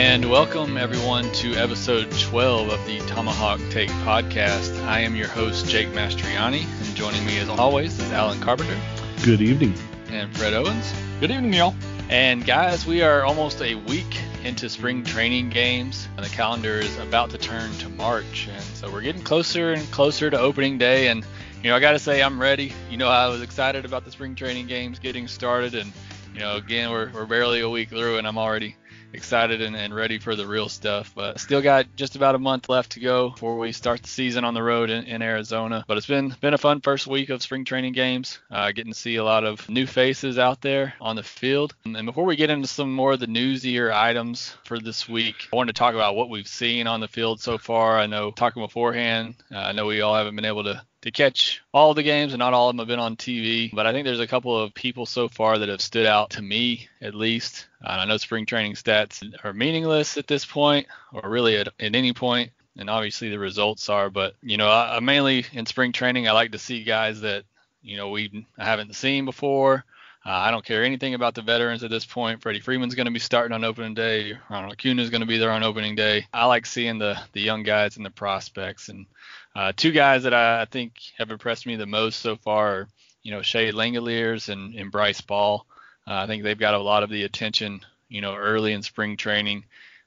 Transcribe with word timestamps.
And 0.00 0.30
welcome 0.30 0.78
everyone 0.78 1.30
to 1.32 1.54
episode 1.56 2.10
12 2.10 2.70
of 2.70 2.86
the 2.86 3.00
Tomahawk 3.00 3.60
Take 3.68 3.90
podcast. 4.00 4.82
I 4.86 5.00
am 5.00 5.14
your 5.14 5.28
host, 5.28 5.68
Jake 5.68 5.88
Mastriani, 5.88 6.64
and 6.64 6.96
joining 6.96 7.26
me 7.26 7.36
as 7.36 7.50
always 7.50 7.98
is 7.98 8.10
Alan 8.10 8.40
Carpenter. 8.40 8.80
Good 9.22 9.42
evening. 9.42 9.74
And 10.08 10.34
Fred 10.34 10.54
Owens. 10.54 10.90
Good 11.20 11.30
evening, 11.30 11.52
y'all. 11.52 11.74
And 12.08 12.46
guys, 12.46 12.86
we 12.86 13.02
are 13.02 13.24
almost 13.24 13.60
a 13.60 13.74
week 13.74 14.18
into 14.42 14.70
spring 14.70 15.04
training 15.04 15.50
games, 15.50 16.08
and 16.16 16.24
the 16.24 16.30
calendar 16.30 16.78
is 16.78 16.96
about 16.98 17.28
to 17.32 17.38
turn 17.38 17.70
to 17.74 17.90
March. 17.90 18.48
And 18.50 18.62
so 18.62 18.90
we're 18.90 19.02
getting 19.02 19.22
closer 19.22 19.74
and 19.74 19.88
closer 19.90 20.30
to 20.30 20.40
opening 20.40 20.78
day. 20.78 21.08
And, 21.08 21.22
you 21.62 21.68
know, 21.68 21.76
I 21.76 21.80
got 21.80 21.92
to 21.92 21.98
say, 21.98 22.22
I'm 22.22 22.40
ready. 22.40 22.72
You 22.90 22.96
know, 22.96 23.08
I 23.10 23.28
was 23.28 23.42
excited 23.42 23.84
about 23.84 24.06
the 24.06 24.10
spring 24.10 24.34
training 24.34 24.66
games 24.66 24.98
getting 24.98 25.28
started. 25.28 25.74
And, 25.74 25.92
you 26.32 26.40
know, 26.40 26.56
again, 26.56 26.90
we're, 26.90 27.10
we're 27.12 27.26
barely 27.26 27.60
a 27.60 27.68
week 27.68 27.90
through, 27.90 28.16
and 28.16 28.26
I'm 28.26 28.38
already 28.38 28.76
excited 29.12 29.62
and, 29.62 29.76
and, 29.76 29.94
ready 29.94 30.18
for 30.18 30.36
the 30.36 30.46
real 30.46 30.68
stuff. 30.68 31.12
But 31.14 31.40
still 31.40 31.62
got 31.62 31.86
just 31.96 32.16
about 32.16 32.34
a 32.34 32.38
month 32.38 32.68
left 32.68 32.92
to 32.92 33.00
go 33.00 33.30
before 33.30 33.58
we 33.58 33.72
start 33.72 34.02
the 34.02 34.08
season 34.08 34.44
on 34.44 34.54
the 34.54 34.62
road 34.62 34.90
in, 34.90 35.04
in 35.04 35.22
Arizona. 35.22 35.84
But 35.86 35.96
it's 35.96 36.06
been 36.06 36.34
been 36.40 36.54
a 36.54 36.58
fun 36.58 36.80
first 36.80 37.06
week 37.06 37.30
of 37.30 37.42
spring 37.42 37.64
training 37.64 37.92
games. 37.92 38.38
Uh, 38.50 38.72
getting 38.72 38.92
to 38.92 38.98
see 38.98 39.16
a 39.16 39.24
lot 39.24 39.44
of 39.44 39.68
new 39.68 39.86
faces 39.86 40.38
out 40.38 40.60
there 40.60 40.94
on 41.00 41.16
the 41.16 41.22
field. 41.22 41.74
And 41.84 42.06
before 42.06 42.24
we 42.24 42.36
get 42.36 42.50
into 42.50 42.68
some 42.68 42.92
more 42.92 43.12
of 43.12 43.20
the 43.20 43.26
newsier 43.26 43.92
items 43.92 44.54
for 44.64 44.78
this 44.78 45.08
week, 45.08 45.48
I 45.52 45.56
wanted 45.56 45.74
to 45.74 45.78
talk 45.78 45.94
about 45.94 46.16
what 46.16 46.30
we've 46.30 46.48
seen 46.48 46.86
on 46.86 47.00
the 47.00 47.08
field 47.08 47.40
so 47.40 47.58
far. 47.58 47.98
I 47.98 48.06
know 48.06 48.30
talking 48.30 48.62
beforehand, 48.62 49.34
uh, 49.52 49.58
I 49.58 49.72
know 49.72 49.86
we 49.86 50.00
all 50.00 50.14
haven't 50.14 50.36
been 50.36 50.44
able 50.44 50.64
to 50.64 50.82
to 51.02 51.10
catch 51.10 51.62
all 51.72 51.94
the 51.94 52.02
games, 52.02 52.32
and 52.32 52.40
not 52.40 52.52
all 52.52 52.68
of 52.68 52.74
them 52.74 52.78
have 52.78 52.88
been 52.88 52.98
on 52.98 53.16
TV. 53.16 53.74
But 53.74 53.86
I 53.86 53.92
think 53.92 54.04
there's 54.04 54.20
a 54.20 54.26
couple 54.26 54.58
of 54.58 54.74
people 54.74 55.06
so 55.06 55.28
far 55.28 55.58
that 55.58 55.68
have 55.68 55.80
stood 55.80 56.06
out 56.06 56.30
to 56.30 56.42
me, 56.42 56.88
at 57.00 57.14
least. 57.14 57.66
Uh, 57.84 57.98
I 58.00 58.04
know 58.04 58.16
spring 58.18 58.46
training 58.46 58.74
stats 58.74 59.22
are 59.44 59.52
meaningless 59.52 60.16
at 60.16 60.26
this 60.26 60.44
point, 60.44 60.86
or 61.12 61.28
really 61.28 61.56
at, 61.56 61.68
at 61.68 61.94
any 61.94 62.12
point, 62.12 62.52
and 62.76 62.90
obviously 62.90 63.30
the 63.30 63.38
results 63.38 63.88
are. 63.88 64.10
But 64.10 64.34
you 64.42 64.56
know, 64.56 64.68
I, 64.68 64.96
I 64.96 65.00
mainly 65.00 65.46
in 65.52 65.66
spring 65.66 65.92
training, 65.92 66.28
I 66.28 66.32
like 66.32 66.52
to 66.52 66.58
see 66.58 66.84
guys 66.84 67.22
that 67.22 67.44
you 67.82 67.96
know 67.96 68.10
we 68.10 68.46
haven't 68.58 68.94
seen 68.94 69.24
before. 69.24 69.84
Uh, 70.24 70.32
I 70.32 70.50
don't 70.50 70.64
care 70.64 70.84
anything 70.84 71.14
about 71.14 71.34
the 71.34 71.40
veterans 71.40 71.82
at 71.82 71.88
this 71.88 72.04
point. 72.04 72.42
Freddie 72.42 72.60
Freeman's 72.60 72.94
going 72.94 73.06
to 73.06 73.10
be 73.10 73.18
starting 73.18 73.54
on 73.54 73.64
opening 73.64 73.94
day. 73.94 74.34
Ronald 74.50 74.76
is 74.84 75.08
going 75.08 75.22
to 75.22 75.26
be 75.26 75.38
there 75.38 75.50
on 75.50 75.62
opening 75.62 75.94
day. 75.94 76.26
I 76.30 76.44
like 76.44 76.66
seeing 76.66 76.98
the 76.98 77.18
the 77.32 77.40
young 77.40 77.62
guys 77.62 77.96
and 77.96 78.04
the 78.04 78.10
prospects. 78.10 78.90
And 78.90 79.06
uh, 79.54 79.72
two 79.76 79.92
guys 79.92 80.22
that 80.24 80.34
I, 80.34 80.64
think 80.64 80.94
have 81.18 81.30
impressed 81.30 81.66
me 81.66 81.76
the 81.76 81.86
most 81.86 82.20
so 82.20 82.36
far 82.36 82.68
are, 82.68 82.88
you 83.22 83.32
know, 83.32 83.42
Shea 83.42 83.72
Langeliers 83.72 84.48
and, 84.48 84.74
and 84.74 84.92
Bryce 84.92 85.20
Ball. 85.20 85.66
Uh, 86.06 86.14
I 86.14 86.26
think 86.26 86.42
they've 86.42 86.58
got 86.58 86.74
a 86.74 86.78
lot 86.78 87.02
of 87.02 87.10
the 87.10 87.24
attention, 87.24 87.80
you 88.08 88.20
know, 88.20 88.34
early 88.34 88.72
in 88.72 88.82
spring 88.82 89.16
training. 89.16 89.64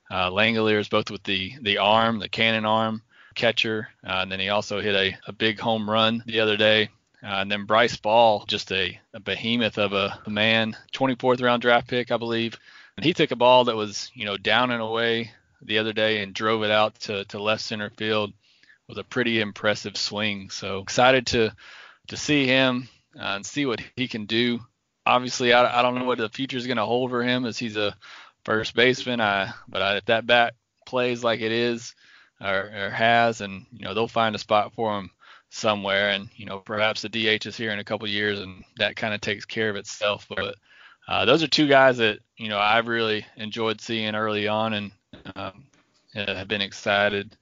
Uh, 0.09 0.29
Langeliers 0.29 0.89
both 0.89 1.09
with 1.09 1.23
the 1.23 1.53
the 1.61 1.77
arm, 1.77 2.19
the 2.19 2.29
cannon 2.29 2.65
arm 2.65 3.01
catcher, 3.35 3.89
uh, 4.05 4.19
and 4.21 4.31
then 4.31 4.39
he 4.39 4.49
also 4.49 4.79
hit 4.79 4.95
a, 4.95 5.17
a 5.27 5.33
big 5.33 5.59
home 5.59 5.89
run 5.89 6.23
the 6.25 6.39
other 6.39 6.57
day 6.57 6.89
uh, 7.23 7.39
and 7.39 7.49
then 7.49 7.63
Bryce 7.63 7.95
Ball, 7.95 8.43
just 8.47 8.71
a, 8.73 8.99
a 9.13 9.19
behemoth 9.19 9.77
of 9.77 9.93
a, 9.93 10.19
a, 10.25 10.29
man, 10.29 10.75
24th 10.91 11.41
round 11.41 11.61
draft 11.61 11.87
pick, 11.87 12.11
I 12.11 12.17
believe. 12.17 12.59
And 12.97 13.05
he 13.05 13.13
took 13.13 13.31
a 13.31 13.37
ball 13.37 13.63
that 13.65 13.77
was, 13.77 14.11
you 14.13 14.25
know, 14.25 14.35
down 14.35 14.71
and 14.71 14.81
away 14.81 15.31
the 15.61 15.79
other 15.79 15.93
day 15.93 16.21
and 16.21 16.33
drove 16.33 16.63
it 16.63 16.71
out 16.71 16.99
to, 17.01 17.23
to 17.25 17.41
left 17.41 17.61
center 17.61 17.89
field 17.91 18.33
with 18.93 19.03
a 19.03 19.09
pretty 19.09 19.41
impressive 19.41 19.97
swing. 19.97 20.49
So 20.51 20.79
excited 20.79 21.27
to 21.27 21.55
to 22.09 22.17
see 22.17 22.45
him 22.45 22.89
uh, 23.17 23.35
and 23.35 23.45
see 23.45 23.65
what 23.65 23.81
he 23.95 24.07
can 24.07 24.25
do. 24.25 24.59
Obviously, 25.05 25.51
I, 25.51 25.79
I 25.79 25.81
don't 25.81 25.95
know 25.95 26.05
what 26.05 26.19
the 26.19 26.29
future 26.29 26.57
is 26.57 26.67
going 26.67 26.77
to 26.77 26.85
hold 26.85 27.09
for 27.09 27.23
him 27.23 27.45
as 27.45 27.57
he's 27.57 27.75
a 27.75 27.95
first 28.45 28.75
baseman. 28.75 29.19
I, 29.19 29.53
but 29.67 29.81
I, 29.81 29.97
if 29.97 30.05
that 30.05 30.27
bat 30.27 30.53
plays 30.85 31.23
like 31.23 31.41
it 31.41 31.51
is 31.51 31.95
or, 32.39 32.71
or 32.75 32.89
has, 32.91 33.41
and 33.41 33.65
you 33.71 33.85
know 33.85 33.93
they'll 33.93 34.07
find 34.07 34.35
a 34.35 34.39
spot 34.39 34.73
for 34.75 34.97
him 34.97 35.09
somewhere, 35.49 36.09
and 36.09 36.29
you 36.35 36.45
know 36.45 36.59
perhaps 36.59 37.01
the 37.01 37.09
DH 37.09 37.47
is 37.47 37.57
here 37.57 37.71
in 37.71 37.79
a 37.79 37.83
couple 37.83 38.07
years, 38.07 38.39
and 38.39 38.63
that 38.77 38.95
kind 38.95 39.13
of 39.13 39.21
takes 39.21 39.45
care 39.45 39.69
of 39.69 39.75
itself. 39.75 40.27
But 40.29 40.55
uh, 41.07 41.25
those 41.25 41.41
are 41.41 41.47
two 41.47 41.67
guys 41.67 41.97
that 41.97 42.19
you 42.37 42.49
know 42.49 42.59
I've 42.59 42.87
really 42.87 43.25
enjoyed 43.37 43.81
seeing 43.81 44.13
early 44.13 44.47
on, 44.47 44.73
and 44.73 44.91
um, 45.35 45.65
have 46.13 46.47
been 46.47 46.61
excited, 46.61 47.35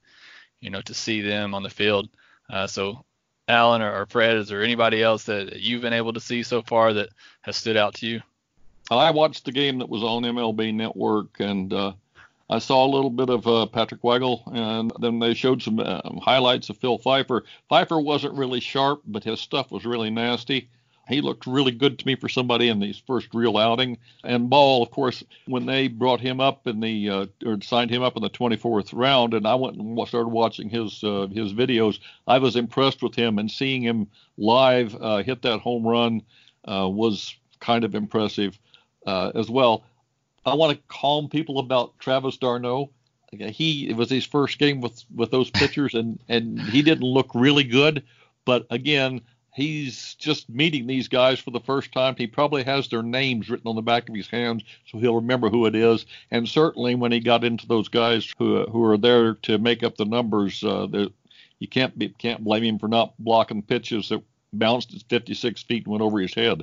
you 0.62 0.70
know, 0.70 0.80
to 0.80 0.94
see 0.94 1.20
them 1.20 1.54
on 1.54 1.62
the 1.62 1.68
field. 1.68 2.08
Uh, 2.48 2.66
so, 2.66 3.04
Alan 3.48 3.82
or, 3.82 4.06
Fred, 4.06 4.36
is 4.36 4.48
there 4.48 4.62
anybody 4.62 5.02
else 5.02 5.24
that 5.24 5.60
you've 5.60 5.82
been 5.82 5.92
able 5.92 6.14
to 6.14 6.20
see 6.20 6.42
so 6.42 6.62
far 6.62 6.94
that 6.94 7.10
has 7.42 7.56
stood 7.56 7.76
out 7.76 7.94
to 7.96 8.06
you? 8.06 8.22
I 8.90 9.10
watched 9.10 9.44
the 9.44 9.52
game 9.52 9.78
that 9.78 9.88
was 9.88 10.02
on 10.02 10.22
MLB 10.22 10.72
Network, 10.74 11.40
and 11.40 11.72
uh, 11.72 11.92
I 12.48 12.58
saw 12.58 12.84
a 12.84 12.94
little 12.94 13.10
bit 13.10 13.30
of 13.30 13.46
uh, 13.46 13.66
Patrick 13.66 14.02
Weigel, 14.02 14.42
and 14.54 14.92
then 15.00 15.18
they 15.18 15.34
showed 15.34 15.62
some 15.62 15.80
um, 15.80 16.20
highlights 16.22 16.68
of 16.68 16.76
Phil 16.78 16.98
Pfeiffer. 16.98 17.44
Pfeiffer 17.68 18.00
wasn't 18.00 18.34
really 18.34 18.60
sharp, 18.60 19.02
but 19.06 19.24
his 19.24 19.40
stuff 19.40 19.70
was 19.70 19.84
really 19.84 20.10
nasty. 20.10 20.68
He 21.12 21.20
looked 21.20 21.46
really 21.46 21.72
good 21.72 21.98
to 21.98 22.06
me 22.06 22.16
for 22.16 22.28
somebody 22.28 22.68
in 22.68 22.80
his 22.80 22.98
first 22.98 23.28
real 23.34 23.56
outing. 23.56 23.98
And 24.24 24.50
Ball, 24.50 24.82
of 24.82 24.90
course, 24.90 25.22
when 25.46 25.66
they 25.66 25.88
brought 25.88 26.20
him 26.20 26.40
up 26.40 26.66
in 26.66 26.80
the 26.80 27.10
uh, 27.10 27.26
or 27.44 27.60
signed 27.62 27.90
him 27.90 28.02
up 28.02 28.16
in 28.16 28.22
the 28.22 28.30
24th 28.30 28.90
round, 28.92 29.34
and 29.34 29.46
I 29.46 29.54
went 29.54 29.76
and 29.76 30.08
started 30.08 30.28
watching 30.28 30.68
his 30.68 31.02
uh, 31.04 31.28
his 31.32 31.52
videos, 31.52 32.00
I 32.26 32.38
was 32.38 32.56
impressed 32.56 33.02
with 33.02 33.14
him 33.14 33.38
and 33.38 33.50
seeing 33.50 33.82
him 33.82 34.08
live 34.36 34.96
uh, 35.00 35.22
hit 35.22 35.42
that 35.42 35.60
home 35.60 35.86
run 35.86 36.22
uh, 36.64 36.88
was 36.88 37.34
kind 37.60 37.84
of 37.84 37.94
impressive 37.94 38.58
uh, 39.06 39.32
as 39.34 39.50
well. 39.50 39.84
I 40.44 40.54
want 40.54 40.76
to 40.76 40.82
calm 40.88 41.28
people 41.28 41.58
about 41.58 41.98
Travis 41.98 42.36
d'Arnaud 42.36 42.90
He 43.32 43.88
it 43.88 43.96
was 43.96 44.10
his 44.10 44.26
first 44.26 44.58
game 44.58 44.80
with 44.80 45.04
with 45.14 45.30
those 45.30 45.50
pitchers, 45.50 45.94
and 45.94 46.18
and 46.28 46.60
he 46.60 46.82
didn't 46.82 47.04
look 47.04 47.30
really 47.34 47.64
good. 47.64 48.02
But 48.44 48.66
again, 48.70 49.20
he's 49.52 50.14
just 50.14 50.48
meeting 50.48 50.86
these 50.86 51.08
guys 51.08 51.38
for 51.38 51.50
the 51.50 51.60
first 51.60 51.92
time. 51.92 52.14
He 52.16 52.26
probably 52.26 52.62
has 52.64 52.88
their 52.88 53.02
names 53.02 53.50
written 53.50 53.68
on 53.68 53.76
the 53.76 53.82
back 53.82 54.08
of 54.08 54.14
his 54.14 54.28
hands, 54.28 54.64
so 54.86 54.98
he'll 54.98 55.16
remember 55.16 55.50
who 55.50 55.66
it 55.66 55.74
is. 55.74 56.06
And 56.30 56.48
certainly 56.48 56.94
when 56.94 57.12
he 57.12 57.20
got 57.20 57.44
into 57.44 57.66
those 57.66 57.88
guys 57.88 58.32
who 58.38 58.64
who 58.64 58.82
are 58.84 58.98
there 58.98 59.34
to 59.34 59.58
make 59.58 59.82
up 59.82 59.96
the 59.96 60.04
numbers, 60.04 60.64
uh, 60.64 61.08
you 61.58 61.68
can't 61.68 61.96
be, 61.98 62.08
can't 62.08 62.42
blame 62.42 62.64
him 62.64 62.78
for 62.78 62.88
not 62.88 63.14
blocking 63.18 63.62
pitches 63.62 64.08
that 64.08 64.22
bounced 64.52 64.94
at 64.94 65.02
56 65.08 65.62
feet 65.62 65.84
and 65.84 65.92
went 65.92 66.02
over 66.02 66.18
his 66.18 66.34
head. 66.34 66.62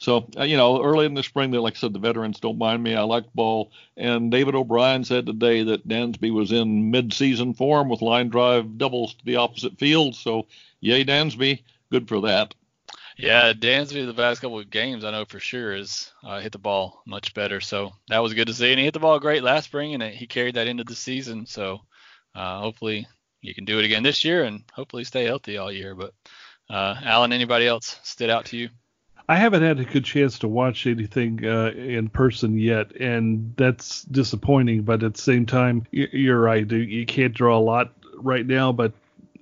So, 0.00 0.28
uh, 0.38 0.44
you 0.44 0.56
know, 0.56 0.80
early 0.82 1.06
in 1.06 1.14
the 1.14 1.24
spring, 1.24 1.50
like 1.50 1.74
I 1.74 1.76
said, 1.76 1.92
the 1.92 1.98
veterans 1.98 2.38
don't 2.38 2.56
mind 2.56 2.84
me. 2.84 2.94
I 2.94 3.02
like 3.02 3.32
ball. 3.34 3.72
And 3.96 4.30
David 4.30 4.54
O'Brien 4.54 5.02
said 5.02 5.26
today 5.26 5.64
that 5.64 5.88
Dansby 5.88 6.32
was 6.32 6.52
in 6.52 6.92
mid-season 6.92 7.54
form 7.54 7.88
with 7.88 8.00
line 8.00 8.28
drive 8.28 8.78
doubles 8.78 9.14
to 9.14 9.24
the 9.24 9.36
opposite 9.36 9.76
field. 9.76 10.14
So, 10.14 10.46
yay, 10.80 11.04
Dansby. 11.04 11.62
Good 11.90 12.08
for 12.08 12.20
that. 12.22 12.54
Yeah, 13.16 13.52
Dansby 13.52 14.06
the 14.06 14.14
past 14.14 14.40
couple 14.40 14.60
of 14.60 14.70
games, 14.70 15.04
I 15.04 15.10
know 15.10 15.24
for 15.24 15.40
sure, 15.40 15.74
has 15.74 16.12
uh, 16.22 16.38
hit 16.38 16.52
the 16.52 16.58
ball 16.58 17.02
much 17.04 17.34
better. 17.34 17.60
So 17.60 17.92
that 18.08 18.22
was 18.22 18.34
good 18.34 18.46
to 18.46 18.54
see. 18.54 18.70
And 18.70 18.78
he 18.78 18.84
hit 18.84 18.94
the 18.94 19.00
ball 19.00 19.18
great 19.18 19.42
last 19.42 19.64
spring, 19.64 19.94
and 19.94 20.02
he 20.02 20.26
carried 20.26 20.54
that 20.54 20.68
into 20.68 20.84
the 20.84 20.94
season. 20.94 21.44
So 21.46 21.80
uh, 22.34 22.60
hopefully 22.60 23.08
you 23.40 23.54
can 23.54 23.64
do 23.64 23.78
it 23.78 23.84
again 23.84 24.02
this 24.02 24.24
year 24.24 24.44
and 24.44 24.62
hopefully 24.72 25.04
stay 25.04 25.24
healthy 25.24 25.56
all 25.56 25.72
year. 25.72 25.94
But 25.94 26.14
uh, 26.70 26.94
Alan, 27.02 27.32
anybody 27.32 27.66
else 27.66 27.98
stood 28.04 28.30
out 28.30 28.46
to 28.46 28.56
you? 28.56 28.68
I 29.28 29.36
haven't 29.36 29.62
had 29.62 29.78
a 29.78 29.84
good 29.84 30.04
chance 30.04 30.38
to 30.38 30.48
watch 30.48 30.86
anything 30.86 31.44
uh, 31.44 31.72
in 31.76 32.08
person 32.08 32.58
yet, 32.58 32.96
and 32.96 33.52
that's 33.56 34.02
disappointing. 34.02 34.82
But 34.82 35.02
at 35.02 35.14
the 35.14 35.20
same 35.20 35.44
time, 35.44 35.86
you're 35.90 36.40
right. 36.40 36.70
You 36.70 37.04
can't 37.04 37.34
draw 37.34 37.58
a 37.58 37.60
lot 37.60 37.92
right 38.14 38.46
now, 38.46 38.72
but 38.72 38.92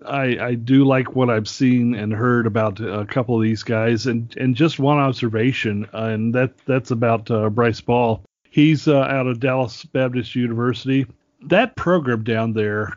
I, 0.06 0.46
I 0.48 0.54
do 0.54 0.84
like 0.84 1.14
what 1.14 1.30
I've 1.30 1.48
seen 1.48 1.94
and 1.94 2.12
heard 2.12 2.46
about 2.46 2.80
a 2.80 3.04
couple 3.04 3.36
of 3.36 3.42
these 3.42 3.62
guys, 3.62 4.06
and, 4.06 4.34
and 4.36 4.54
just 4.54 4.78
one 4.78 4.98
observation, 4.98 5.86
uh, 5.92 6.04
and 6.04 6.34
that 6.34 6.52
that's 6.66 6.90
about 6.90 7.30
uh, 7.30 7.50
Bryce 7.50 7.80
Ball. 7.80 8.22
He's 8.48 8.88
uh, 8.88 9.00
out 9.00 9.26
of 9.26 9.40
Dallas 9.40 9.84
Baptist 9.84 10.34
University. 10.34 11.06
That 11.42 11.76
program 11.76 12.24
down 12.24 12.52
there 12.54 12.96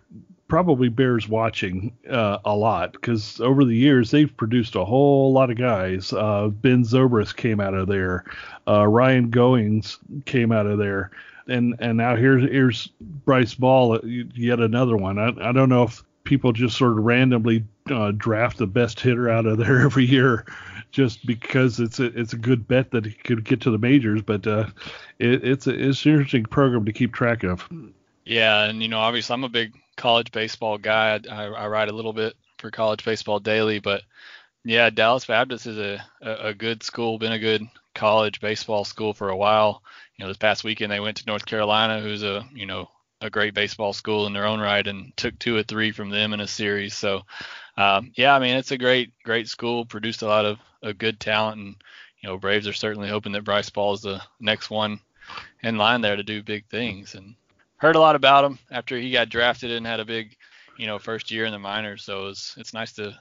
probably 0.49 0.89
bears 0.89 1.29
watching 1.29 1.95
uh, 2.09 2.39
a 2.43 2.55
lot 2.55 2.91
because 2.93 3.39
over 3.39 3.63
the 3.63 3.75
years 3.75 4.11
they've 4.11 4.35
produced 4.35 4.75
a 4.75 4.83
whole 4.83 5.31
lot 5.31 5.51
of 5.51 5.57
guys. 5.57 6.11
Uh, 6.11 6.47
ben 6.47 6.83
Zobrist 6.83 7.35
came 7.37 7.59
out 7.61 7.73
of 7.73 7.87
there. 7.87 8.25
Uh, 8.67 8.85
Ryan 8.87 9.31
Goins 9.31 9.97
came 10.25 10.51
out 10.51 10.65
of 10.65 10.77
there. 10.77 11.11
And 11.47 11.75
and 11.79 11.97
now 11.97 12.15
here's 12.15 12.43
here's 12.43 12.89
Bryce 13.25 13.55
Ball, 13.55 13.93
uh, 13.93 13.99
yet 14.03 14.59
another 14.59 14.97
one. 14.97 15.17
I, 15.17 15.49
I 15.49 15.51
don't 15.51 15.69
know 15.69 15.83
if 15.83 16.03
people 16.29 16.53
just 16.53 16.77
sort 16.77 16.91
of 16.91 17.03
randomly 17.03 17.65
uh, 17.89 18.11
draft 18.11 18.59
the 18.59 18.67
best 18.67 18.99
hitter 18.99 19.29
out 19.29 19.47
of 19.47 19.57
there 19.57 19.81
every 19.85 20.05
year 20.05 20.45
just 20.91 21.25
because 21.25 21.79
it's 21.79 21.99
a 21.99 22.05
it's 22.17 22.33
a 22.33 22.37
good 22.37 22.67
bet 22.67 22.91
that 22.91 23.05
he 23.05 23.11
could 23.11 23.43
get 23.43 23.61
to 23.61 23.71
the 23.71 23.77
majors. 23.77 24.21
But 24.21 24.45
uh, 24.47 24.67
it, 25.17 25.43
it's 25.43 25.67
a 25.67 25.71
it's 25.71 26.05
an 26.05 26.11
interesting 26.11 26.45
program 26.45 26.85
to 26.85 26.93
keep 26.93 27.13
track 27.13 27.43
of. 27.43 27.67
Yeah, 28.25 28.65
and 28.65 28.81
you 28.81 28.87
know, 28.87 28.99
obviously, 28.99 29.33
I'm 29.33 29.43
a 29.43 29.49
big 29.49 29.73
college 29.97 30.31
baseball 30.31 30.77
guy. 30.77 31.19
I, 31.29 31.45
I 31.45 31.67
write 31.67 31.89
a 31.89 31.95
little 31.95 32.13
bit 32.13 32.35
for 32.59 32.69
College 32.69 33.03
Baseball 33.03 33.39
Daily, 33.39 33.79
but 33.79 34.03
yeah, 34.63 34.91
Dallas 34.91 35.25
Baptist 35.25 35.65
is 35.65 35.79
a, 35.79 35.99
a, 36.21 36.49
a 36.49 36.53
good 36.53 36.83
school, 36.83 37.17
been 37.17 37.31
a 37.31 37.39
good 37.39 37.63
college 37.95 38.39
baseball 38.39 38.85
school 38.85 39.13
for 39.13 39.29
a 39.29 39.37
while. 39.37 39.81
You 40.15 40.23
know, 40.23 40.29
this 40.29 40.37
past 40.37 40.63
weekend 40.63 40.91
they 40.91 40.99
went 40.99 41.17
to 41.17 41.25
North 41.25 41.45
Carolina, 41.45 42.01
who's 42.01 42.21
a 42.21 42.47
you 42.53 42.67
know 42.67 42.89
a 43.21 43.29
great 43.29 43.53
baseball 43.53 43.93
school 43.93 44.27
in 44.27 44.33
their 44.33 44.45
own 44.45 44.59
right, 44.59 44.85
and 44.85 45.15
took 45.17 45.37
two 45.39 45.55
or 45.55 45.63
three 45.63 45.91
from 45.91 46.09
them 46.09 46.33
in 46.33 46.39
a 46.39 46.47
series. 46.47 46.95
So, 46.95 47.23
um, 47.77 48.11
yeah, 48.15 48.35
I 48.35 48.39
mean 48.39 48.55
it's 48.55 48.71
a 48.71 48.77
great 48.77 49.11
great 49.23 49.47
school, 49.47 49.85
produced 49.85 50.21
a 50.21 50.27
lot 50.27 50.45
of 50.45 50.59
a 50.81 50.93
good 50.93 51.19
talent, 51.19 51.59
and 51.59 51.75
you 52.21 52.29
know 52.29 52.37
Braves 52.37 52.67
are 52.67 52.73
certainly 52.73 53.09
hoping 53.09 53.33
that 53.33 53.43
Bryce 53.43 53.69
Ball 53.69 53.93
is 53.93 54.01
the 54.01 54.21
next 54.39 54.69
one 54.69 54.99
in 55.61 55.77
line 55.77 56.01
there 56.01 56.15
to 56.15 56.23
do 56.23 56.41
big 56.43 56.65
things. 56.67 57.15
And 57.15 57.35
heard 57.77 57.95
a 57.95 57.99
lot 57.99 58.15
about 58.15 58.45
him 58.45 58.59
after 58.71 58.97
he 58.97 59.11
got 59.11 59.29
drafted 59.29 59.71
and 59.71 59.85
had 59.85 59.99
a 59.99 60.05
big, 60.05 60.37
you 60.77 60.87
know, 60.87 60.99
first 60.99 61.31
year 61.31 61.45
in 61.45 61.51
the 61.51 61.59
minors. 61.59 62.03
So 62.03 62.27
it's 62.27 62.55
it's 62.57 62.73
nice 62.73 62.93
to 62.93 63.17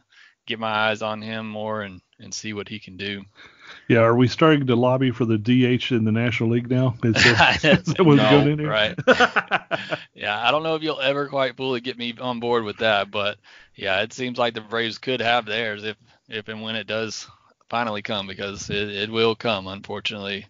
get 0.48 0.58
my 0.58 0.70
eyes 0.70 1.02
on 1.02 1.22
him 1.22 1.48
more 1.48 1.82
and 1.82 2.00
and 2.20 2.34
see 2.34 2.52
what 2.52 2.68
he 2.68 2.80
can 2.80 2.96
do. 2.96 3.24
Yeah, 3.86 4.00
are 4.00 4.16
we 4.16 4.26
starting 4.26 4.66
to 4.66 4.74
lobby 4.74 5.12
for 5.12 5.24
the 5.24 5.38
DH 5.38 5.92
in 5.92 6.04
the 6.04 6.10
National 6.10 6.50
League 6.50 6.68
now? 6.68 6.96
Is 7.04 7.14
that, 7.14 7.64
is 7.64 7.94
that 7.94 7.98
no, 7.98 8.16
going 8.16 8.48
in 8.48 8.58
here? 8.58 8.68
Right. 8.68 8.98
yeah, 10.14 10.40
I 10.40 10.50
don't 10.50 10.64
know 10.64 10.74
if 10.74 10.82
you'll 10.82 11.00
ever 11.00 11.28
quite 11.28 11.56
fully 11.56 11.80
get 11.80 11.96
me 11.96 12.14
on 12.20 12.40
board 12.40 12.64
with 12.64 12.78
that, 12.78 13.10
but 13.10 13.38
yeah, 13.76 14.00
it 14.02 14.12
seems 14.12 14.36
like 14.36 14.54
the 14.54 14.60
Braves 14.60 14.98
could 14.98 15.20
have 15.20 15.46
theirs 15.46 15.84
if 15.84 15.96
if 16.28 16.48
and 16.48 16.60
when 16.60 16.74
it 16.76 16.86
does 16.86 17.28
finally 17.68 18.02
come 18.02 18.26
because 18.26 18.68
it, 18.70 18.88
it 18.88 19.10
will 19.10 19.36
come, 19.36 19.68
unfortunately, 19.68 20.46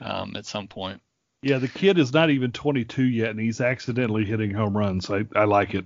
um, 0.00 0.36
at 0.36 0.46
some 0.46 0.68
point. 0.68 1.00
Yeah, 1.42 1.58
the 1.58 1.68
kid 1.68 1.98
is 1.98 2.12
not 2.12 2.30
even 2.30 2.52
22 2.52 3.04
yet, 3.04 3.30
and 3.30 3.40
he's 3.40 3.60
accidentally 3.60 4.24
hitting 4.24 4.52
home 4.52 4.76
runs. 4.76 5.10
I, 5.10 5.24
I 5.34 5.44
like 5.44 5.74
it. 5.74 5.84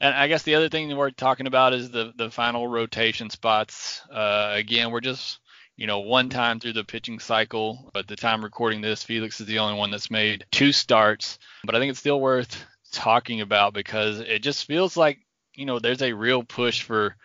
And 0.00 0.14
I 0.14 0.28
guess 0.28 0.42
the 0.42 0.56
other 0.56 0.68
thing 0.68 0.94
we're 0.96 1.10
talking 1.10 1.46
about 1.46 1.72
is 1.72 1.90
the 1.90 2.12
the 2.16 2.30
final 2.30 2.66
rotation 2.66 3.30
spots. 3.30 4.02
Uh, 4.10 4.52
again, 4.54 4.90
we're 4.90 5.00
just 5.00 5.38
you 5.76 5.86
know 5.86 6.00
one 6.00 6.28
time 6.28 6.60
through 6.60 6.74
the 6.74 6.84
pitching 6.84 7.18
cycle. 7.18 7.90
But 7.92 8.08
the 8.08 8.16
time 8.16 8.42
recording 8.42 8.80
this, 8.80 9.02
Felix 9.02 9.40
is 9.40 9.46
the 9.46 9.60
only 9.60 9.78
one 9.78 9.90
that's 9.90 10.10
made 10.10 10.46
two 10.50 10.72
starts. 10.72 11.38
But 11.64 11.74
I 11.74 11.78
think 11.78 11.90
it's 11.90 12.00
still 12.00 12.20
worth 12.20 12.64
talking 12.92 13.40
about 13.40 13.74
because 13.74 14.20
it 14.20 14.42
just 14.42 14.66
feels 14.66 14.96
like 14.96 15.18
you 15.54 15.66
know 15.66 15.78
there's 15.78 16.02
a 16.02 16.12
real 16.12 16.42
push 16.42 16.82
for 16.82 17.16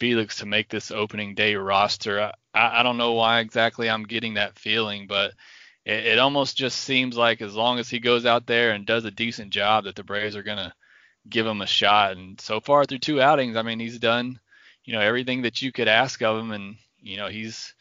Felix 0.00 0.38
to 0.38 0.46
make 0.46 0.68
this 0.68 0.90
opening 0.90 1.34
day 1.34 1.54
roster. 1.54 2.32
I, 2.52 2.80
I 2.80 2.82
don't 2.82 2.98
know 2.98 3.12
why 3.12 3.40
exactly 3.40 3.88
I'm 3.88 4.04
getting 4.04 4.34
that 4.34 4.58
feeling, 4.58 5.06
but 5.06 5.32
it, 5.84 6.06
it 6.06 6.18
almost 6.18 6.56
just 6.56 6.78
seems 6.80 7.16
like 7.16 7.42
as 7.42 7.54
long 7.54 7.78
as 7.78 7.88
he 7.88 8.00
goes 8.00 8.26
out 8.26 8.46
there 8.46 8.72
and 8.72 8.86
does 8.86 9.04
a 9.04 9.10
decent 9.10 9.50
job, 9.50 9.84
that 9.84 9.94
the 9.94 10.04
Braves 10.04 10.36
are 10.36 10.42
gonna 10.42 10.74
give 11.28 11.46
him 11.46 11.62
a 11.62 11.66
shot. 11.66 12.16
And 12.16 12.40
so 12.40 12.60
far 12.60 12.84
through 12.84 12.98
two 12.98 13.20
outings, 13.20 13.56
I 13.56 13.62
mean, 13.62 13.80
he's 13.80 13.98
done, 13.98 14.38
you 14.84 14.92
know, 14.92 15.00
everything 15.00 15.42
that 15.42 15.62
you 15.62 15.72
could 15.72 15.88
ask 15.88 16.22
of 16.22 16.38
him. 16.38 16.50
And, 16.52 16.76
you 17.00 17.16
know, 17.16 17.28
he's, 17.28 17.74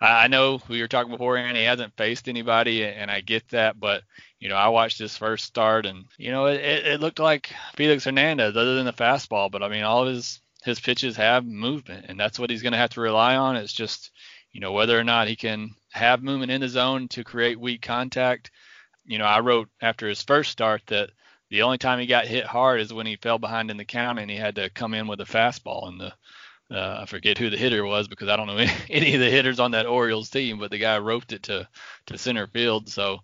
I 0.00 0.28
know 0.28 0.60
we 0.68 0.80
were 0.80 0.88
talking 0.88 1.10
before, 1.10 1.36
and 1.36 1.56
he 1.56 1.64
hasn't 1.64 1.96
faced 1.96 2.28
anybody, 2.28 2.84
and 2.84 3.10
I 3.10 3.20
get 3.20 3.48
that. 3.48 3.80
But, 3.80 4.02
you 4.38 4.48
know, 4.48 4.56
I 4.56 4.68
watched 4.68 4.98
his 4.98 5.16
first 5.16 5.44
start, 5.44 5.86
and, 5.86 6.04
you 6.16 6.30
know, 6.30 6.46
it, 6.46 6.60
it 6.60 7.00
looked 7.00 7.18
like 7.18 7.52
Felix 7.74 8.04
Hernandez, 8.04 8.56
other 8.56 8.76
than 8.76 8.86
the 8.86 8.92
fastball. 8.92 9.50
But, 9.50 9.62
I 9.62 9.68
mean, 9.68 9.82
all 9.82 10.06
of 10.06 10.14
his, 10.14 10.40
his 10.62 10.78
pitches 10.78 11.16
have 11.16 11.44
movement, 11.44 12.06
and 12.08 12.18
that's 12.18 12.38
what 12.38 12.50
he's 12.50 12.62
going 12.62 12.72
to 12.72 12.78
have 12.78 12.90
to 12.90 13.00
rely 13.00 13.36
on. 13.36 13.56
It's 13.56 13.72
just, 13.72 14.12
you 14.52 14.60
know, 14.60 14.72
whether 14.72 14.98
or 14.98 15.04
not 15.04 15.28
he 15.28 15.36
can 15.36 15.70
have 15.90 16.22
movement 16.22 16.52
in 16.52 16.60
the 16.60 16.68
zone 16.68 17.08
to 17.08 17.24
create 17.24 17.58
weak 17.58 17.82
contact. 17.82 18.50
You 19.04 19.18
know, 19.18 19.24
I 19.24 19.40
wrote 19.40 19.68
after 19.80 20.08
his 20.08 20.22
first 20.22 20.52
start 20.52 20.82
that 20.88 21.10
the 21.50 21.62
only 21.62 21.78
time 21.78 21.98
he 21.98 22.06
got 22.06 22.26
hit 22.26 22.44
hard 22.44 22.80
is 22.80 22.92
when 22.92 23.06
he 23.06 23.16
fell 23.16 23.38
behind 23.38 23.70
in 23.70 23.76
the 23.76 23.84
count 23.84 24.18
and 24.18 24.30
he 24.30 24.36
had 24.36 24.56
to 24.56 24.70
come 24.70 24.94
in 24.94 25.06
with 25.06 25.20
a 25.20 25.24
fastball. 25.24 25.88
And 25.88 26.00
the 26.00 26.12
uh, 26.70 26.98
I 27.02 27.06
forget 27.06 27.38
who 27.38 27.48
the 27.48 27.56
hitter 27.56 27.84
was 27.84 28.08
because 28.08 28.28
I 28.28 28.36
don't 28.36 28.46
know 28.46 28.58
any, 28.90 29.14
of 29.14 29.20
the 29.20 29.30
hitters 29.30 29.58
on 29.58 29.70
that 29.70 29.86
Orioles 29.86 30.28
team, 30.28 30.58
but 30.58 30.70
the 30.70 30.78
guy 30.78 30.98
roped 30.98 31.32
it 31.32 31.44
to 31.44 31.68
to 32.06 32.18
center 32.18 32.46
field. 32.46 32.88
So, 32.88 33.20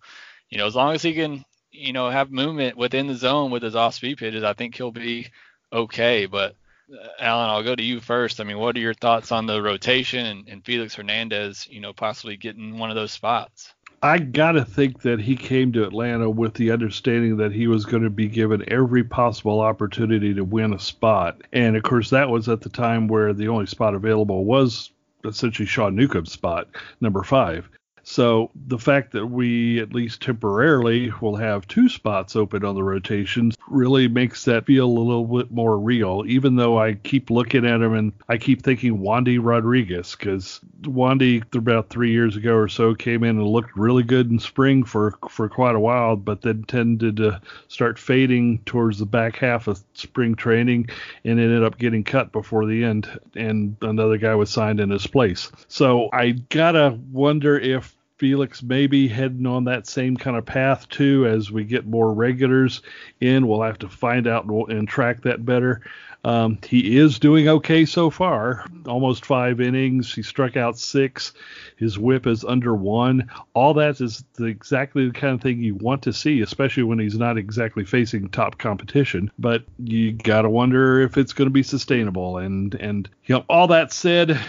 you 0.48 0.58
know, 0.58 0.66
as 0.66 0.74
long 0.74 0.94
as 0.94 1.02
he 1.02 1.12
can, 1.12 1.44
you 1.70 1.92
know, 1.92 2.08
have 2.08 2.30
movement 2.30 2.76
within 2.76 3.06
the 3.06 3.14
zone 3.14 3.50
with 3.50 3.62
his 3.62 3.76
off 3.76 3.94
speed 3.94 4.18
pitches, 4.18 4.44
I 4.44 4.54
think 4.54 4.74
he'll 4.74 4.92
be 4.92 5.28
okay. 5.72 6.24
But 6.26 6.56
uh, 6.90 7.08
Alan, 7.18 7.50
I'll 7.50 7.62
go 7.62 7.74
to 7.74 7.82
you 7.82 8.00
first. 8.00 8.40
I 8.40 8.44
mean, 8.44 8.58
what 8.58 8.76
are 8.76 8.80
your 8.80 8.94
thoughts 8.94 9.30
on 9.32 9.46
the 9.46 9.60
rotation 9.60 10.24
and, 10.24 10.48
and 10.48 10.64
Felix 10.64 10.94
Hernandez, 10.94 11.66
you 11.70 11.80
know, 11.80 11.92
possibly 11.92 12.38
getting 12.38 12.78
one 12.78 12.88
of 12.88 12.96
those 12.96 13.12
spots? 13.12 13.73
I 14.04 14.18
gotta 14.18 14.66
think 14.66 15.00
that 15.00 15.18
he 15.18 15.34
came 15.34 15.72
to 15.72 15.84
Atlanta 15.86 16.28
with 16.28 16.52
the 16.52 16.72
understanding 16.72 17.38
that 17.38 17.52
he 17.52 17.66
was 17.66 17.86
going 17.86 18.02
to 18.02 18.10
be 18.10 18.28
given 18.28 18.62
every 18.68 19.02
possible 19.02 19.62
opportunity 19.62 20.34
to 20.34 20.44
win 20.44 20.74
a 20.74 20.78
spot, 20.78 21.40
and 21.54 21.74
of 21.74 21.84
course 21.84 22.10
that 22.10 22.28
was 22.28 22.46
at 22.50 22.60
the 22.60 22.68
time 22.68 23.08
where 23.08 23.32
the 23.32 23.48
only 23.48 23.64
spot 23.64 23.94
available 23.94 24.44
was 24.44 24.90
essentially 25.24 25.64
Sean 25.64 25.96
Newcomb's 25.96 26.32
spot, 26.32 26.68
number 27.00 27.22
five. 27.22 27.66
So 28.04 28.50
the 28.66 28.78
fact 28.78 29.12
that 29.12 29.26
we, 29.26 29.80
at 29.80 29.94
least 29.94 30.22
temporarily, 30.22 31.10
will 31.20 31.36
have 31.36 31.66
two 31.66 31.88
spots 31.88 32.36
open 32.36 32.64
on 32.64 32.74
the 32.74 32.82
rotations 32.82 33.56
really 33.66 34.08
makes 34.08 34.44
that 34.44 34.66
feel 34.66 34.86
a 34.86 34.86
little 34.86 35.24
bit 35.24 35.50
more 35.50 35.78
real, 35.78 36.22
even 36.26 36.56
though 36.56 36.78
I 36.78 36.94
keep 36.94 37.30
looking 37.30 37.64
at 37.64 37.80
him 37.80 37.94
and 37.94 38.12
I 38.28 38.36
keep 38.36 38.62
thinking 38.62 38.98
Wandy 38.98 39.38
Rodriguez, 39.42 40.14
because 40.14 40.60
Wandy, 40.82 41.42
about 41.54 41.88
three 41.88 42.12
years 42.12 42.36
ago 42.36 42.54
or 42.54 42.68
so, 42.68 42.94
came 42.94 43.24
in 43.24 43.38
and 43.38 43.46
looked 43.46 43.76
really 43.76 44.02
good 44.02 44.30
in 44.30 44.38
spring 44.38 44.84
for, 44.84 45.18
for 45.30 45.48
quite 45.48 45.74
a 45.74 45.80
while, 45.80 46.14
but 46.14 46.42
then 46.42 46.64
tended 46.64 47.16
to 47.16 47.40
start 47.68 47.98
fading 47.98 48.58
towards 48.66 48.98
the 48.98 49.06
back 49.06 49.36
half 49.36 49.66
of 49.66 49.82
spring 49.94 50.34
training 50.34 50.88
and 51.24 51.40
ended 51.40 51.64
up 51.64 51.78
getting 51.78 52.04
cut 52.04 52.32
before 52.32 52.66
the 52.66 52.84
end, 52.84 53.08
and 53.34 53.76
another 53.80 54.18
guy 54.18 54.34
was 54.34 54.50
signed 54.50 54.78
in 54.78 54.90
his 54.90 55.06
place. 55.06 55.50
So 55.68 56.10
I 56.12 56.32
gotta 56.32 56.98
wonder 57.10 57.58
if 57.58 57.93
Felix 58.18 58.62
maybe 58.62 59.08
heading 59.08 59.46
on 59.46 59.64
that 59.64 59.86
same 59.86 60.16
kind 60.16 60.36
of 60.36 60.46
path 60.46 60.88
too 60.88 61.26
as 61.26 61.50
we 61.50 61.64
get 61.64 61.86
more 61.86 62.12
regulars 62.12 62.82
in. 63.20 63.46
We'll 63.46 63.62
have 63.62 63.78
to 63.80 63.88
find 63.88 64.26
out 64.26 64.44
and, 64.44 64.70
and 64.70 64.88
track 64.88 65.22
that 65.22 65.44
better. 65.44 65.82
Um, 66.24 66.58
he 66.66 66.96
is 66.96 67.18
doing 67.18 67.48
okay 67.48 67.84
so 67.84 68.08
far. 68.08 68.64
Almost 68.86 69.26
five 69.26 69.60
innings. 69.60 70.14
He 70.14 70.22
struck 70.22 70.56
out 70.56 70.78
six. 70.78 71.32
His 71.76 71.98
whip 71.98 72.26
is 72.26 72.44
under 72.44 72.74
one. 72.74 73.28
All 73.52 73.74
that 73.74 74.00
is 74.00 74.24
the, 74.34 74.46
exactly 74.46 75.06
the 75.06 75.12
kind 75.12 75.34
of 75.34 75.42
thing 75.42 75.62
you 75.62 75.74
want 75.74 76.02
to 76.04 76.14
see, 76.14 76.40
especially 76.40 76.84
when 76.84 76.98
he's 76.98 77.18
not 77.18 77.36
exactly 77.36 77.84
facing 77.84 78.30
top 78.30 78.56
competition. 78.56 79.30
But 79.38 79.64
you 79.78 80.12
gotta 80.12 80.48
wonder 80.48 81.02
if 81.02 81.18
it's 81.18 81.34
going 81.34 81.46
to 81.46 81.52
be 81.52 81.62
sustainable. 81.62 82.38
And 82.38 82.74
and 82.74 83.08
you 83.26 83.34
know, 83.34 83.44
all 83.48 83.66
that 83.68 83.92
said, 83.92 84.40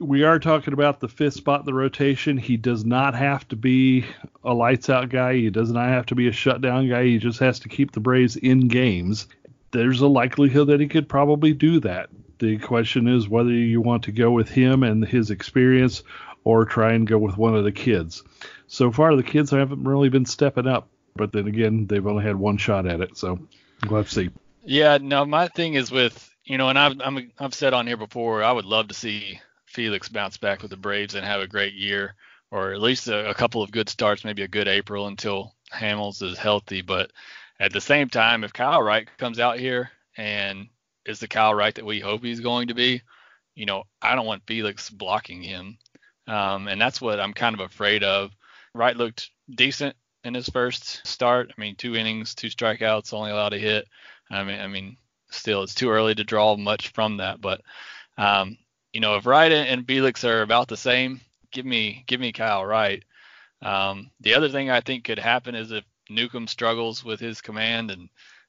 we 0.00 0.22
are 0.22 0.38
talking 0.38 0.72
about 0.72 1.00
the 1.00 1.08
fifth 1.08 1.34
spot 1.34 1.60
in 1.60 1.66
the 1.66 1.74
rotation. 1.74 2.36
He 2.36 2.56
does 2.56 2.84
not 2.84 3.14
have 3.14 3.46
to 3.48 3.56
be 3.56 4.06
a 4.44 4.54
lights 4.54 4.88
out 4.88 5.08
guy. 5.08 5.34
He 5.34 5.50
does 5.50 5.72
not 5.72 5.88
have 5.88 6.06
to 6.06 6.14
be 6.14 6.28
a 6.28 6.32
shutdown 6.32 6.88
guy. 6.88 7.04
He 7.04 7.18
just 7.18 7.40
has 7.40 7.60
to 7.60 7.68
keep 7.68 7.92
the 7.92 8.00
Braves 8.00 8.36
in 8.36 8.68
games. 8.68 9.26
There's 9.72 10.00
a 10.00 10.06
likelihood 10.06 10.68
that 10.68 10.80
he 10.80 10.86
could 10.86 11.08
probably 11.08 11.52
do 11.52 11.80
that. 11.80 12.10
The 12.38 12.58
question 12.58 13.08
is 13.08 13.28
whether 13.28 13.50
you 13.50 13.80
want 13.80 14.04
to 14.04 14.12
go 14.12 14.30
with 14.30 14.48
him 14.48 14.84
and 14.84 15.04
his 15.04 15.30
experience 15.30 16.04
or 16.44 16.64
try 16.64 16.92
and 16.92 17.06
go 17.06 17.18
with 17.18 17.36
one 17.36 17.56
of 17.56 17.64
the 17.64 17.72
kids. 17.72 18.22
So 18.68 18.92
far, 18.92 19.16
the 19.16 19.24
kids 19.24 19.50
haven't 19.50 19.82
really 19.82 20.08
been 20.08 20.26
stepping 20.26 20.68
up, 20.68 20.88
but 21.16 21.32
then 21.32 21.48
again, 21.48 21.86
they've 21.86 22.06
only 22.06 22.24
had 22.24 22.36
one 22.36 22.56
shot 22.56 22.86
at 22.86 23.00
it. 23.00 23.16
So 23.16 23.40
to 23.82 24.04
see. 24.04 24.30
Yeah, 24.64 24.98
no, 25.02 25.26
my 25.26 25.48
thing 25.48 25.74
is 25.74 25.90
with, 25.90 26.32
you 26.44 26.56
know, 26.56 26.68
and 26.68 26.78
I've, 26.78 27.00
I'm, 27.00 27.32
I've 27.38 27.54
said 27.54 27.74
on 27.74 27.88
here 27.88 27.96
before, 27.96 28.44
I 28.44 28.52
would 28.52 28.64
love 28.64 28.88
to 28.88 28.94
see 28.94 29.40
Felix 29.68 30.08
bounce 30.08 30.38
back 30.38 30.62
with 30.62 30.70
the 30.70 30.76
Braves 30.76 31.14
and 31.14 31.24
have 31.24 31.40
a 31.40 31.46
great 31.46 31.74
year, 31.74 32.14
or 32.50 32.72
at 32.72 32.80
least 32.80 33.08
a, 33.08 33.30
a 33.30 33.34
couple 33.34 33.62
of 33.62 33.70
good 33.70 33.88
starts, 33.88 34.24
maybe 34.24 34.42
a 34.42 34.48
good 34.48 34.68
April 34.68 35.06
until 35.06 35.54
Hamels 35.72 36.22
is 36.22 36.38
healthy. 36.38 36.82
But 36.82 37.12
at 37.60 37.72
the 37.72 37.80
same 37.80 38.08
time, 38.08 38.44
if 38.44 38.52
Kyle 38.52 38.82
Wright 38.82 39.08
comes 39.18 39.38
out 39.38 39.58
here 39.58 39.90
and 40.16 40.68
is 41.04 41.20
the 41.20 41.28
Kyle 41.28 41.54
Wright 41.54 41.74
that 41.74 41.84
we 41.84 42.00
hope 42.00 42.22
he's 42.24 42.40
going 42.40 42.68
to 42.68 42.74
be, 42.74 43.02
you 43.54 43.66
know, 43.66 43.84
I 44.00 44.14
don't 44.14 44.26
want 44.26 44.46
Felix 44.46 44.88
blocking 44.90 45.42
him. 45.42 45.78
Um, 46.26 46.68
and 46.68 46.80
that's 46.80 47.00
what 47.00 47.20
I'm 47.20 47.32
kind 47.32 47.54
of 47.54 47.60
afraid 47.60 48.04
of. 48.04 48.30
Wright 48.74 48.96
looked 48.96 49.30
decent 49.54 49.96
in 50.24 50.34
his 50.34 50.48
first 50.48 51.06
start. 51.06 51.52
I 51.56 51.60
mean, 51.60 51.76
two 51.76 51.96
innings, 51.96 52.34
two 52.34 52.48
strikeouts, 52.48 53.12
only 53.12 53.30
allowed 53.30 53.54
a 53.54 53.58
hit. 53.58 53.86
I 54.30 54.44
mean, 54.44 54.60
I 54.60 54.66
mean, 54.66 54.96
still, 55.30 55.62
it's 55.62 55.74
too 55.74 55.90
early 55.90 56.14
to 56.14 56.24
draw 56.24 56.56
much 56.56 56.88
from 56.88 57.18
that. 57.18 57.40
But 57.40 57.62
um, 58.16 58.58
you 58.98 59.00
know, 59.00 59.14
if 59.14 59.26
Wright 59.26 59.52
and 59.52 59.86
Felix 59.86 60.24
are 60.24 60.42
about 60.42 60.66
the 60.66 60.76
same, 60.76 61.20
give 61.52 61.64
me 61.64 62.02
give 62.08 62.18
me 62.18 62.32
Kyle 62.32 62.66
Wright. 62.66 63.04
Um, 63.62 64.10
the 64.18 64.34
other 64.34 64.48
thing 64.48 64.70
I 64.70 64.80
think 64.80 65.04
could 65.04 65.20
happen 65.20 65.54
is 65.54 65.70
if 65.70 65.84
Newcomb 66.10 66.48
struggles 66.48 67.04
with 67.04 67.20
his 67.20 67.40
command 67.40 67.92
and 67.92 68.08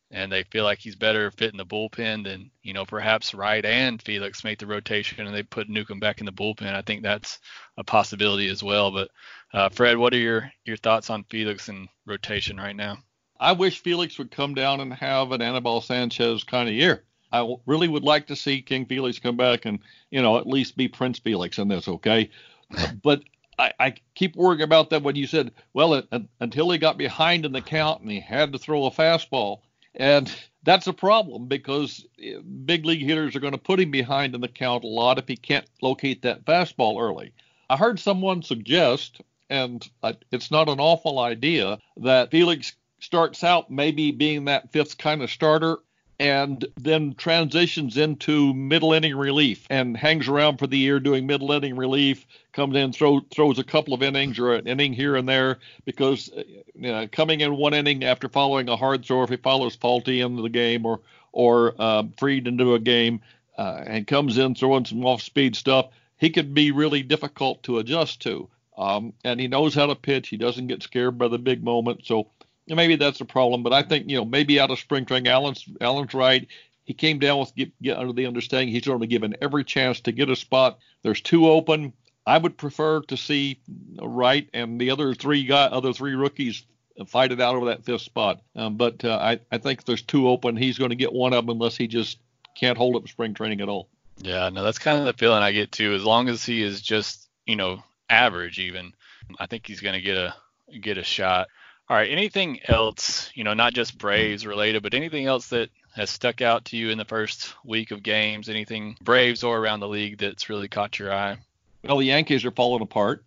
and 0.10 0.32
they 0.32 0.42
feel 0.42 0.64
like 0.64 0.80
he's 0.80 0.96
better 0.96 1.30
fit 1.30 1.52
in 1.52 1.58
the 1.58 1.68
bullpen, 1.68 2.24
then 2.24 2.50
you 2.64 2.74
know 2.74 2.84
perhaps 2.84 3.36
Wright 3.36 3.64
and 3.64 4.02
Felix 4.02 4.44
make 4.44 4.58
the 4.58 4.66
rotation 4.66 5.28
and 5.28 5.36
they 5.36 5.44
put 5.44 5.70
Newcomb 5.70 6.00
back 6.00 6.20
in 6.20 6.26
the 6.26 6.32
bullpen. 6.32 6.74
I 6.74 6.82
think 6.82 7.04
that's 7.04 7.38
a 7.78 7.84
possibility 7.84 8.48
as 8.48 8.64
well. 8.64 8.90
But 8.90 9.12
uh, 9.54 9.70
Fred, 9.70 10.00
what 10.00 10.16
are 10.16 10.18
your 10.18 10.52
your 10.66 10.78
thoughts 10.78 11.12
on 11.12 11.26
Felix 11.26 11.70
and 11.70 11.88
rotation 12.08 12.58
right 12.58 12.76
now? 12.76 12.98
I 13.40 13.52
wish 13.52 13.84
Felix 13.84 14.18
would 14.18 14.32
come 14.32 14.56
down 14.56 14.80
and 14.80 14.92
have 14.96 15.32
an 15.32 15.44
Anibal 15.44 15.82
Sanchez 15.82 16.44
kind 16.44 16.68
of 16.68 16.74
year. 16.74 17.06
I 17.32 17.56
really 17.66 17.88
would 17.88 18.04
like 18.04 18.28
to 18.28 18.36
see 18.36 18.62
King 18.62 18.86
Felix 18.86 19.20
come 19.20 19.38
back 19.38 19.66
and, 19.66 19.80
you 20.10 20.22
know, 20.22 20.38
at 20.38 20.48
least 20.48 20.78
be 20.78 20.88
Prince 20.88 21.20
Felix 21.20 21.58
in 21.58 21.68
this, 21.68 21.88
okay? 21.88 22.30
but 23.04 23.24
I, 23.58 23.74
I, 23.80 23.94
keep 24.16 24.36
worrying 24.36 24.62
about 24.62 24.90
that 24.90 25.04
when 25.04 25.16
you 25.16 25.28
said, 25.28 25.52
well, 25.74 25.96
it, 25.96 26.08
until 26.40 26.70
he 26.72 26.78
got 26.78 26.98
behind 26.98 27.46
in 27.46 27.52
the 27.52 27.62
count 27.62 28.02
and 28.02 28.10
he 28.10 28.20
had 28.20 28.54
to 28.54 28.60
throw 28.60 28.86
a 28.86 28.92
fastball. 28.92 29.62
And 29.96 30.34
that's 30.64 30.88
a 30.88 30.94
problem 30.94 31.48
because 31.48 32.06
eh, 32.24 32.40
big 32.66 32.86
league 32.86 33.06
hitters 33.06 33.36
are 33.36 33.42
going 33.42 33.54
to 33.54 33.58
put 33.58 33.80
him 33.80 33.92
behind 33.92 34.34
in 34.34 34.42
the 34.42 34.48
count 34.48 34.84
a 34.84 34.88
lot 34.88 35.20
if 35.20 35.28
he 35.28 35.36
can't 35.36 35.68
locate 35.82 36.22
that 36.22 36.46
fastball 36.46 37.02
early. 37.02 37.34
I 37.70 37.78
heard 37.78 38.00
someone 38.00 38.42
suggest, 38.42 39.22
and 39.50 39.88
it's 40.32 40.52
not 40.52 40.70
an 40.70 40.80
awful 40.80 41.20
idea, 41.20 41.80
that 41.98 42.32
Felix 42.32 42.74
starts 43.00 43.44
out 43.44 43.70
maybe 43.70 44.12
being 44.12 44.46
that 44.46 44.72
fifth 44.72 44.98
kind 44.98 45.22
of 45.22 45.30
starter 45.30 45.78
and 46.20 46.66
then 46.76 47.16
transitions 47.16 47.96
into 47.98 48.54
middle 48.54 48.92
inning 48.92 49.16
relief 49.16 49.66
and 49.70 49.96
hangs 49.96 50.28
around 50.28 50.58
for 50.58 50.68
the 50.68 50.78
year 50.78 51.00
doing 51.00 51.26
middle 51.26 51.52
inning 51.54 51.78
relief, 51.78 52.28
comes 52.52 52.76
in, 52.76 52.92
throw, 52.92 53.22
throws 53.32 53.58
a 53.58 53.64
couple 53.64 53.94
of 53.94 54.04
innings 54.04 54.38
or 54.38 54.54
an 54.54 54.68
inning 54.68 54.92
here 54.92 55.16
and 55.16 55.30
there 55.30 55.60
because 55.86 56.30
uh, 56.36 56.44
you 56.76 56.92
know, 56.92 57.08
coming 57.08 57.40
in 57.42 57.56
one 57.56 57.74
inning 57.74 58.04
after 58.04 58.28
following 58.28 58.68
a 58.68 58.76
hard 58.76 59.06
throw, 59.06 59.24
if 59.24 59.30
he 59.30 59.38
follows 59.38 59.78
Folty 59.78 60.26
into 60.26 60.42
the 60.42 60.50
game 60.50 60.86
or 60.86 61.00
or 61.32 61.76
uh, 61.80 62.04
Fried 62.18 62.48
into 62.48 62.74
a 62.74 62.80
game 62.80 63.22
uh, 63.58 63.84
and 63.86 64.08
comes 64.08 64.38
in 64.38 64.56
throwing 64.56 64.86
some 64.86 65.06
off 65.06 65.22
speed 65.22 65.56
stuff, 65.56 65.90
he 66.18 66.30
could 66.30 66.54
be 66.54 66.72
really 66.72 67.04
difficult 67.04 67.64
to 67.64 67.78
adjust 67.78 68.22
to. 68.22 68.50
Um, 68.78 69.14
and 69.24 69.40
he 69.40 69.48
knows 69.48 69.76
how 69.76 69.86
to 69.86 69.96
pitch. 69.96 70.30
He 70.30 70.38
doesn't 70.38 70.68
get 70.68 70.82
scared 70.82 71.18
by 71.18 71.28
the 71.28 71.38
big 71.38 71.64
moment. 71.64 72.06
So 72.06 72.28
maybe 72.70 72.96
that's 72.96 73.22
a 73.22 73.26
problem. 73.26 73.64
But 73.64 73.74
I 73.74 73.84
think 73.84 74.10
you 74.10 74.18
know 74.18 74.26
maybe 74.26 74.60
out 74.60 74.72
of 74.72 74.80
spring 74.80 75.06
training, 75.06 75.32
Allen's 75.32 75.66
Alan's 75.82 76.14
right. 76.14 76.48
He 76.84 76.94
came 76.94 77.20
down 77.20 77.40
with 77.40 77.54
get, 77.56 77.82
get 77.82 77.98
under 77.98 78.14
the 78.14 78.26
understanding 78.26 78.70
he's 78.70 78.88
only 78.88 79.06
given 79.08 79.36
every 79.42 79.64
chance 79.64 80.00
to 80.02 80.12
get 80.12 80.30
a 80.30 80.36
spot. 80.36 80.80
There's 81.04 81.22
two 81.22 81.48
open. 81.48 81.94
I 82.26 82.38
would 82.38 82.58
prefer 82.58 83.02
to 83.02 83.18
see 83.18 83.60
Wright 84.02 84.50
and 84.54 84.80
the 84.80 84.92
other 84.92 85.14
three 85.14 85.46
guy, 85.46 85.66
other 85.66 85.94
three 85.94 86.16
rookies 86.16 86.64
fight 87.08 87.32
it 87.32 87.42
out 87.42 87.56
over 87.56 87.68
that 87.68 87.86
fifth 87.86 88.02
spot. 88.02 88.42
Um, 88.56 88.76
but 88.76 89.04
uh, 89.06 89.18
I, 89.18 89.40
I 89.52 89.58
think 89.58 89.86
there's 89.86 90.02
two 90.02 90.28
open. 90.28 90.58
He's 90.58 90.78
going 90.78 90.90
to 90.90 90.96
get 90.96 91.14
one 91.14 91.34
of 91.34 91.46
them 91.46 91.56
unless 91.56 91.78
he 91.78 91.88
just 91.88 92.18
can't 92.56 92.78
hold 92.78 92.96
up 92.96 93.08
spring 93.08 93.34
training 93.34 93.62
at 93.62 93.70
all. 93.70 93.88
Yeah, 94.22 94.50
no, 94.50 94.64
that's 94.64 94.80
kind 94.80 95.00
of 95.00 95.06
the 95.06 95.14
feeling 95.14 95.42
I 95.42 95.52
get 95.52 95.72
too. 95.72 95.94
As 95.94 96.04
long 96.04 96.28
as 96.28 96.44
he 96.44 96.62
is 96.62 96.82
just, 96.82 97.30
you 97.46 97.56
know, 97.56 97.84
average 98.10 98.60
even, 98.60 98.94
I 99.40 99.46
think 99.46 99.66
he's 99.66 99.80
going 99.80 99.96
to 99.96 100.02
get 100.02 100.18
a 100.18 100.36
get 100.80 100.98
a 100.98 101.04
shot. 101.04 101.48
All 101.90 101.98
right. 101.98 102.12
Anything 102.12 102.60
else, 102.68 103.32
you 103.34 103.44
know, 103.44 103.56
not 103.56 103.74
just 103.74 103.98
Braves 103.98 104.46
related, 104.46 104.84
but 104.84 104.94
anything 104.94 105.26
else 105.26 105.48
that 105.48 105.72
has 105.96 106.12
stuck 106.12 106.40
out 106.40 106.66
to 106.66 106.78
you 106.78 106.92
in 106.92 107.00
the 107.00 107.06
first 107.06 107.56
week 107.66 107.90
of 107.90 108.04
games? 108.04 108.48
Anything 108.48 108.96
Braves 109.02 109.44
or 109.44 109.58
around 109.58 109.80
the 109.80 109.88
league 109.88 110.20
that's 110.20 110.50
really 110.50 110.68
caught 110.68 111.00
your 111.00 111.12
eye? 111.12 111.38
Well, 111.84 111.98
the 111.98 112.06
Yankees 112.06 112.46
are 112.46 112.52
falling 112.52 112.84
apart. 112.84 113.24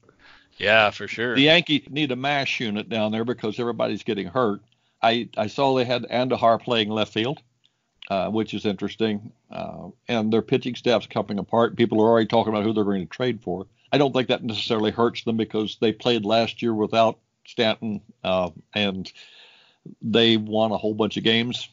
Yeah, 0.59 0.91
for 0.91 1.09
sure. 1.09 1.35
The 1.35 1.43
Yankees 1.43 1.89
need 1.91 2.13
a 2.13 2.17
mash 2.17 2.61
unit 2.61 2.89
down 2.89 3.11
there 3.11 3.25
because 3.25 3.59
everybody's 3.59 4.05
getting 4.05 4.29
hurt. 4.29 4.61
I, 5.03 5.29
I 5.37 5.49
saw 5.49 5.75
they 5.75 5.85
had 5.85 6.05
Andujar 6.05 6.63
playing 6.63 6.89
left 6.89 7.13
field, 7.13 7.43
uh, 8.09 8.29
which 8.29 8.55
is 8.55 8.65
interesting. 8.65 9.33
Uh, 9.51 9.89
and 10.07 10.33
their 10.33 10.43
pitching 10.43 10.77
staff's 10.77 11.09
coming 11.09 11.41
apart. 11.41 11.77
People 11.77 12.01
are 12.01 12.09
already 12.09 12.29
talking 12.29 12.53
about 12.53 12.65
who 12.65 12.73
they're 12.73 12.85
going 12.85 13.01
to 13.01 13.07
trade 13.07 13.41
for. 13.43 13.67
I 13.91 13.99
don't 13.99 14.13
think 14.13 14.29
that 14.29 14.45
necessarily 14.45 14.93
hurts 14.93 15.25
them 15.25 15.37
because 15.37 15.79
they 15.81 15.93
played 15.93 16.25
last 16.25 16.63
year 16.63 16.73
without 16.73 17.19
Stanton, 17.47 18.01
uh, 18.25 18.51
and 18.75 19.11
they 20.01 20.37
won 20.37 20.73
a 20.73 20.77
whole 20.77 20.95
bunch 20.95 21.17
of 21.17 21.25
games. 21.25 21.69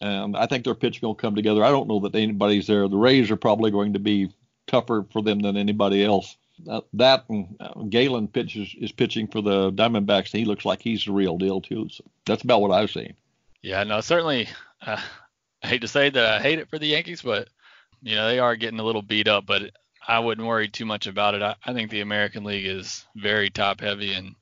And 0.00 0.36
I 0.36 0.46
think 0.46 0.64
their 0.64 0.74
pitching 0.74 1.06
will 1.06 1.14
come 1.14 1.34
together. 1.34 1.62
I 1.62 1.70
don't 1.70 1.88
know 1.88 2.00
that 2.00 2.14
anybody's 2.14 2.66
there. 2.66 2.88
The 2.88 2.96
Rays 2.96 3.30
are 3.30 3.36
probably 3.36 3.70
going 3.70 3.92
to 3.92 3.98
be 3.98 4.32
tougher 4.66 5.04
for 5.12 5.22
them 5.22 5.40
than 5.40 5.56
anybody 5.56 6.04
else. 6.04 6.36
Uh, 6.68 6.80
that 6.94 7.24
and 7.28 7.56
uh, 7.60 7.82
Gallen 7.88 8.28
pitches 8.28 8.74
is 8.78 8.92
pitching 8.92 9.26
for 9.26 9.40
the 9.40 9.72
Diamondbacks, 9.72 10.32
and 10.32 10.40
he 10.40 10.44
looks 10.44 10.64
like 10.64 10.80
he's 10.80 11.04
the 11.04 11.12
real 11.12 11.38
deal 11.38 11.60
too. 11.60 11.88
So 11.90 12.04
that's 12.26 12.42
about 12.42 12.60
what 12.60 12.70
I've 12.70 12.90
seen. 12.90 13.14
Yeah, 13.62 13.82
no, 13.84 14.00
certainly. 14.00 14.48
Uh, 14.82 15.00
I 15.62 15.66
hate 15.66 15.82
to 15.82 15.88
say 15.88 16.10
that 16.10 16.24
I 16.24 16.40
hate 16.40 16.58
it 16.58 16.68
for 16.68 16.78
the 16.78 16.86
Yankees, 16.86 17.22
but 17.22 17.48
you 18.02 18.16
know 18.16 18.28
they 18.28 18.38
are 18.38 18.56
getting 18.56 18.80
a 18.80 18.84
little 18.84 19.02
beat 19.02 19.28
up. 19.28 19.46
But 19.46 19.70
I 20.06 20.18
wouldn't 20.18 20.46
worry 20.46 20.68
too 20.68 20.86
much 20.86 21.06
about 21.06 21.34
it. 21.34 21.42
I, 21.42 21.56
I 21.64 21.72
think 21.72 21.90
the 21.90 22.00
American 22.00 22.44
League 22.44 22.66
is 22.66 23.04
very 23.14 23.50
top 23.50 23.80
heavy, 23.80 24.12
and 24.12 24.34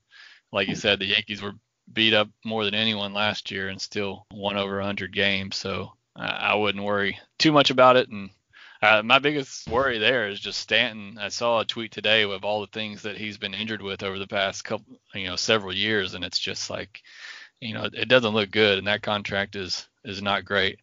like 0.52 0.68
you 0.68 0.74
said, 0.74 0.98
the 0.98 1.06
Yankees 1.06 1.42
were 1.42 1.54
beat 1.92 2.14
up 2.14 2.28
more 2.44 2.64
than 2.64 2.74
anyone 2.74 3.14
last 3.14 3.50
year 3.50 3.68
and 3.68 3.80
still 3.80 4.26
won 4.32 4.56
over 4.56 4.76
100 4.76 5.12
games. 5.12 5.56
So 5.56 5.92
I, 6.16 6.26
I 6.26 6.54
wouldn't 6.54 6.84
worry 6.84 7.18
too 7.38 7.52
much 7.52 7.70
about 7.70 7.96
it. 7.96 8.08
And 8.08 8.30
uh, 8.80 9.02
my 9.02 9.18
biggest 9.18 9.68
worry 9.68 9.98
there 9.98 10.28
is 10.28 10.38
just 10.38 10.60
Stanton. 10.60 11.18
I 11.18 11.28
saw 11.28 11.60
a 11.60 11.64
tweet 11.64 11.90
today 11.90 12.26
with 12.26 12.44
all 12.44 12.60
the 12.60 12.68
things 12.68 13.02
that 13.02 13.16
he's 13.16 13.38
been 13.38 13.54
injured 13.54 13.82
with 13.82 14.02
over 14.02 14.18
the 14.18 14.26
past 14.26 14.64
couple, 14.64 15.00
you 15.14 15.26
know, 15.26 15.36
several 15.36 15.74
years, 15.74 16.14
and 16.14 16.24
it's 16.24 16.38
just 16.38 16.70
like, 16.70 17.02
you 17.60 17.74
know, 17.74 17.88
it 17.92 18.08
doesn't 18.08 18.34
look 18.34 18.52
good, 18.52 18.78
and 18.78 18.86
that 18.86 19.02
contract 19.02 19.56
is 19.56 19.88
is 20.04 20.22
not 20.22 20.44
great. 20.44 20.78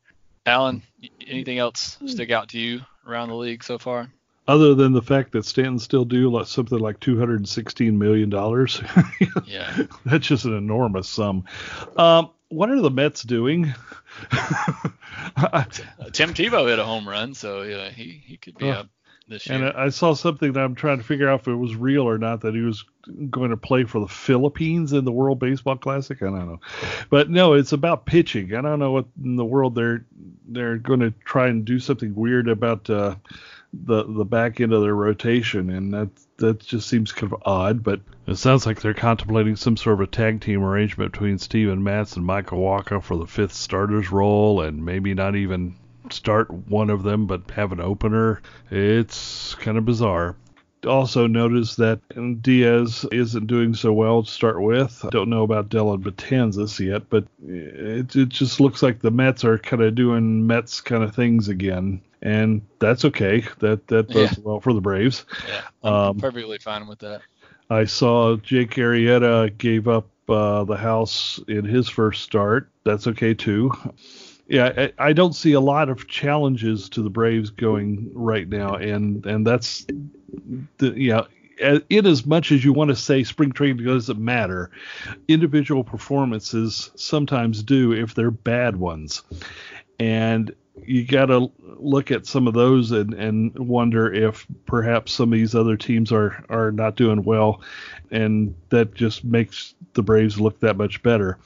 Alan, 0.46 0.84
anything 1.26 1.58
else 1.58 1.98
stick 2.06 2.32
out 2.32 2.50
to 2.50 2.60
you 2.60 2.82
around 3.08 3.30
the 3.30 3.36
league 3.36 3.64
so 3.64 3.78
far? 3.78 4.12
Other 4.48 4.76
than 4.76 4.94
the 4.94 5.02
fact 5.02 5.32
that 5.32 5.46
Stanton 5.46 5.80
still 5.80 6.06
do 6.06 6.30
like 6.30 6.48
something 6.48 6.78
like 6.78 7.00
216 7.00 7.98
million 7.98 8.30
dollars. 8.30 8.82
yeah, 9.46 9.84
that's 10.06 10.28
just 10.28 10.46
an 10.46 10.56
enormous 10.56 11.10
sum. 11.10 11.46
Um, 11.98 12.30
what 12.50 12.70
are 12.70 12.82
the 12.82 12.92
Mets 12.92 13.24
doing? 13.24 13.66
Tim 16.14 16.34
Tebow 16.34 16.68
hit 16.70 16.80
a 16.80 16.86
home 16.86 17.08
run, 17.08 17.34
so 17.34 17.64
yeah, 17.64 17.90
he 17.90 18.22
he 18.26 18.38
could 18.38 18.58
be 18.58 18.70
uh, 18.70 18.82
up. 18.82 18.90
this 19.28 19.48
year. 19.48 19.58
And 19.58 19.78
I 19.78 19.90
saw 19.90 20.14
something 20.14 20.54
that 20.54 20.64
I'm 20.64 20.76
trying 20.76 21.00
to 21.00 21.04
figure 21.04 21.28
out 21.28 21.42
if 21.42 21.48
it 21.48 21.56
was 21.56 21.76
real 21.76 22.08
or 22.08 22.18
not 22.18 22.42
that 22.42 22.54
he 22.54 22.62
was 22.62 22.86
going 23.30 23.50
to 23.50 23.58
play 23.58 23.84
for 23.84 24.00
the 24.00 24.08
Philippines 24.08 24.94
in 24.94 25.06
the 25.06 25.12
World 25.12 25.40
Baseball 25.40 25.78
Classic. 25.78 26.22
I 26.22 26.26
don't 26.26 26.48
know, 26.48 26.60
but 27.10 27.30
no, 27.30 27.54
it's 27.54 27.74
about 27.74 28.06
pitching. 28.06 28.54
I 28.54 28.62
don't 28.62 28.80
know 28.80 28.92
what 28.92 29.06
in 29.22 29.36
the 29.36 29.46
world 29.46 29.74
they're 29.76 30.06
they're 30.48 30.78
going 30.78 31.00
to 31.00 31.12
try 31.26 31.48
and 31.48 31.66
do 31.66 31.80
something 31.80 32.14
weird 32.14 32.48
about 32.48 32.90
uh, 32.90 33.16
the 33.74 34.04
the 34.04 34.26
back 34.26 34.62
end 34.62 34.74
of 34.74 34.82
their 34.82 34.96
rotation, 34.96 35.70
and 35.70 35.94
that 35.94 36.10
that 36.38 36.60
just 36.60 36.88
seems 36.88 37.12
kind 37.12 37.32
of 37.32 37.42
odd. 37.46 37.84
But 37.84 38.02
it 38.28 38.36
sounds 38.36 38.66
like 38.66 38.82
they're 38.82 38.94
contemplating 38.94 39.56
some 39.56 39.78
sort 39.78 39.96
of 39.96 40.02
a 40.02 40.08
tag 40.08 40.42
team 40.42 40.64
arrangement 40.64 41.12
between 41.12 41.38
Steven 41.38 41.84
Matz 41.84 42.16
and 42.16 42.26
Michael 42.26 42.60
Wacha 42.60 43.04
for 43.04 43.18
the 43.18 43.28
fifth 43.28 43.54
starter's 43.54 44.12
role, 44.12 44.62
and 44.62 44.84
maybe 44.84 45.14
not 45.14 45.36
even 45.36 45.76
start 46.12 46.52
one 46.52 46.90
of 46.90 47.04
them, 47.04 47.26
but 47.28 47.52
have 47.52 47.72
an 47.72 47.80
opener. 47.80 48.42
It's 48.72 49.56
kind 49.56 49.78
of 49.78 49.86
bizarre. 49.86 50.36
Also, 50.86 51.26
notice 51.26 51.76
that 51.78 52.00
Diaz 52.44 53.06
isn't 53.12 53.48
doing 53.48 53.74
so 53.74 53.92
well 53.92 54.22
to 54.22 54.30
start 54.30 54.62
with. 54.62 55.04
I 55.04 55.10
don't 55.10 55.30
know 55.30 55.42
about 55.42 55.70
Dellin 55.70 56.04
Betances 56.04 56.80
yet, 56.80 57.10
but 57.10 57.26
it, 57.44 58.16
it 58.16 58.30
just 58.30 58.60
looks 58.60 58.84
like 58.84 59.00
the 59.00 59.10
Mets 59.10 59.44
are 59.44 59.58
kind 59.58 59.82
of 59.82 59.96
doing 59.96 60.46
Mets 60.46 60.82
kind 60.82 61.04
of 61.04 61.16
things 61.16 61.48
again, 61.48 62.02
and 62.26 62.62
that's 62.80 63.06
okay. 63.06 63.46
That 63.60 63.88
that 63.88 64.08
bodes 64.10 64.38
Yeah. 64.38 64.44
well 64.44 64.60
for 64.60 64.74
the 64.74 64.82
Braves. 64.82 65.26
yeah, 65.48 65.62
I'm 65.84 65.94
Um, 65.94 66.18
perfectly 66.20 66.58
fine 66.58 66.88
with 66.88 67.00
that. 67.00 67.22
I 67.70 67.86
saw 67.86 68.36
Jake 68.38 68.72
Arrieta 68.72 69.56
gave 69.58 69.88
up 69.88 70.10
uh, 70.28 70.64
the 70.66 70.76
house 70.78 71.40
in 71.48 71.64
his 71.66 71.88
first 71.88 72.24
start. 72.24 72.70
That's 72.84 73.08
okay 73.08 73.34
too. 73.34 73.72
Yeah, 74.48 74.90
I, 75.00 75.10
I 75.10 75.14
don't 75.14 75.34
see 75.34 75.54
a 75.54 75.60
lot 75.60 75.90
of 75.90 76.08
challenges 76.08 76.90
to 76.90 77.02
the 77.02 77.10
Braves 77.10 77.50
going 77.50 78.12
right 78.14 78.48
now, 78.48 78.76
and 78.76 79.26
and 79.26 79.46
that's 79.48 79.86
the 80.78 80.94
yeah. 80.96 81.22
In 81.90 82.06
as 82.06 82.26
much 82.26 82.52
as 82.52 82.66
you 82.66 82.74
want 82.74 82.90
to 82.90 82.96
say 82.96 83.24
spring 83.24 83.52
training 83.54 83.86
doesn't 83.86 84.20
matter, 84.20 84.70
individual 85.28 85.84
performances 85.86 86.92
sometimes 86.96 87.64
do 87.64 87.94
if 87.94 88.14
they're 88.14 88.30
bad 88.30 88.76
ones, 88.76 89.24
and 90.00 90.54
you 90.84 91.06
got 91.06 91.28
to 91.28 91.52
look 91.62 92.12
at 92.12 92.26
some 92.26 92.48
of 92.48 92.54
those 92.54 92.92
and, 92.92 93.14
and 93.14 93.58
wonder 93.58 94.12
if 94.12 94.46
perhaps 94.66 95.14
some 95.14 95.32
of 95.32 95.38
these 95.38 95.56
other 95.56 95.78
teams 95.78 96.12
are 96.12 96.44
are 96.50 96.72
not 96.72 96.96
doing 96.96 97.24
well, 97.24 97.62
and 98.12 98.56
that 98.70 98.94
just 98.94 99.24
makes 99.24 99.76
the 99.94 100.04
Braves 100.04 100.40
look 100.40 100.60
that 100.60 100.78
much 100.78 101.02
better. 101.04 101.38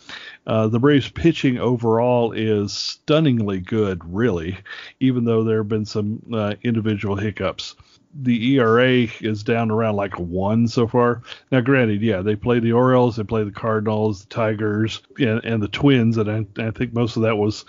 Uh, 0.48 0.68
the 0.68 0.80
Braves 0.80 1.10
pitching 1.10 1.58
overall 1.58 2.32
is 2.32 2.74
stunningly 2.74 3.60
good, 3.60 4.02
really, 4.06 4.58
even 5.00 5.26
though 5.26 5.44
there 5.44 5.60
have 5.60 5.70
been 5.70 5.86
some 5.86 6.22
uh, 6.34 6.56
individual 6.64 7.16
hiccups. 7.16 7.76
The 8.14 8.56
ERA 8.56 9.08
is 9.22 9.44
down 9.44 9.72
around 9.72 9.96
like 9.96 10.18
one 10.20 10.68
so 10.68 10.88
far. 10.88 11.22
Now, 11.52 11.62
granted, 11.62 12.02
yeah, 12.02 12.22
they 12.22 12.36
play 12.36 12.60
the 12.60 12.72
Orioles, 12.72 13.16
they 13.16 13.24
play 13.24 13.44
the 13.44 13.52
Cardinals, 13.52 14.22
the 14.22 14.34
Tigers, 14.34 15.02
and, 15.20 15.44
and 15.44 15.62
the 15.62 15.68
Twins, 15.68 16.18
and 16.18 16.30
I, 16.30 16.68
I 16.68 16.72
think 16.72 16.94
most 16.94 17.16
of 17.18 17.24
that 17.24 17.38
was 17.38 17.66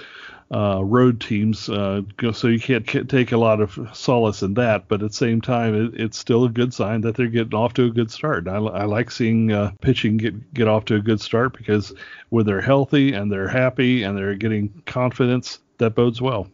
uh, 0.53 0.83
road 0.83 1.21
teams, 1.21 1.69
uh, 1.69 2.03
so 2.33 2.49
you 2.49 2.59
can't 2.59 2.87
ca- 2.87 3.05
take 3.05 3.31
a 3.31 3.37
lot 3.37 3.61
of 3.61 3.79
solace 3.93 4.43
in 4.43 4.55
that. 4.55 4.89
But 4.89 5.03
at 5.03 5.11
the 5.11 5.17
same 5.17 5.41
time, 5.41 5.75
it, 5.75 6.01
it's 6.01 6.19
still 6.19 6.45
a 6.45 6.49
good 6.49 6.75
sign 6.75 7.03
that 7.03 7.15
they're 7.15 7.29
getting 7.29 7.55
off 7.55 7.75
to 7.75 7.85
a 7.85 7.91
good 7.91 8.11
start. 8.11 8.49
I, 8.49 8.57
I 8.57 8.85
like 8.85 9.11
seeing 9.11 9.53
uh, 9.53 9.73
pitching 9.81 10.17
get 10.17 10.53
get 10.53 10.67
off 10.67 10.87
to 10.87 10.97
a 10.97 11.01
good 11.01 11.21
start 11.21 11.57
because 11.57 11.95
when 12.31 12.47
they're 12.47 12.61
healthy 12.61 13.13
and 13.13 13.31
they're 13.31 13.49
happy 13.49 14.03
and 14.03 14.19
they're 14.19 14.35
getting 14.35 14.83
confidence, 14.87 15.61
that 15.79 15.95
bodes 15.95 16.21
well. 16.21 16.49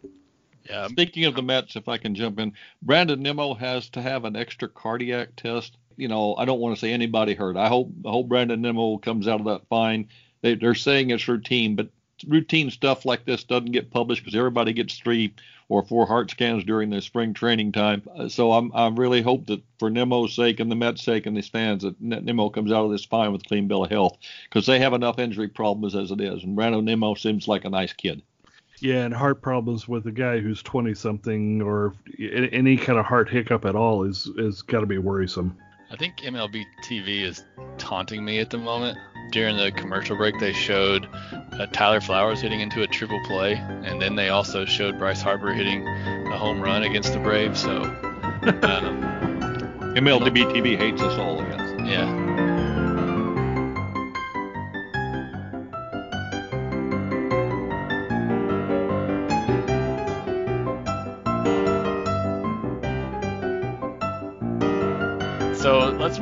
Yeah, 0.69 0.89
Speaking 0.89 1.25
of 1.25 1.35
the 1.35 1.43
Mets, 1.43 1.77
if 1.77 1.89
I 1.89 1.99
can 1.99 2.15
jump 2.15 2.39
in, 2.39 2.53
Brandon 2.83 3.23
Nimmo 3.23 3.55
has 3.55 3.89
to 3.91 4.03
have 4.03 4.25
an 4.25 4.37
extra 4.37 4.69
cardiac 4.69 5.37
test. 5.37 5.77
You 5.97 6.09
know, 6.09 6.35
I 6.37 6.45
don't 6.45 6.61
want 6.61 6.77
to 6.77 6.81
say 6.81 6.93
anybody 6.93 7.35
hurt. 7.35 7.57
I 7.57 7.69
hope 7.69 7.91
I 8.05 8.11
hope 8.11 8.29
Brandon 8.29 8.61
Nimmo 8.61 8.99
comes 8.99 9.29
out 9.29 9.41
of 9.41 9.47
that 9.47 9.67
fine. 9.69 10.09
They, 10.43 10.55
they're 10.55 10.75
saying 10.75 11.11
it's 11.11 11.27
routine, 11.29 11.75
but 11.75 11.89
routine 12.27 12.71
stuff 12.71 13.05
like 13.05 13.25
this 13.25 13.45
doesn't 13.45 13.73
get 13.73 13.91
published 13.91 14.23
because 14.23 14.37
everybody 14.37 14.73
gets 14.73 14.99
three 14.99 15.35
or 15.69 15.83
four 15.83 16.07
heart 16.07 16.31
scans 16.31 16.65
during 16.65 16.91
the 16.91 17.01
spring 17.01 17.35
training 17.35 17.73
time. 17.73 18.03
Uh, 18.15 18.29
So 18.29 18.53
I'm 18.53 18.71
I 18.75 18.89
really 18.89 19.23
hope 19.23 19.47
that 19.47 19.63
for 19.79 19.91
Nimmo's 19.91 20.35
sake 20.35 20.61
and 20.61 20.71
the 20.71 20.77
Mets' 20.77 21.03
sake 21.03 21.27
and 21.27 21.37
these 21.37 21.49
fans 21.49 21.83
that 21.83 22.01
Nimmo 22.01 22.51
comes 22.51 22.73
out 22.73 22.85
of 22.85 22.91
this 22.91 23.05
fine 23.05 23.33
with 23.33 23.43
a 23.43 23.49
clean 23.49 23.69
bill 23.69 23.85
of 23.85 23.91
health 23.91 24.17
because 24.45 24.67
they 24.67 24.79
have 24.79 24.93
enough 24.93 25.19
injury 25.19 25.49
problems 25.49 25.97
as 25.97 26.11
it 26.11 26.21
is. 26.21 26.45
And 26.45 26.55
Brandon 26.57 26.85
Nimmo 26.85 27.15
seems 27.15 27.49
like 27.49 27.65
a 27.65 27.71
nice 27.71 27.93
kid. 27.93 28.23
Yeah, 28.81 29.05
and 29.05 29.15
heart 29.15 29.41
problems 29.41 29.89
with 29.89 30.07
a 30.07 30.13
guy 30.13 30.41
who's 30.41 30.63
20 30.63 30.95
something 30.95 31.63
or 31.63 31.95
any 32.19 32.77
kind 32.77 32.99
of 32.99 33.07
heart 33.07 33.29
hiccup 33.29 33.65
at 33.65 33.75
all 33.75 34.05
is 34.05 34.31
is 34.37 34.63
got 34.63 34.81
to 34.81 34.87
be 34.87 34.99
worrisome. 34.99 35.57
I 35.91 35.97
think 35.97 36.19
MLB 36.19 36.65
TV 36.83 37.23
is 37.23 37.45
taunting 37.79 38.25
me 38.25 38.41
at 38.41 38.51
the 38.51 38.59
moment. 38.59 38.99
During 39.31 39.57
the 39.57 39.71
commercial 39.73 40.17
break, 40.17 40.39
they 40.41 40.53
showed 40.53 41.09
uh, 41.33 41.67
Tyler 41.73 42.01
Flowers 42.01 42.41
hitting 42.41 42.61
into 42.61 42.83
a 42.83 42.87
triple 42.87 43.21
play, 43.25 43.55
and 43.55 44.01
then 44.03 44.17
they 44.17 44.29
also 44.29 44.65
showed 44.65 44.99
Bryce 44.99 45.23
Harper 45.23 45.53
hitting 45.53 45.87
a 45.87 46.37
home 46.37 46.61
run 46.61 46.83
against 46.83 47.13
the 47.13 47.19
Braves. 47.21 47.61
So, 47.61 47.83
um, 47.83 49.03
MLB 49.95 50.53
TV 50.53 50.77
hates 50.77 51.03
us 51.03 51.19
all, 51.19 51.41
I 51.41 51.49
guess. 51.51 51.89
yeah. 51.89 52.26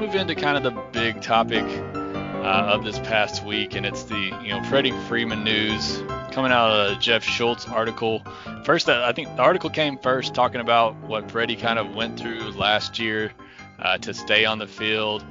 Move 0.05 0.17
into 0.17 0.35
kind 0.35 0.59
of 0.59 0.63
the 0.63 0.83
big 0.93 1.23
topic 1.23 1.65
uh, 1.65 2.73
of 2.75 2.85
this 2.85 2.99
past 2.99 3.43
week, 3.43 3.75
and 3.75 3.87
it's 3.87 4.03
the 4.03 4.19
you 4.43 4.49
know 4.51 4.63
Freddie 4.65 4.93
Freeman 5.09 5.45
news 5.45 6.03
coming 6.31 6.53
out 6.53 6.71
of 6.71 7.01
Jeff 7.01 7.25
Schultz 7.25 7.67
article. 7.67 8.23
First, 8.65 8.91
I 8.91 9.13
think 9.13 9.29
the 9.29 9.43
article 9.43 9.71
came 9.71 9.97
first, 9.97 10.35
talking 10.35 10.61
about 10.61 10.95
what 11.09 11.31
Freddie 11.31 11.57
kind 11.57 11.79
of 11.79 11.95
went 11.95 12.21
through 12.21 12.51
last 12.51 12.99
year 12.99 13.33
uh, 13.79 13.97
to 13.99 14.13
stay 14.13 14.45
on 14.45 14.59
the 14.59 14.67
field. 14.67 15.25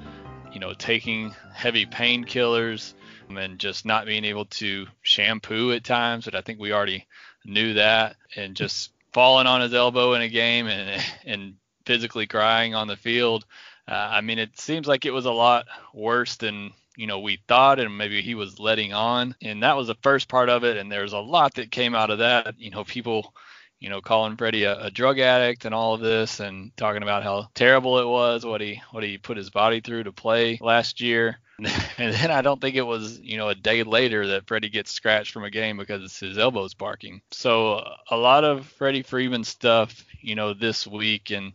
You 0.51 0.59
know, 0.59 0.73
taking 0.73 1.36
heavy 1.53 1.86
painkillers 1.86 2.95
and 3.29 3.59
just 3.59 3.86
not 3.86 4.07
being 4.07 4.25
able 4.25 4.45
to 4.45 4.88
shampoo 5.03 5.71
at 5.71 5.83
times. 5.83 6.25
But 6.25 6.33
I 6.33 6.41
think 6.41 6.59
we 6.59 6.73
already 6.73 7.05
knew 7.45 7.75
that, 7.75 8.15
and 8.36 8.55
just 8.55 8.91
falling 9.13 9.45
on 9.45 9.62
his 9.62 9.75
elbow 9.75 10.13
in 10.13 10.23
a 10.23 10.29
game 10.29 10.65
and 10.65 10.99
and 11.25 11.53
physically 11.86 12.25
crying 12.25 12.73
on 12.73 12.88
the 12.88 12.97
field. 12.97 13.45
Uh, 13.87 13.93
I 13.93 14.21
mean, 14.21 14.39
it 14.39 14.59
seems 14.59 14.87
like 14.87 15.05
it 15.05 15.11
was 15.11 15.25
a 15.25 15.31
lot 15.31 15.65
worse 15.93 16.35
than 16.37 16.71
you 16.95 17.07
know 17.07 17.19
we 17.19 17.39
thought, 17.47 17.79
and 17.79 17.97
maybe 17.97 18.21
he 18.21 18.35
was 18.35 18.59
letting 18.59 18.93
on. 18.93 19.35
And 19.41 19.63
that 19.63 19.77
was 19.77 19.87
the 19.87 19.97
first 20.03 20.27
part 20.27 20.49
of 20.49 20.63
it. 20.63 20.77
And 20.77 20.91
there's 20.91 21.13
a 21.13 21.19
lot 21.19 21.55
that 21.55 21.71
came 21.71 21.95
out 21.95 22.09
of 22.09 22.19
that. 22.19 22.59
You 22.59 22.71
know, 22.71 22.83
people, 22.83 23.33
you 23.79 23.89
know, 23.89 24.01
calling 24.01 24.37
Freddie 24.37 24.63
a, 24.63 24.85
a 24.85 24.91
drug 24.91 25.19
addict 25.19 25.65
and 25.65 25.75
all 25.75 25.93
of 25.93 26.01
this, 26.01 26.39
and 26.39 26.75
talking 26.77 27.03
about 27.03 27.23
how 27.23 27.49
terrible 27.55 27.99
it 27.99 28.07
was, 28.07 28.45
what 28.45 28.61
he 28.61 28.81
what 28.91 29.03
he 29.03 29.17
put 29.17 29.37
his 29.37 29.49
body 29.49 29.81
through 29.81 30.03
to 30.05 30.11
play 30.11 30.57
last 30.61 31.01
year. 31.01 31.39
And 31.97 32.13
then 32.13 32.31
I 32.31 32.41
don't 32.41 32.59
think 32.59 32.75
it 32.75 32.81
was, 32.81 33.19
you 33.19 33.37
know, 33.37 33.49
a 33.49 33.55
day 33.55 33.83
later 33.83 34.27
that 34.27 34.47
Freddie 34.47 34.69
gets 34.69 34.91
scratched 34.91 35.31
from 35.31 35.43
a 35.43 35.51
game 35.51 35.77
because 35.77 36.17
his 36.17 36.37
elbow's 36.37 36.73
barking. 36.73 37.21
So 37.31 37.75
uh, 37.75 37.95
a 38.09 38.17
lot 38.17 38.43
of 38.43 38.65
Freddie 38.65 39.03
Freeman 39.03 39.43
stuff, 39.43 40.03
you 40.19 40.35
know, 40.35 40.53
this 40.53 40.87
week. 40.87 41.29
And 41.29 41.53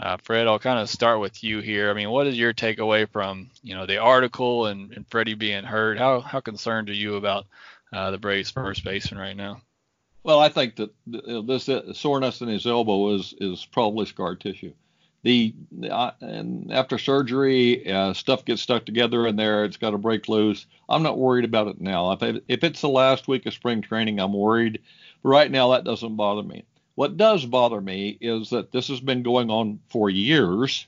uh, 0.00 0.16
Fred, 0.22 0.46
I'll 0.46 0.58
kind 0.58 0.80
of 0.80 0.88
start 0.88 1.20
with 1.20 1.44
you 1.44 1.60
here. 1.60 1.90
I 1.90 1.94
mean, 1.94 2.10
what 2.10 2.26
is 2.26 2.38
your 2.38 2.52
takeaway 2.52 3.08
from, 3.08 3.50
you 3.62 3.74
know, 3.74 3.86
the 3.86 3.98
article 3.98 4.66
and, 4.66 4.92
and 4.92 5.06
Freddie 5.08 5.34
being 5.34 5.64
hurt? 5.64 5.98
How 5.98 6.20
how 6.20 6.40
concerned 6.40 6.90
are 6.90 6.94
you 6.94 7.16
about 7.16 7.46
uh, 7.92 8.10
the 8.10 8.18
Braves 8.18 8.50
first 8.50 8.84
baseman 8.84 9.20
right 9.20 9.36
now? 9.36 9.60
Well, 10.24 10.38
I 10.38 10.48
think 10.48 10.76
that 10.76 10.90
this 11.06 11.68
uh, 11.68 11.92
soreness 11.94 12.40
in 12.40 12.48
his 12.48 12.66
elbow 12.66 13.14
is 13.14 13.34
is 13.38 13.64
probably 13.64 14.06
scar 14.06 14.36
tissue. 14.36 14.72
The 15.24 15.54
uh, 15.88 16.12
and 16.20 16.72
after 16.72 16.98
surgery, 16.98 17.90
uh, 17.92 18.12
stuff 18.12 18.44
gets 18.44 18.62
stuck 18.62 18.84
together 18.84 19.26
in 19.26 19.36
there. 19.36 19.64
It's 19.64 19.76
got 19.76 19.90
to 19.90 19.98
break 19.98 20.28
loose. 20.28 20.66
I'm 20.88 21.04
not 21.04 21.18
worried 21.18 21.44
about 21.44 21.68
it 21.68 21.80
now. 21.80 22.12
If 22.12 22.42
if 22.48 22.64
it's 22.64 22.80
the 22.80 22.88
last 22.88 23.28
week 23.28 23.46
of 23.46 23.54
spring 23.54 23.82
training, 23.82 24.18
I'm 24.18 24.32
worried. 24.32 24.80
But 25.22 25.28
right 25.28 25.50
now, 25.50 25.70
that 25.70 25.84
doesn't 25.84 26.16
bother 26.16 26.42
me. 26.42 26.64
What 26.94 27.16
does 27.16 27.44
bother 27.46 27.80
me 27.80 28.18
is 28.20 28.50
that 28.50 28.72
this 28.72 28.88
has 28.88 29.00
been 29.00 29.22
going 29.22 29.50
on 29.50 29.80
for 29.88 30.10
years. 30.10 30.86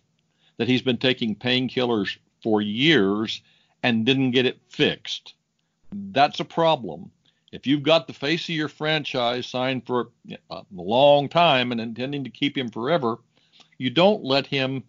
That 0.56 0.68
he's 0.68 0.82
been 0.82 0.98
taking 0.98 1.34
painkillers 1.34 2.16
for 2.42 2.62
years 2.62 3.42
and 3.82 4.06
didn't 4.06 4.30
get 4.30 4.46
it 4.46 4.60
fixed. 4.68 5.34
That's 5.92 6.40
a 6.40 6.44
problem 6.44 7.10
if 7.54 7.68
you've 7.68 7.84
got 7.84 8.08
the 8.08 8.12
face 8.12 8.48
of 8.48 8.56
your 8.56 8.68
franchise 8.68 9.46
signed 9.46 9.86
for 9.86 10.08
a 10.50 10.62
long 10.72 11.28
time 11.28 11.70
and 11.70 11.80
intending 11.80 12.24
to 12.24 12.30
keep 12.30 12.58
him 12.58 12.68
forever, 12.68 13.18
you 13.78 13.90
don't 13.90 14.24
let 14.24 14.44
him 14.44 14.82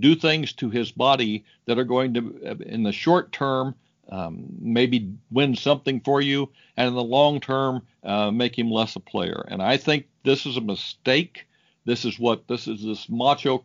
do 0.00 0.14
things 0.14 0.54
to 0.54 0.70
his 0.70 0.90
body 0.90 1.44
that 1.66 1.78
are 1.78 1.84
going 1.84 2.14
to, 2.14 2.56
in 2.66 2.84
the 2.84 2.92
short 2.92 3.32
term, 3.32 3.74
um, 4.10 4.46
maybe 4.60 5.12
win 5.30 5.56
something 5.56 6.00
for 6.00 6.20
you, 6.20 6.50
and 6.76 6.88
in 6.88 6.94
the 6.94 7.02
long 7.02 7.40
term, 7.40 7.82
uh, 8.02 8.30
make 8.30 8.58
him 8.58 8.70
less 8.70 8.96
a 8.96 9.00
player. 9.00 9.44
And 9.48 9.62
I 9.62 9.76
think 9.76 10.06
this 10.24 10.46
is 10.46 10.56
a 10.56 10.60
mistake 10.60 11.46
this 11.86 12.04
is 12.04 12.18
what 12.18 12.46
this 12.48 12.68
is 12.68 12.82
this 12.82 13.08
macho 13.08 13.64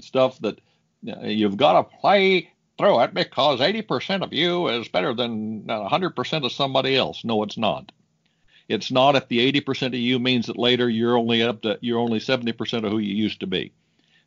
stuff 0.00 0.40
that 0.40 0.58
you've 1.02 1.56
got 1.56 1.74
to 1.74 1.96
play 1.98 2.50
through 2.78 3.00
it 3.00 3.14
because 3.14 3.60
80% 3.60 4.22
of 4.22 4.32
you 4.32 4.68
is 4.68 4.88
better 4.88 5.14
than 5.14 5.64
100% 5.64 6.44
of 6.44 6.52
somebody 6.52 6.96
else. 6.96 7.24
No, 7.24 7.42
it's 7.42 7.58
not. 7.58 7.92
It's 8.68 8.90
not 8.90 9.16
if 9.16 9.28
the 9.28 9.52
80% 9.52 9.88
of 9.88 9.94
you 9.94 10.18
means 10.18 10.46
that 10.46 10.58
later 10.58 10.88
you're 10.88 11.16
only 11.16 11.42
up 11.42 11.62
to 11.62 11.78
you're 11.80 12.00
only 12.00 12.18
70% 12.18 12.84
of 12.84 12.90
who 12.90 12.98
you 12.98 13.14
used 13.14 13.40
to 13.40 13.46
be. 13.46 13.72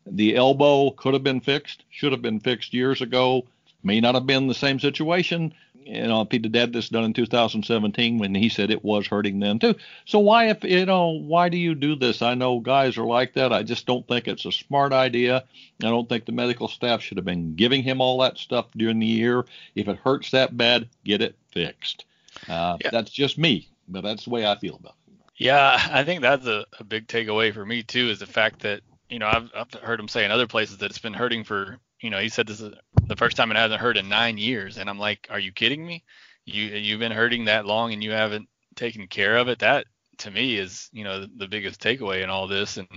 The 0.06 0.36
elbow 0.36 0.92
could 0.92 1.14
have 1.14 1.24
been 1.24 1.42
fixed, 1.42 1.84
should 1.90 2.12
have 2.12 2.22
been 2.22 2.40
fixed 2.40 2.74
years 2.74 3.02
ago. 3.02 3.48
May 3.84 4.00
not 4.00 4.16
have 4.16 4.26
been 4.26 4.48
the 4.48 4.54
same 4.54 4.80
situation. 4.80 5.54
You 5.86 6.08
know, 6.08 6.26
Peter 6.26 6.50
did 6.50 6.74
this 6.74 6.90
done 6.90 7.04
in 7.04 7.14
2017 7.14 8.20
when 8.20 8.36
he 8.36 8.50
said 8.50 8.70
it 8.70 8.84
was 8.84 9.08
hurting 9.08 9.40
them 9.40 9.60
too. 9.60 9.76
So 10.06 10.20
why, 10.20 10.50
if 10.50 10.64
you 10.64 10.86
know, 10.86 11.10
why 11.10 11.50
do 11.50 11.58
you 11.58 11.74
do 11.74 11.96
this? 11.96 12.22
I 12.22 12.36
know 12.36 12.60
guys 12.60 12.98
are 12.98 13.06
like 13.06 13.34
that. 13.34 13.52
I 13.52 13.64
just 13.64 13.88
don't 13.88 14.08
think 14.08 14.28
it's 14.28 14.46
a 14.46 14.52
smart 14.52 14.94
idea. 14.94 15.44
I 15.84 15.88
don't 15.88 16.08
think 16.08 16.26
the 16.26 16.32
medical 16.32 16.68
staff 16.68 17.02
should 17.02 17.18
have 17.18 17.26
been 17.26 17.56
giving 17.56 17.82
him 17.82 18.00
all 18.00 18.20
that 18.20 18.38
stuff 18.38 18.68
during 18.78 19.00
the 19.00 19.08
year. 19.08 19.46
If 19.76 19.88
it 19.88 19.98
hurts 19.98 20.32
that 20.32 20.56
bad, 20.56 20.88
get 21.04 21.22
it 21.22 21.36
fixed. 21.52 22.06
Uh, 22.48 22.78
yeah. 22.82 22.90
That's 22.92 23.12
just 23.12 23.38
me, 23.38 23.70
but 23.88 24.02
that's 24.02 24.26
the 24.26 24.30
way 24.30 24.46
I 24.46 24.58
feel 24.58 24.76
about 24.76 24.96
it. 25.08 25.14
Yeah, 25.36 25.80
I 25.92 26.04
think 26.04 26.22
that's 26.22 26.46
a, 26.46 26.66
a 26.80 26.84
big 26.84 27.08
takeaway 27.08 27.54
for 27.54 27.66
me 27.66 27.82
too, 27.82 28.10
is 28.10 28.20
the 28.20 28.28
fact 28.28 28.60
that 28.60 28.82
you 29.10 29.18
know 29.18 29.28
I've, 29.28 29.52
I've 29.56 29.74
heard 29.82 30.00
him 30.00 30.08
say 30.08 30.24
in 30.24 30.32
other 30.32 30.48
places 30.48 30.78
that 30.78 30.92
it's 30.92 31.00
been 31.00 31.14
hurting 31.14 31.44
for 31.44 31.80
you 32.02 32.10
know, 32.10 32.20
he 32.20 32.30
said 32.30 32.48
this 32.48 32.60
is 32.60 32.74
the 33.08 33.16
first 33.16 33.38
time 33.38 33.52
it 33.52 33.58
hasn't 33.58 33.80
hurt 33.80 33.98
in 33.98 34.10
nine 34.10 34.38
years, 34.38 34.78
and 34.78 34.90
I'm 34.90 35.00
like, 35.00 35.28
are 35.30 35.40
you 35.40 35.52
kidding 35.52 35.86
me? 35.86 36.04
You 36.46 36.66
you've 36.66 37.00
been 37.00 37.12
hurting 37.12 37.46
that 37.46 37.66
long 37.66 37.94
and 37.94 38.04
you 38.04 38.12
haven't 38.12 38.50
taken 38.76 39.08
care 39.08 39.38
of 39.38 39.48
it. 39.48 39.60
That 39.60 39.86
to 40.20 40.32
me 40.32 40.58
is 40.58 40.90
you 40.92 41.04
know 41.04 41.22
the, 41.22 41.30
the 41.38 41.48
biggest 41.48 41.80
takeaway 41.80 42.24
in 42.24 42.30
all 42.30 42.48
this, 42.48 42.78
and 42.78 42.88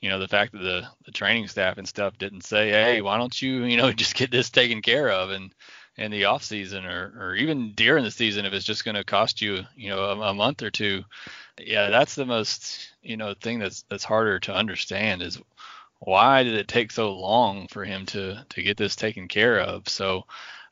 you 0.00 0.08
know 0.08 0.20
the 0.20 0.28
fact 0.28 0.52
that 0.52 0.58
the 0.58 0.86
the 1.04 1.12
training 1.12 1.48
staff 1.48 1.78
and 1.78 1.88
stuff 1.88 2.16
didn't 2.16 2.44
say, 2.44 2.70
hey, 2.70 3.02
why 3.02 3.18
don't 3.18 3.42
you 3.42 3.64
you 3.64 3.76
know 3.76 3.92
just 3.92 4.14
get 4.14 4.30
this 4.30 4.50
taken 4.50 4.82
care 4.82 5.10
of 5.10 5.30
and 5.30 5.52
in 5.96 6.10
the 6.10 6.24
off 6.24 6.42
season 6.42 6.86
or 6.86 7.12
or 7.18 7.34
even 7.34 7.72
during 7.74 8.04
the 8.04 8.10
season 8.10 8.46
if 8.46 8.52
it's 8.54 8.64
just 8.64 8.84
going 8.84 8.94
to 8.94 9.04
cost 9.04 9.42
you 9.42 9.62
you 9.76 9.90
know 9.90 10.04
a, 10.04 10.20
a 10.30 10.34
month 10.34 10.62
or 10.62 10.70
two. 10.70 11.02
Yeah, 11.58 11.90
that's 11.90 12.14
the 12.14 12.24
most 12.24 12.92
you 13.02 13.16
know 13.16 13.34
thing 13.34 13.58
that's 13.58 13.84
that's 13.90 14.04
harder 14.04 14.38
to 14.40 14.54
understand 14.54 15.22
is 15.22 15.40
why 16.04 16.42
did 16.42 16.54
it 16.54 16.66
take 16.66 16.90
so 16.90 17.12
long 17.12 17.68
for 17.68 17.84
him 17.84 18.06
to 18.06 18.44
to 18.48 18.62
get 18.62 18.76
this 18.76 18.96
taken 18.96 19.28
care 19.28 19.60
of? 19.60 19.88
So 19.88 20.24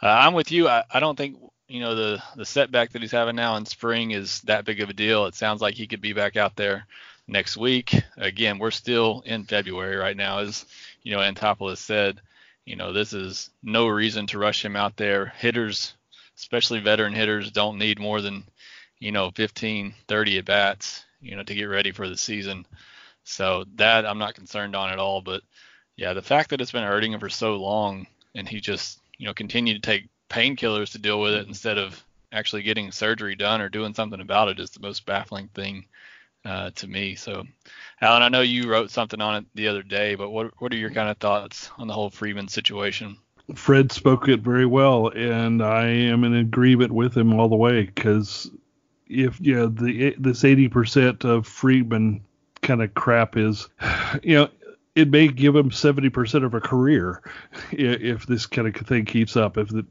uh, 0.03 0.07
I'm 0.09 0.35
with 0.35 0.51
you. 0.51 0.69
I, 0.69 0.83
I 0.91 0.99
don't 0.99 1.17
think 1.17 1.39
you 1.69 1.81
know 1.81 1.95
the 1.95 2.23
the 2.37 2.45
setback 2.45 2.91
that 2.91 3.03
he's 3.03 3.13
having 3.13 3.37
now 3.37 3.55
in 3.57 3.65
spring 3.65 4.11
is 4.11 4.41
that 4.43 4.65
big 4.65 4.81
of 4.81 4.91
a 4.91 4.93
deal. 4.93 5.27
It 5.27 5.37
sounds 5.37 5.61
like 5.61 5.75
he 5.75 5.87
could 5.87 6.01
be 6.01 6.13
back 6.13 6.37
out 6.37 6.57
there 6.57 6.87
next 7.29 7.57
week. 7.57 7.95
Again, 8.17 8.59
we're 8.59 8.73
still 8.73 9.23
in 9.25 9.45
February 9.45 9.97
right 9.97 10.17
now, 10.17 10.39
as 10.39 10.67
you 11.03 11.13
know 11.13 11.21
Anthopoulos 11.21 11.79
said. 11.79 12.21
You 12.65 12.75
know 12.75 12.93
this 12.93 13.13
is 13.13 13.51
no 13.63 13.87
reason 13.87 14.27
to 14.29 14.39
rush 14.39 14.65
him 14.65 14.75
out 14.75 14.97
there. 14.97 15.27
Hitters, 15.27 15.95
especially 16.37 16.81
veteran 16.81 17.13
hitters, 17.13 17.53
don't 17.53 17.79
need 17.79 18.01
more 18.01 18.21
than 18.21 18.43
you 18.99 19.13
know 19.13 19.31
15, 19.31 19.95
30 20.09 20.39
at 20.39 20.45
bats, 20.45 21.05
you 21.21 21.37
know, 21.37 21.45
to 21.45 21.55
get 21.55 21.65
ready 21.67 21.93
for 21.93 22.09
the 22.09 22.17
season. 22.17 22.67
So 23.25 23.65
that 23.77 24.07
I'm 24.07 24.19
not 24.19 24.35
concerned 24.35 24.75
on 24.75 24.91
at 24.91 24.99
all. 24.99 25.21
But 25.21 25.43
yeah, 25.97 26.13
the 26.15 26.23
fact 26.23 26.51
that 26.51 26.61
it's 26.61 26.73
been 26.73 26.85
hurting 26.85 27.13
him 27.13 27.21
for 27.21 27.29
so 27.29 27.57
long 27.57 28.07
and 28.35 28.49
he 28.49 28.61
just, 28.61 29.01
you 29.19 29.27
know, 29.27 29.35
continued 29.35 29.83
to 29.83 29.91
take 29.91 30.09
painkillers 30.29 30.93
to 30.93 30.99
deal 30.99 31.21
with 31.21 31.35
it 31.35 31.47
instead 31.47 31.79
of 31.79 32.03
actually 32.33 32.63
getting 32.63 32.93
surgery 32.93 33.35
done 33.35 33.61
or 33.61 33.69
doing 33.69 33.95
something 33.95 34.21
about 34.21 34.49
it 34.49 34.61
is 34.61 34.71
the 34.71 34.81
most 34.81 35.05
baffling 35.05 35.49
thing 35.49 35.85
uh, 36.45 36.71
to 36.77 36.87
me. 36.87 37.15
So, 37.15 37.45
Alan, 38.01 38.23
I 38.23 38.29
know 38.29 38.41
you 38.41 38.71
wrote 38.71 38.91
something 38.91 39.21
on 39.21 39.37
it 39.37 39.45
the 39.55 39.69
other 39.69 39.83
day, 39.83 40.15
but 40.15 40.31
what 40.31 40.53
what 40.59 40.73
are 40.73 40.77
your 40.77 40.91
kind 40.91 41.09
of 41.09 41.19
thoughts 41.19 41.71
on 41.77 41.87
the 41.87 41.93
whole 41.93 42.11
Freeman 42.11 42.49
situation? 42.49 43.17
Fred 43.55 43.91
spoke 43.91 44.29
it 44.29 44.41
very 44.41 44.67
well, 44.67 45.09
and 45.09 45.63
I 45.63 45.87
am 45.87 46.25
in 46.25 46.35
agreement 46.35 46.93
with 46.93 47.17
him 47.17 47.39
all 47.39 47.49
the 47.49 47.57
way 47.57 47.85
because 47.85 48.51
if 49.09 49.41
yeah, 49.41 49.67
the 49.71 50.15
this 50.19 50.43
80% 50.43 51.25
of 51.25 51.47
Freeman 51.47 52.23
kind 52.63 52.83
of 52.83 52.95
crap 52.95 53.37
is, 53.37 53.69
you 54.23 54.35
know, 54.35 54.49
it 54.95 55.09
may 55.09 55.29
give 55.29 55.55
him 55.55 55.71
70% 55.71 56.45
of 56.45 56.55
a 56.55 56.61
career 56.61 57.23
if 57.71 58.27
this 58.27 58.47
kind 58.47 58.69
of 58.69 58.87
thing 58.87 59.05
keeps 59.05 59.37
up. 59.37 59.57
If 59.57 59.69
the 59.69 59.87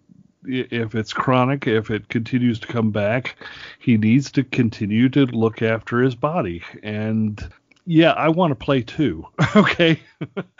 if 0.45 0.95
it's 0.95 1.11
chronic, 1.13 1.67
if 1.67 1.91
it 1.91 2.07
continues 2.07 2.59
to 2.59 2.67
come 2.67 2.91
back, 2.91 3.35
he 3.79 3.97
needs 3.97 4.31
to 4.31 4.43
continue 4.43 5.09
to 5.09 5.25
look 5.25 5.61
after 5.61 6.01
his 6.01 6.15
body. 6.15 6.63
And 6.81 7.45
yeah, 7.89 8.11
I 8.11 8.29
want 8.29 8.51
to 8.51 8.55
play 8.55 8.83
too. 8.83 9.25
okay. 9.55 9.99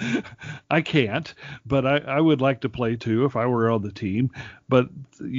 I 0.71 0.81
can't, 0.81 1.31
but 1.63 1.85
I, 1.85 1.97
I 1.99 2.19
would 2.19 2.41
like 2.41 2.61
to 2.61 2.69
play 2.69 2.95
too 2.95 3.23
if 3.25 3.35
I 3.35 3.45
were 3.45 3.69
on 3.69 3.83
the 3.83 3.91
team. 3.91 4.31
But 4.67 4.89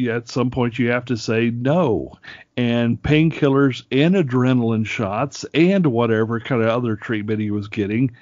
at 0.09 0.29
some 0.29 0.53
point 0.53 0.79
you 0.79 0.89
have 0.93 1.05
to 1.07 1.17
say 1.17 1.51
no. 1.51 2.13
And 2.57 3.03
painkillers 3.03 3.83
and 3.91 4.15
adrenaline 4.15 4.87
shots 4.87 5.45
and 5.53 5.85
whatever 5.89 6.39
kind 6.39 6.63
of 6.63 6.69
other 6.69 6.95
treatment 6.95 7.41
he 7.41 7.51
was 7.51 7.67
getting. 7.67 8.13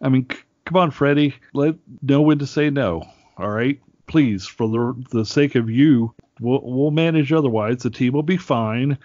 I 0.00 0.08
mean, 0.08 0.26
c- 0.32 0.38
come 0.64 0.78
on, 0.78 0.90
Freddie. 0.90 1.34
Let 1.52 1.74
know 2.00 2.22
when 2.22 2.38
to 2.38 2.46
say 2.46 2.70
no. 2.70 3.04
All 3.36 3.50
right. 3.50 3.78
Please, 4.06 4.46
for 4.46 4.68
the, 4.68 5.04
the 5.10 5.26
sake 5.26 5.54
of 5.54 5.68
you, 5.68 6.14
we'll, 6.40 6.62
we'll 6.62 6.92
manage 6.92 7.30
otherwise. 7.30 7.82
The 7.82 7.90
team 7.90 8.14
will 8.14 8.22
be 8.22 8.38
fine 8.38 8.96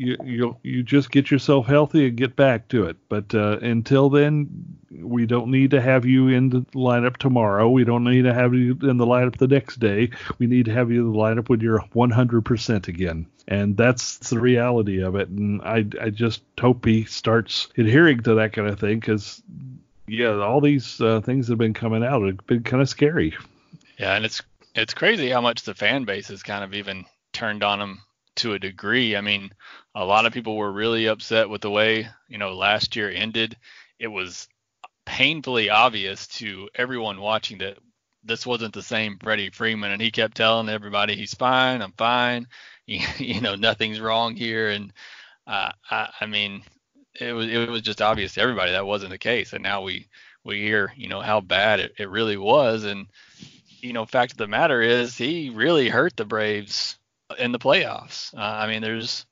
you 0.00 0.16
you 0.24 0.56
you 0.62 0.82
just 0.82 1.10
get 1.10 1.30
yourself 1.30 1.66
healthy 1.66 2.06
and 2.08 2.16
get 2.16 2.34
back 2.34 2.68
to 2.68 2.86
it. 2.86 2.96
But 3.10 3.34
uh, 3.34 3.58
until 3.60 4.08
then, 4.08 4.78
we 4.90 5.26
don't 5.26 5.50
need 5.50 5.72
to 5.72 5.80
have 5.80 6.06
you 6.06 6.28
in 6.28 6.48
the 6.48 6.62
lineup 6.74 7.18
tomorrow. 7.18 7.68
We 7.68 7.84
don't 7.84 8.04
need 8.04 8.22
to 8.22 8.32
have 8.32 8.54
you 8.54 8.78
in 8.82 8.96
the 8.96 9.06
lineup 9.06 9.36
the 9.36 9.46
next 9.46 9.78
day. 9.78 10.10
We 10.38 10.46
need 10.46 10.64
to 10.64 10.72
have 10.72 10.90
you 10.90 11.06
in 11.06 11.12
the 11.12 11.18
lineup 11.18 11.50
when 11.50 11.60
you're 11.60 11.84
100% 11.94 12.88
again. 12.88 13.26
And 13.46 13.76
that's 13.76 14.16
the 14.30 14.40
reality 14.40 15.02
of 15.02 15.16
it. 15.16 15.28
And 15.28 15.60
I 15.60 15.84
I 16.00 16.08
just 16.08 16.42
hope 16.58 16.86
he 16.86 17.04
starts 17.04 17.68
adhering 17.76 18.22
to 18.22 18.36
that 18.36 18.54
kind 18.54 18.68
of 18.68 18.80
thing 18.80 19.00
because 19.00 19.42
yeah, 20.08 20.38
all 20.38 20.62
these 20.62 20.98
uh, 21.00 21.20
things 21.20 21.48
have 21.48 21.58
been 21.58 21.74
coming 21.74 22.02
out 22.02 22.24
have 22.24 22.46
been 22.46 22.62
kind 22.62 22.82
of 22.82 22.88
scary. 22.88 23.36
Yeah, 23.98 24.16
and 24.16 24.24
it's 24.24 24.40
it's 24.74 24.94
crazy 24.94 25.28
how 25.28 25.42
much 25.42 25.62
the 25.62 25.74
fan 25.74 26.04
base 26.04 26.28
has 26.28 26.42
kind 26.42 26.64
of 26.64 26.72
even 26.72 27.04
turned 27.32 27.62
on 27.62 27.80
him 27.80 28.00
to 28.36 28.54
a 28.54 28.58
degree. 28.58 29.16
I 29.16 29.20
mean, 29.20 29.50
a 29.94 30.04
lot 30.04 30.26
of 30.26 30.32
people 30.32 30.56
were 30.56 30.70
really 30.70 31.06
upset 31.06 31.48
with 31.48 31.62
the 31.62 31.70
way, 31.70 32.08
you 32.28 32.38
know, 32.38 32.54
last 32.54 32.96
year 32.96 33.10
ended. 33.10 33.56
It 33.98 34.08
was 34.08 34.48
painfully 35.04 35.70
obvious 35.70 36.26
to 36.28 36.68
everyone 36.74 37.20
watching 37.20 37.58
that 37.58 37.78
this 38.22 38.46
wasn't 38.46 38.74
the 38.74 38.82
same 38.82 39.18
Freddie 39.18 39.50
Freeman, 39.50 39.90
and 39.90 40.00
he 40.00 40.10
kept 40.10 40.36
telling 40.36 40.68
everybody 40.68 41.16
he's 41.16 41.34
fine, 41.34 41.82
I'm 41.82 41.92
fine, 41.92 42.46
you, 42.86 43.00
you 43.18 43.40
know, 43.40 43.54
nothing's 43.54 44.00
wrong 44.00 44.36
here, 44.36 44.70
and 44.70 44.92
uh, 45.46 45.72
I, 45.90 46.10
I 46.20 46.26
mean, 46.26 46.62
it 47.18 47.32
was 47.32 47.48
it 47.48 47.68
was 47.68 47.82
just 47.82 48.02
obvious 48.02 48.34
to 48.34 48.40
everybody 48.40 48.72
that 48.72 48.86
wasn't 48.86 49.10
the 49.10 49.18
case, 49.18 49.52
and 49.52 49.62
now 49.62 49.82
we 49.82 50.08
we 50.44 50.60
hear 50.60 50.92
you 50.96 51.08
know 51.08 51.20
how 51.20 51.40
bad 51.40 51.80
it, 51.80 51.92
it 51.98 52.08
really 52.08 52.36
was, 52.36 52.84
and 52.84 53.06
you 53.80 53.92
know, 53.92 54.06
fact 54.06 54.32
of 54.32 54.38
the 54.38 54.46
matter 54.46 54.80
is 54.82 55.16
he 55.16 55.50
really 55.50 55.88
hurt 55.88 56.16
the 56.16 56.24
Braves 56.24 56.98
in 57.38 57.52
the 57.52 57.58
playoffs. 57.58 58.34
Uh, 58.34 58.40
I 58.40 58.66
mean, 58.68 58.82
there's 58.82 59.26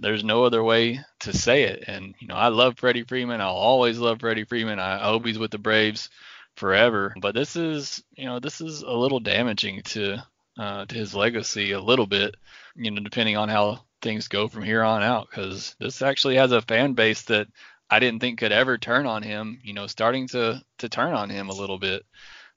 there's 0.00 0.24
no 0.24 0.44
other 0.44 0.62
way 0.62 1.00
to 1.20 1.32
say 1.36 1.64
it. 1.64 1.84
And 1.86 2.14
you 2.18 2.26
know, 2.26 2.34
I 2.34 2.48
love 2.48 2.78
Freddie 2.78 3.04
Freeman. 3.04 3.40
I'll 3.40 3.50
always 3.50 3.98
love 3.98 4.20
Freddie 4.20 4.44
Freeman. 4.44 4.80
I 4.80 4.98
hope 4.98 5.26
he's 5.26 5.38
with 5.38 5.50
the 5.50 5.58
Braves 5.58 6.08
forever. 6.56 7.14
But 7.20 7.34
this 7.34 7.56
is, 7.56 8.02
you 8.16 8.24
know, 8.24 8.40
this 8.40 8.60
is 8.60 8.82
a 8.82 8.92
little 8.92 9.20
damaging 9.20 9.82
to 9.82 10.24
uh, 10.58 10.86
to 10.86 10.94
his 10.94 11.14
legacy 11.14 11.72
a 11.72 11.80
little 11.80 12.06
bit. 12.06 12.36
You 12.74 12.90
know, 12.90 13.02
depending 13.02 13.36
on 13.36 13.48
how 13.48 13.84
things 14.02 14.28
go 14.28 14.48
from 14.48 14.62
here 14.62 14.82
on 14.82 15.02
out, 15.02 15.28
because 15.30 15.76
this 15.78 16.02
actually 16.02 16.36
has 16.36 16.52
a 16.52 16.62
fan 16.62 16.94
base 16.94 17.22
that 17.22 17.48
I 17.90 17.98
didn't 17.98 18.20
think 18.20 18.38
could 18.38 18.52
ever 18.52 18.78
turn 18.78 19.06
on 19.06 19.22
him. 19.22 19.60
You 19.62 19.74
know, 19.74 19.86
starting 19.86 20.28
to 20.28 20.62
to 20.78 20.88
turn 20.88 21.12
on 21.12 21.30
him 21.30 21.50
a 21.50 21.54
little 21.54 21.78
bit. 21.78 22.04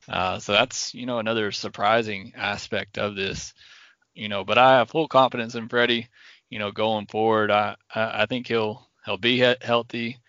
Uh, 0.08 0.40
so 0.40 0.54
that's 0.54 0.94
you 0.94 1.06
know 1.06 1.20
another 1.20 1.52
surprising 1.52 2.34
aspect 2.36 2.98
of 2.98 3.16
this 3.16 3.54
you 4.14 4.30
know, 4.30 4.44
but 4.44 4.58
I 4.58 4.78
have 4.78 4.90
full 4.90 5.08
confidence 5.08 5.56
in 5.56 5.70
Freddie. 5.70 6.08
You 6.54 6.60
know, 6.60 6.72
going 6.72 7.08
forward, 7.08 7.50
I 7.50 7.76
I, 7.96 8.22
I 8.22 8.26
think 8.28 8.46
he'll 8.48 8.88
he'll 9.08 9.18
be 9.18 9.38
he- 9.40 9.56
healthy, 9.60 10.20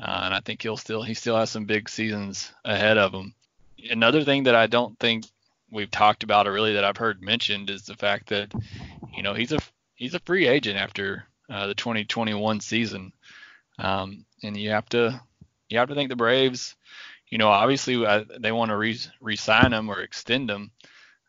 uh, 0.00 0.22
and 0.24 0.32
I 0.32 0.40
think 0.40 0.62
he'll 0.62 0.78
still 0.78 1.02
he 1.02 1.12
still 1.12 1.36
has 1.36 1.50
some 1.50 1.66
big 1.66 1.90
seasons 1.90 2.50
ahead 2.64 2.96
of 2.96 3.12
him. 3.12 3.34
Another 3.90 4.24
thing 4.24 4.44
that 4.44 4.54
I 4.54 4.66
don't 4.66 4.98
think 4.98 5.26
we've 5.70 5.90
talked 5.90 6.22
about 6.22 6.46
or 6.46 6.52
really 6.52 6.72
that 6.72 6.86
I've 6.86 6.96
heard 6.96 7.20
mentioned 7.20 7.68
is 7.68 7.82
the 7.82 7.96
fact 7.96 8.30
that 8.30 8.54
you 9.14 9.22
know 9.22 9.34
he's 9.34 9.52
a 9.52 9.58
he's 9.94 10.14
a 10.14 10.20
free 10.20 10.46
agent 10.46 10.78
after 10.78 11.26
uh, 11.50 11.66
the 11.66 11.74
2021 11.74 12.60
season, 12.60 13.12
um, 13.78 14.24
and 14.42 14.56
you 14.56 14.70
have 14.70 14.88
to 14.88 15.20
you 15.68 15.76
have 15.76 15.90
to 15.90 15.94
think 15.94 16.08
the 16.08 16.16
Braves, 16.16 16.76
you 17.28 17.36
know, 17.36 17.48
obviously 17.48 18.06
uh, 18.06 18.24
they 18.40 18.52
want 18.52 18.70
to 18.70 18.76
re 18.78 18.98
re-sign 19.20 19.74
him 19.74 19.90
or 19.90 20.00
extend 20.00 20.48
him. 20.48 20.70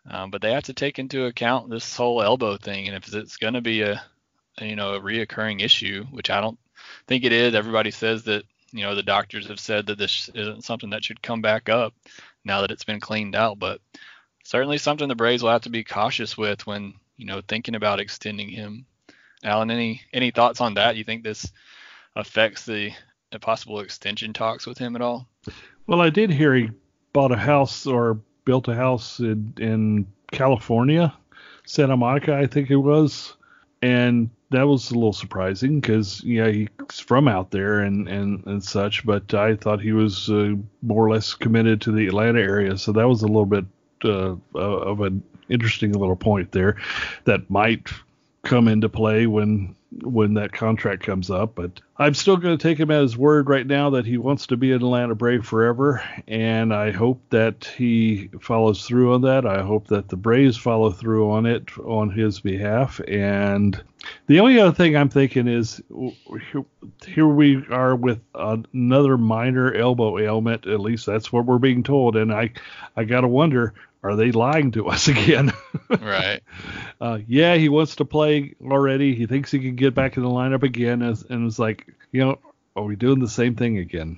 Um, 0.09 0.31
but 0.31 0.41
they 0.41 0.53
have 0.53 0.63
to 0.65 0.73
take 0.73 0.97
into 0.97 1.25
account 1.25 1.69
this 1.69 1.97
whole 1.97 2.21
elbow 2.21 2.55
thing, 2.55 2.87
and 2.87 2.95
if 2.95 3.13
it's 3.13 3.35
going 3.35 3.55
to 3.55 3.61
be 3.61 3.81
a, 3.81 4.01
you 4.59 4.75
know 4.75 4.95
a 4.95 4.99
reoccurring 4.99 5.61
issue, 5.61 6.05
which 6.11 6.29
I 6.29 6.41
don't 6.41 6.59
think 7.07 7.23
it 7.23 7.31
is. 7.31 7.55
Everybody 7.55 7.91
says 7.91 8.23
that 8.23 8.43
you 8.71 8.83
know 8.83 8.95
the 8.95 9.03
doctors 9.03 9.47
have 9.47 9.59
said 9.59 9.87
that 9.87 9.97
this 9.97 10.29
isn't 10.33 10.63
something 10.63 10.91
that 10.91 11.03
should 11.03 11.21
come 11.21 11.41
back 11.41 11.69
up 11.69 11.93
now 12.43 12.61
that 12.61 12.71
it's 12.71 12.83
been 12.83 12.99
cleaned 12.99 13.35
out, 13.35 13.59
but 13.59 13.81
certainly 14.43 14.77
something 14.77 15.07
the 15.07 15.15
Braves 15.15 15.43
will 15.43 15.51
have 15.51 15.63
to 15.63 15.69
be 15.69 15.83
cautious 15.83 16.37
with 16.37 16.65
when 16.67 16.93
you 17.17 17.25
know 17.25 17.41
thinking 17.47 17.75
about 17.75 17.99
extending 17.99 18.49
him. 18.49 18.85
Alan, 19.43 19.71
any 19.71 20.01
any 20.13 20.31
thoughts 20.31 20.61
on 20.61 20.75
that? 20.75 20.95
You 20.95 21.03
think 21.03 21.23
this 21.23 21.51
affects 22.15 22.65
the, 22.65 22.91
the 23.31 23.39
possible 23.39 23.79
extension 23.79 24.33
talks 24.33 24.65
with 24.65 24.77
him 24.77 24.95
at 24.95 25.01
all? 25.01 25.27
Well, 25.87 26.01
I 26.01 26.09
did 26.09 26.31
hear 26.31 26.55
he 26.55 26.71
bought 27.13 27.31
a 27.31 27.37
house 27.37 27.85
or 27.85 28.19
built 28.45 28.67
a 28.67 28.75
house 28.75 29.19
in, 29.19 29.53
in 29.57 30.07
California, 30.31 31.13
Santa 31.65 31.97
Monica, 31.97 32.35
I 32.35 32.47
think 32.47 32.69
it 32.69 32.75
was, 32.77 33.35
and 33.81 34.29
that 34.55 34.67
was 34.67 34.91
a 34.91 34.95
little 34.95 35.13
surprising 35.13 35.79
because 35.79 36.23
yeah 36.23 36.47
he's 36.47 36.99
from 36.99 37.27
out 37.27 37.51
there 37.51 37.79
and 37.79 38.07
and 38.07 38.45
and 38.45 38.63
such, 38.63 39.05
but 39.05 39.33
I 39.33 39.55
thought 39.55 39.81
he 39.81 39.91
was 39.91 40.29
uh, 40.29 40.55
more 40.81 41.05
or 41.05 41.11
less 41.11 41.33
committed 41.33 41.81
to 41.81 41.91
the 41.91 42.07
Atlanta 42.07 42.39
area, 42.39 42.77
so 42.77 42.91
that 42.93 43.07
was 43.07 43.21
a 43.21 43.27
little 43.27 43.45
bit 43.45 43.65
uh, 44.03 44.35
of 44.53 45.01
an 45.01 45.23
interesting 45.49 45.91
little 45.91 46.15
point 46.15 46.51
there 46.51 46.77
that 47.25 47.49
might 47.49 47.89
come 48.43 48.67
into 48.67 48.89
play 48.89 49.27
when 49.27 49.75
when 50.03 50.33
that 50.33 50.51
contract 50.51 51.03
comes 51.03 51.29
up. 51.29 51.55
But 51.55 51.81
I'm 51.97 52.13
still 52.13 52.37
going 52.37 52.57
to 52.57 52.61
take 52.61 52.77
him 52.77 52.91
at 52.91 53.01
his 53.01 53.17
word 53.17 53.49
right 53.49 53.65
now 53.65 53.91
that 53.91 54.05
he 54.05 54.17
wants 54.17 54.47
to 54.47 54.57
be 54.57 54.71
an 54.71 54.77
Atlanta 54.77 55.15
Brave 55.15 55.45
forever, 55.45 56.03
and 56.27 56.73
I 56.73 56.91
hope 56.91 57.21
that 57.29 57.65
he 57.77 58.29
follows 58.41 58.85
through 58.85 59.13
on 59.13 59.21
that. 59.21 59.45
I 59.45 59.63
hope 59.63 59.87
that 59.87 60.09
the 60.09 60.17
Braves 60.17 60.57
follow 60.57 60.91
through 60.91 61.31
on 61.31 61.45
it 61.45 61.77
on 61.79 62.09
his 62.09 62.39
behalf. 62.39 62.99
And 63.07 63.81
the 64.27 64.39
only 64.39 64.59
other 64.59 64.73
thing 64.73 64.95
I'm 64.95 65.09
thinking 65.09 65.47
is 65.47 65.81
here 67.05 67.27
we 67.27 67.65
are 67.69 67.95
with 67.95 68.21
another 68.33 69.17
minor 69.17 69.73
elbow 69.73 70.19
ailment. 70.19 70.67
At 70.67 70.79
least 70.79 71.05
that's 71.05 71.31
what 71.31 71.45
we're 71.45 71.57
being 71.57 71.83
told, 71.83 72.15
and 72.15 72.33
I 72.33 72.51
I 72.95 73.03
got 73.03 73.21
to 73.21 73.27
wonder 73.27 73.73
are 74.05 74.15
they 74.15 74.31
lying 74.31 74.71
to 74.71 74.87
us 74.87 75.07
again? 75.09 75.51
right. 75.89 76.41
Uh, 77.01 77.19
yeah, 77.27 77.55
he 77.55 77.67
wants 77.67 77.97
to 77.97 78.05
play 78.05 78.55
already. 78.65 79.15
He 79.15 79.25
thinks 79.25 79.51
he 79.51 79.59
can 79.59 79.75
get 79.75 79.93
back 79.93 80.15
in 80.15 80.23
the 80.23 80.29
lineup 80.29 80.63
again, 80.63 81.01
as, 81.01 81.23
and 81.29 81.45
it's 81.45 81.59
like, 81.59 81.93
you 82.13 82.21
know, 82.21 82.39
are 82.73 82.83
we 82.83 82.95
doing 82.95 83.19
the 83.19 83.27
same 83.27 83.55
thing 83.55 83.79
again? 83.79 84.17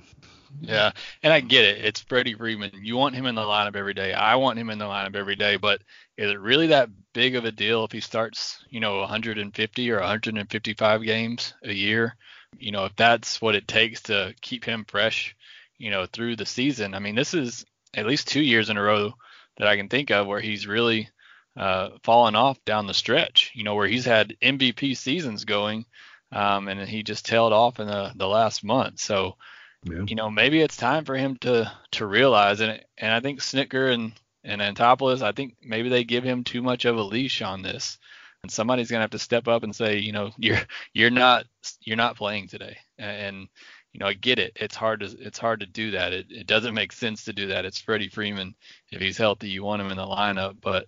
Yeah, 0.60 0.92
and 1.22 1.32
I 1.32 1.40
get 1.40 1.64
it. 1.64 1.84
It's 1.84 2.00
Freddie 2.00 2.34
Freeman. 2.34 2.70
You 2.82 2.96
want 2.96 3.14
him 3.14 3.26
in 3.26 3.34
the 3.34 3.42
lineup 3.42 3.76
every 3.76 3.94
day. 3.94 4.12
I 4.12 4.36
want 4.36 4.58
him 4.58 4.70
in 4.70 4.78
the 4.78 4.86
lineup 4.86 5.14
every 5.14 5.36
day. 5.36 5.56
But 5.56 5.82
is 6.16 6.30
it 6.30 6.40
really 6.40 6.68
that 6.68 6.90
big 7.12 7.36
of 7.36 7.44
a 7.44 7.52
deal 7.52 7.84
if 7.84 7.92
he 7.92 8.00
starts, 8.00 8.64
you 8.68 8.80
know, 8.80 9.00
150 9.00 9.90
or 9.90 10.00
155 10.00 11.02
games 11.02 11.54
a 11.62 11.72
year? 11.72 12.16
You 12.58 12.72
know, 12.72 12.86
if 12.86 12.96
that's 12.96 13.40
what 13.40 13.54
it 13.54 13.68
takes 13.68 14.02
to 14.02 14.34
keep 14.40 14.64
him 14.64 14.84
fresh, 14.88 15.36
you 15.78 15.90
know, 15.90 16.06
through 16.06 16.36
the 16.36 16.46
season. 16.46 16.94
I 16.94 16.98
mean, 16.98 17.14
this 17.14 17.34
is 17.34 17.64
at 17.94 18.06
least 18.06 18.28
two 18.28 18.42
years 18.42 18.70
in 18.70 18.76
a 18.76 18.82
row 18.82 19.12
that 19.58 19.68
I 19.68 19.76
can 19.76 19.88
think 19.88 20.10
of 20.10 20.26
where 20.26 20.40
he's 20.40 20.66
really 20.66 21.08
uh, 21.56 21.90
fallen 22.04 22.36
off 22.36 22.64
down 22.64 22.86
the 22.86 22.94
stretch. 22.94 23.52
You 23.54 23.64
know, 23.64 23.74
where 23.74 23.88
he's 23.88 24.04
had 24.04 24.36
MVP 24.42 24.96
seasons 24.96 25.44
going, 25.44 25.86
um, 26.32 26.68
and 26.68 26.88
he 26.88 27.02
just 27.02 27.26
tailed 27.26 27.52
off 27.52 27.80
in 27.80 27.86
the, 27.86 28.12
the 28.16 28.28
last 28.28 28.64
month. 28.64 29.00
So, 29.00 29.36
yeah. 29.84 30.02
you 30.06 30.16
know, 30.16 30.30
maybe 30.30 30.60
it's 30.60 30.76
time 30.76 31.04
for 31.04 31.16
him 31.16 31.36
to 31.38 31.70
to 31.92 32.06
realize, 32.06 32.60
and 32.60 32.82
and 32.96 33.12
I 33.12 33.20
think 33.20 33.40
Snitker 33.40 33.92
and 33.92 34.12
and 34.44 34.60
Anthopoulos, 34.60 35.22
I 35.22 35.32
think 35.32 35.56
maybe 35.62 35.88
they 35.88 36.04
give 36.04 36.24
him 36.24 36.44
too 36.44 36.62
much 36.62 36.84
of 36.84 36.96
a 36.96 37.02
leash 37.02 37.42
on 37.42 37.62
this, 37.62 37.98
and 38.42 38.50
somebody's 38.50 38.90
gonna 38.90 39.02
have 39.02 39.10
to 39.10 39.18
step 39.18 39.48
up 39.48 39.62
and 39.62 39.74
say, 39.74 39.98
you 39.98 40.12
know, 40.12 40.30
you're 40.38 40.60
you're 40.92 41.10
not 41.10 41.46
you're 41.82 41.96
not 41.96 42.16
playing 42.16 42.48
today, 42.48 42.78
and 42.98 43.48
you 43.92 44.00
know, 44.00 44.06
I 44.06 44.14
get 44.14 44.38
it. 44.38 44.52
It's 44.56 44.76
hard 44.76 45.00
to 45.00 45.06
it's 45.06 45.38
hard 45.38 45.60
to 45.60 45.66
do 45.66 45.92
that. 45.92 46.12
It 46.12 46.26
it 46.30 46.46
doesn't 46.46 46.74
make 46.74 46.92
sense 46.92 47.24
to 47.24 47.32
do 47.32 47.48
that. 47.48 47.64
It's 47.64 47.80
Freddie 47.80 48.08
Freeman. 48.08 48.54
If 48.92 49.00
he's 49.00 49.18
healthy, 49.18 49.48
you 49.48 49.64
want 49.64 49.82
him 49.82 49.90
in 49.90 49.96
the 49.96 50.04
lineup. 50.04 50.56
But 50.60 50.86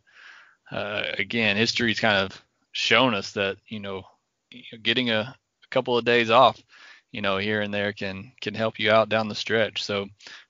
uh, 0.70 1.04
again, 1.18 1.56
history's 1.56 2.00
kind 2.00 2.18
of 2.18 2.40
shown 2.72 3.14
us 3.14 3.32
that 3.32 3.56
you 3.68 3.80
know, 3.80 4.02
getting 4.82 5.10
a, 5.10 5.20
a 5.64 5.68
couple 5.70 5.96
of 5.96 6.04
days 6.04 6.30
off, 6.30 6.62
you 7.12 7.20
know, 7.22 7.38
here 7.38 7.60
and 7.60 7.72
there 7.72 7.92
can 7.92 8.32
can 8.40 8.54
help 8.54 8.78
you 8.78 8.90
out 8.90 9.08
down 9.08 9.28
the 9.28 9.34
stretch. 9.34 9.82
So, 9.82 10.06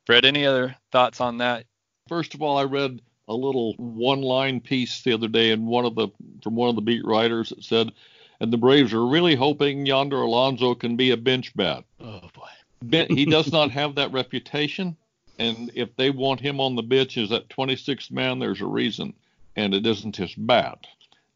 Fred, 0.06 0.24
any 0.24 0.46
other 0.46 0.76
thoughts 0.92 1.20
on 1.20 1.38
that? 1.38 1.66
First 2.08 2.34
of 2.34 2.42
all, 2.42 2.58
I 2.58 2.64
read 2.64 3.00
a 3.28 3.34
little 3.34 3.74
one-line 3.74 4.60
piece 4.60 5.02
the 5.02 5.12
other 5.12 5.28
day 5.28 5.50
in 5.50 5.66
one 5.66 5.84
of 5.84 5.94
the 5.94 6.08
from 6.42 6.56
one 6.56 6.68
of 6.68 6.74
the 6.74 6.82
beat 6.82 7.04
writers 7.04 7.50
that 7.50 7.62
said 7.62 7.92
and 8.40 8.50
the 8.52 8.58
Braves 8.58 8.92
are 8.92 9.06
really 9.06 9.34
hoping 9.34 9.86
Yonder 9.86 10.22
Alonso 10.22 10.74
can 10.74 10.96
be 10.96 11.10
a 11.10 11.16
bench 11.16 11.54
bat. 11.54 11.84
Oh 12.00 12.22
boy. 12.32 13.06
he 13.10 13.26
does 13.26 13.52
not 13.52 13.70
have 13.70 13.94
that 13.94 14.12
reputation, 14.12 14.96
and 15.38 15.70
if 15.74 15.94
they 15.96 16.10
want 16.10 16.40
him 16.40 16.58
on 16.58 16.74
the 16.74 16.82
bench 16.82 17.18
as 17.18 17.28
that 17.28 17.50
26th 17.50 18.10
man, 18.10 18.38
there's 18.38 18.62
a 18.62 18.66
reason, 18.66 19.12
and 19.56 19.74
it 19.74 19.86
isn't 19.86 20.16
his 20.16 20.34
bat. 20.34 20.86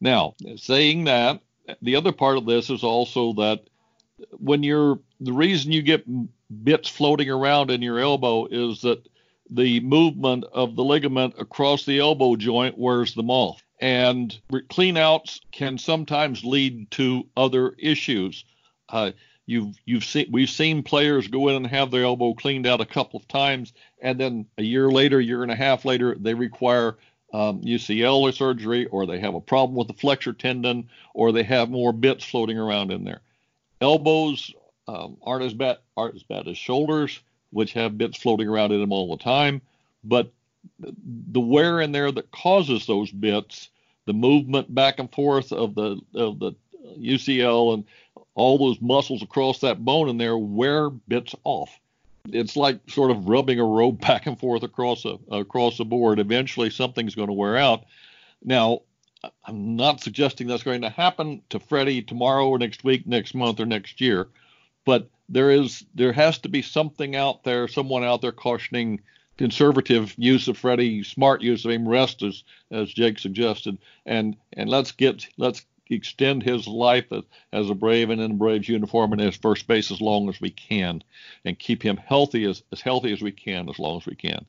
Now, 0.01 0.33
saying 0.57 1.05
that, 1.05 1.41
the 1.81 1.95
other 1.95 2.11
part 2.11 2.37
of 2.37 2.45
this 2.45 2.69
is 2.69 2.83
also 2.83 3.33
that 3.33 3.67
when 4.31 4.63
you're 4.63 4.99
the 5.19 5.33
reason 5.33 5.71
you 5.71 5.81
get 5.81 6.05
bits 6.63 6.89
floating 6.89 7.29
around 7.29 7.71
in 7.71 7.81
your 7.81 7.99
elbow 7.99 8.45
is 8.45 8.81
that 8.81 9.07
the 9.49 9.79
movement 9.81 10.43
of 10.53 10.75
the 10.75 10.83
ligament 10.83 11.35
across 11.37 11.85
the 11.85 11.99
elbow 11.99 12.35
joint 12.35 12.77
wears 12.77 13.13
them 13.13 13.29
off 13.29 13.61
and 13.79 14.39
cleanouts 14.51 15.39
can 15.51 15.77
sometimes 15.77 16.43
lead 16.43 16.89
to 16.91 17.27
other 17.35 17.73
issues. 17.77 18.45
Uh, 18.89 19.11
you've 19.45 19.75
you've 19.85 20.05
seen 20.05 20.27
we've 20.31 20.49
seen 20.49 20.83
players 20.83 21.27
go 21.27 21.49
in 21.49 21.55
and 21.55 21.67
have 21.67 21.91
their 21.91 22.03
elbow 22.03 22.33
cleaned 22.33 22.67
out 22.67 22.81
a 22.81 22.85
couple 22.85 23.19
of 23.19 23.27
times, 23.27 23.73
and 24.01 24.19
then 24.19 24.45
a 24.57 24.63
year 24.63 24.89
later, 24.89 25.19
year 25.19 25.43
and 25.43 25.51
a 25.51 25.55
half 25.55 25.85
later, 25.85 26.15
they 26.17 26.33
require 26.33 26.97
um, 27.33 27.61
UCL 27.61 28.33
surgery, 28.33 28.85
or 28.87 29.05
they 29.05 29.19
have 29.19 29.35
a 29.35 29.41
problem 29.41 29.75
with 29.75 29.87
the 29.87 29.93
flexor 29.93 30.33
tendon, 30.33 30.89
or 31.13 31.31
they 31.31 31.43
have 31.43 31.69
more 31.69 31.91
bits 31.91 32.23
floating 32.23 32.57
around 32.57 32.91
in 32.91 33.03
there. 33.03 33.21
Elbows 33.81 34.53
um, 34.87 35.17
aren't 35.21 35.43
as 35.43 35.53
bad 35.53 35.77
aren't 35.97 36.15
as 36.15 36.23
bad 36.23 36.47
as 36.47 36.57
shoulders, 36.57 37.19
which 37.51 37.73
have 37.73 37.97
bits 37.97 38.17
floating 38.17 38.47
around 38.47 38.71
in 38.71 38.79
them 38.79 38.91
all 38.91 39.15
the 39.15 39.23
time, 39.23 39.61
but 40.03 40.31
the 40.79 41.39
wear 41.39 41.81
in 41.81 41.91
there 41.91 42.11
that 42.11 42.31
causes 42.31 42.85
those 42.85 43.11
bits, 43.11 43.69
the 44.05 44.13
movement 44.13 44.73
back 44.73 44.99
and 44.99 45.11
forth 45.11 45.51
of 45.51 45.75
the 45.75 45.99
of 46.13 46.39
the 46.39 46.53
UCL 46.97 47.73
and 47.73 47.85
all 48.35 48.57
those 48.57 48.81
muscles 48.81 49.21
across 49.21 49.59
that 49.59 49.83
bone 49.83 50.09
in 50.09 50.17
there 50.17 50.37
wear 50.37 50.89
bits 50.89 51.33
off. 51.43 51.79
It's 52.27 52.55
like 52.55 52.79
sort 52.89 53.11
of 53.11 53.27
rubbing 53.27 53.59
a 53.59 53.65
rope 53.65 54.01
back 54.07 54.25
and 54.25 54.39
forth 54.39 54.63
across 54.63 55.05
a 55.05 55.17
across 55.31 55.77
the 55.77 55.85
board. 55.85 56.19
Eventually, 56.19 56.69
something's 56.69 57.15
going 57.15 57.27
to 57.27 57.33
wear 57.33 57.57
out. 57.57 57.85
Now, 58.43 58.81
I'm 59.43 59.75
not 59.75 60.01
suggesting 60.01 60.47
that's 60.47 60.63
going 60.63 60.81
to 60.81 60.89
happen 60.89 61.41
to 61.49 61.59
Freddie 61.59 62.01
tomorrow 62.01 62.47
or 62.47 62.59
next 62.59 62.83
week, 62.83 63.07
next 63.07 63.35
month 63.35 63.59
or 63.59 63.65
next 63.65 64.01
year, 64.01 64.27
but 64.85 65.09
there 65.29 65.51
is 65.51 65.85
there 65.93 66.13
has 66.13 66.37
to 66.39 66.49
be 66.49 66.61
something 66.61 67.15
out 67.15 67.43
there, 67.43 67.67
someone 67.67 68.03
out 68.03 68.21
there 68.21 68.31
cautioning 68.31 69.01
conservative 69.37 70.13
use 70.17 70.47
of 70.47 70.57
Freddie, 70.57 71.03
smart 71.03 71.41
use 71.41 71.65
of 71.65 71.71
him, 71.71 71.87
rest 71.87 72.21
as 72.21 72.43
as 72.71 72.93
Jake 72.93 73.19
suggested, 73.19 73.77
and 74.05 74.37
and 74.53 74.69
let's 74.69 74.91
get 74.91 75.27
let's 75.37 75.65
extend 75.89 76.41
his 76.41 76.67
life 76.67 77.05
as, 77.11 77.23
as 77.53 77.69
a 77.69 77.75
Brave 77.75 78.09
and 78.09 78.19
in 78.19 78.31
a 78.31 78.35
Braves 78.35 78.67
uniform 78.67 79.13
and 79.13 79.21
as 79.21 79.35
first 79.35 79.67
base 79.67 79.91
as 79.91 80.01
long 80.01 80.29
as 80.29 80.41
we 80.41 80.49
can, 80.49 81.03
and 81.43 81.59
keep 81.59 81.83
him 81.83 81.97
healthy 81.97 82.45
as 82.45 82.63
as 82.71 82.81
healthy 82.81 83.11
as 83.11 83.21
we 83.21 83.31
can 83.31 83.69
as 83.69 83.79
long 83.79 83.97
as 83.97 84.05
we 84.05 84.15
can. 84.15 84.45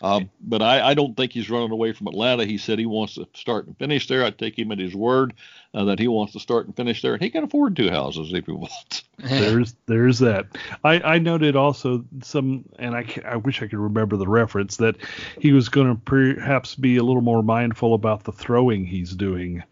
Um, 0.00 0.30
but 0.40 0.62
I, 0.62 0.90
I, 0.90 0.94
don't 0.94 1.16
think 1.16 1.32
he's 1.32 1.50
running 1.50 1.72
away 1.72 1.92
from 1.92 2.06
Atlanta. 2.06 2.44
He 2.44 2.58
said 2.58 2.78
he 2.78 2.86
wants 2.86 3.14
to 3.14 3.26
start 3.34 3.66
and 3.66 3.76
finish 3.78 4.06
there. 4.06 4.24
I 4.24 4.30
take 4.30 4.56
him 4.56 4.70
at 4.70 4.78
his 4.78 4.94
word 4.94 5.34
uh, 5.74 5.84
that 5.86 5.98
he 5.98 6.06
wants 6.06 6.34
to 6.34 6.40
start 6.40 6.66
and 6.66 6.76
finish 6.76 7.02
there, 7.02 7.14
and 7.14 7.22
he 7.22 7.30
can 7.30 7.44
afford 7.44 7.74
two 7.74 7.90
houses 7.90 8.32
if 8.32 8.46
he 8.46 8.52
wants. 8.52 9.02
there's 9.18 9.74
there's 9.86 10.20
that. 10.20 10.46
I, 10.84 11.00
I 11.00 11.18
noted 11.18 11.56
also 11.56 12.04
some, 12.22 12.64
and 12.78 12.94
I 12.94 13.06
I 13.24 13.36
wish 13.36 13.60
I 13.60 13.66
could 13.66 13.78
remember 13.78 14.16
the 14.16 14.28
reference 14.28 14.76
that 14.76 14.96
he 15.40 15.52
was 15.52 15.68
going 15.68 15.88
to 15.88 16.00
perhaps 16.00 16.76
be 16.76 16.96
a 16.96 17.02
little 17.02 17.22
more 17.22 17.42
mindful 17.42 17.94
about 17.94 18.22
the 18.22 18.32
throwing 18.32 18.84
he's 18.86 19.14
doing, 19.14 19.64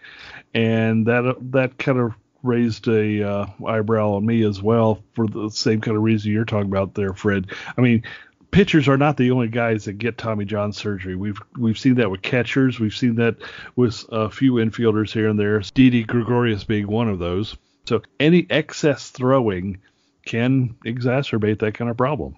and 0.54 1.06
that 1.06 1.36
that 1.52 1.78
kind 1.78 1.98
of 1.98 2.14
raised 2.42 2.88
a 2.88 3.22
uh, 3.22 3.46
eyebrow 3.66 4.12
on 4.12 4.24
me 4.24 4.44
as 4.44 4.62
well 4.62 5.02
for 5.14 5.26
the 5.26 5.50
same 5.50 5.80
kind 5.80 5.96
of 5.96 6.02
reason 6.02 6.32
you're 6.32 6.44
talking 6.44 6.70
about 6.70 6.94
there, 6.94 7.12
Fred. 7.12 7.46
I 7.76 7.80
mean, 7.80 8.04
pitchers 8.56 8.88
are 8.88 8.96
not 8.96 9.18
the 9.18 9.30
only 9.32 9.48
guys 9.48 9.84
that 9.84 9.98
get 9.98 10.16
Tommy 10.16 10.46
John 10.46 10.72
surgery. 10.72 11.14
We've 11.14 11.38
we've 11.58 11.78
seen 11.78 11.96
that 11.96 12.10
with 12.10 12.22
catchers. 12.22 12.80
We've 12.80 12.96
seen 12.96 13.16
that 13.16 13.36
with 13.76 14.06
a 14.10 14.30
few 14.30 14.54
infielders 14.54 15.12
here 15.12 15.28
and 15.28 15.38
there. 15.38 15.60
Didi 15.60 16.04
Gregorius 16.04 16.64
being 16.64 16.86
one 16.86 17.10
of 17.10 17.18
those. 17.18 17.54
So 17.84 18.00
any 18.18 18.46
excess 18.48 19.10
throwing 19.10 19.82
can 20.24 20.74
exacerbate 20.86 21.58
that 21.58 21.74
kind 21.74 21.90
of 21.90 21.98
problem. 21.98 22.36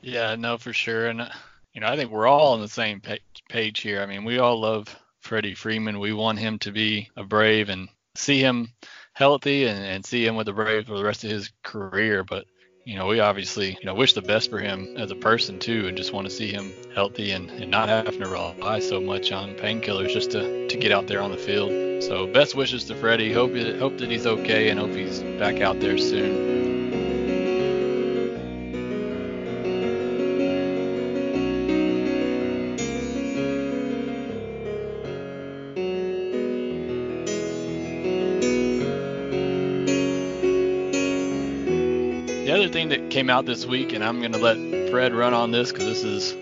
Yeah, 0.00 0.36
no, 0.36 0.58
for 0.58 0.72
sure. 0.72 1.08
And 1.08 1.28
you 1.74 1.80
know, 1.80 1.88
I 1.88 1.96
think 1.96 2.12
we're 2.12 2.28
all 2.28 2.52
on 2.52 2.60
the 2.60 2.68
same 2.68 3.02
page 3.48 3.80
here. 3.80 4.00
I 4.00 4.06
mean, 4.06 4.24
we 4.24 4.38
all 4.38 4.60
love 4.60 4.94
Freddie 5.18 5.56
Freeman. 5.56 5.98
We 5.98 6.12
want 6.12 6.38
him 6.38 6.60
to 6.60 6.70
be 6.70 7.10
a 7.16 7.24
Brave 7.24 7.68
and 7.68 7.88
see 8.14 8.40
him 8.40 8.68
healthy 9.12 9.66
and, 9.66 9.84
and 9.84 10.06
see 10.06 10.24
him 10.24 10.36
with 10.36 10.46
the 10.46 10.52
Braves 10.52 10.86
for 10.86 10.96
the 10.96 11.04
rest 11.04 11.24
of 11.24 11.30
his 11.30 11.50
career. 11.64 12.22
But 12.22 12.46
you 12.88 12.96
know, 12.96 13.06
we 13.06 13.20
obviously, 13.20 13.72
you 13.72 13.84
know, 13.84 13.92
wish 13.92 14.14
the 14.14 14.22
best 14.22 14.48
for 14.48 14.58
him 14.58 14.94
as 14.96 15.10
a 15.10 15.14
person 15.14 15.58
too, 15.58 15.88
and 15.88 15.94
just 15.94 16.14
want 16.14 16.26
to 16.26 16.34
see 16.34 16.50
him 16.50 16.72
healthy 16.94 17.32
and, 17.32 17.50
and 17.50 17.70
not 17.70 17.90
having 17.90 18.18
to 18.18 18.26
rely 18.26 18.78
so 18.78 18.98
much 18.98 19.30
on 19.30 19.54
painkillers 19.56 20.10
just 20.10 20.30
to, 20.30 20.66
to 20.68 20.76
get 20.78 20.90
out 20.90 21.06
there 21.06 21.20
on 21.20 21.30
the 21.30 21.36
field. 21.36 22.02
So 22.02 22.26
best 22.26 22.54
wishes 22.54 22.84
to 22.84 22.94
Freddie. 22.94 23.30
Hope 23.30 23.54
hope 23.78 23.98
that 23.98 24.10
he's 24.10 24.26
okay 24.26 24.70
and 24.70 24.80
hope 24.80 24.92
he's 24.92 25.20
back 25.38 25.60
out 25.60 25.80
there 25.80 25.98
soon. 25.98 26.57
Came 43.18 43.30
out 43.30 43.46
this 43.46 43.66
week, 43.66 43.94
and 43.94 44.04
I'm 44.04 44.22
to 44.30 44.38
let 44.38 44.90
Fred 44.92 45.12
run 45.12 45.34
on 45.34 45.50
this 45.50 45.72
because 45.72 45.86
this 45.86 46.04
is 46.04 46.36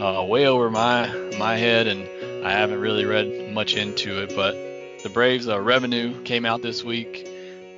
uh, 0.00 0.24
way 0.24 0.46
over 0.46 0.70
my 0.70 1.06
my 1.38 1.58
head, 1.58 1.86
and 1.86 2.46
I 2.46 2.52
haven't 2.52 2.80
really 2.80 3.04
read 3.04 3.52
much 3.52 3.74
into 3.74 4.22
it. 4.22 4.34
But 4.34 4.54
the 5.02 5.10
Braves 5.12 5.46
uh, 5.46 5.60
revenue 5.60 6.22
came 6.22 6.46
out 6.46 6.62
this 6.62 6.82
week. 6.82 7.26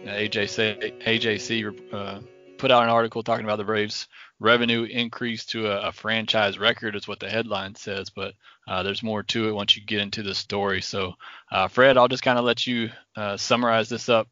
AJC, 0.06 1.02
AJC 1.02 1.92
uh, 1.92 2.20
put 2.56 2.70
out 2.70 2.84
an 2.84 2.90
article 2.90 3.24
talking 3.24 3.44
about 3.44 3.56
the 3.56 3.64
Braves 3.64 4.06
revenue 4.38 4.84
increase 4.84 5.46
to 5.46 5.66
a, 5.66 5.88
a 5.88 5.92
franchise 5.92 6.56
record, 6.56 6.94
is 6.94 7.08
what 7.08 7.18
the 7.18 7.28
headline 7.28 7.74
says. 7.74 8.10
But 8.10 8.34
uh, 8.68 8.84
there's 8.84 9.02
more 9.02 9.24
to 9.24 9.48
it 9.48 9.52
once 9.52 9.76
you 9.76 9.82
get 9.82 9.98
into 9.98 10.22
the 10.22 10.32
story. 10.32 10.80
So, 10.80 11.14
uh, 11.50 11.66
Fred, 11.66 11.96
I'll 11.96 12.06
just 12.06 12.22
kind 12.22 12.38
of 12.38 12.44
let 12.44 12.68
you 12.68 12.90
summarize 13.34 13.88
this 13.88 14.08
up 14.08 14.28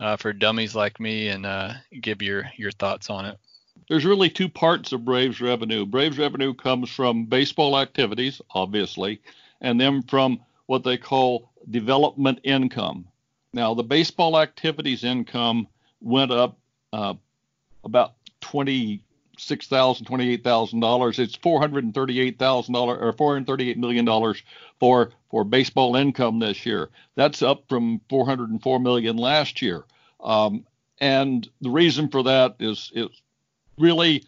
uh, 0.00 0.16
for 0.16 0.32
dummies 0.32 0.74
like 0.74 1.00
me 1.00 1.28
and 1.28 1.44
uh, 1.44 1.74
give 2.00 2.22
your 2.22 2.50
your 2.56 2.70
thoughts 2.70 3.10
on 3.10 3.26
it. 3.26 3.38
There's 3.88 4.04
really 4.04 4.30
two 4.30 4.48
parts 4.48 4.92
of 4.92 5.04
Braves 5.04 5.40
revenue. 5.40 5.86
Braves 5.86 6.18
revenue 6.18 6.54
comes 6.54 6.90
from 6.90 7.26
baseball 7.26 7.78
activities, 7.78 8.40
obviously, 8.50 9.20
and 9.60 9.80
then 9.80 10.02
from 10.02 10.40
what 10.66 10.84
they 10.84 10.96
call 10.96 11.50
development 11.70 12.40
income. 12.44 13.06
Now, 13.52 13.74
the 13.74 13.82
baseball 13.82 14.38
activities 14.38 15.04
income 15.04 15.68
went 16.00 16.30
up 16.30 16.58
uh, 16.92 17.14
about 17.84 18.14
twenty 18.40 19.02
six 19.38 19.66
thousand, 19.66 20.06
twenty 20.06 20.30
eight 20.30 20.44
thousand 20.44 20.80
dollars. 20.80 21.18
It's 21.18 21.36
four 21.36 21.60
hundred 21.60 21.84
and 21.84 21.94
thirty 21.94 22.20
eight 22.20 22.38
thousand 22.38 22.74
dollars 22.74 22.98
or 23.00 23.12
four 23.12 23.32
hundred 23.32 23.46
thirty 23.46 23.70
eight 23.70 23.78
million 23.78 24.04
dollars 24.04 24.42
for 24.80 25.12
for 25.30 25.44
baseball 25.44 25.96
income 25.96 26.38
this 26.38 26.66
year. 26.66 26.90
That's 27.14 27.42
up 27.42 27.68
from 27.68 28.00
404 28.08 28.80
million 28.80 29.16
last 29.16 29.60
year. 29.60 29.84
Um, 30.20 30.64
and 31.00 31.48
the 31.60 31.70
reason 31.70 32.08
for 32.08 32.22
that 32.24 32.56
is 32.58 32.90
is 32.94 33.08
really 33.78 34.24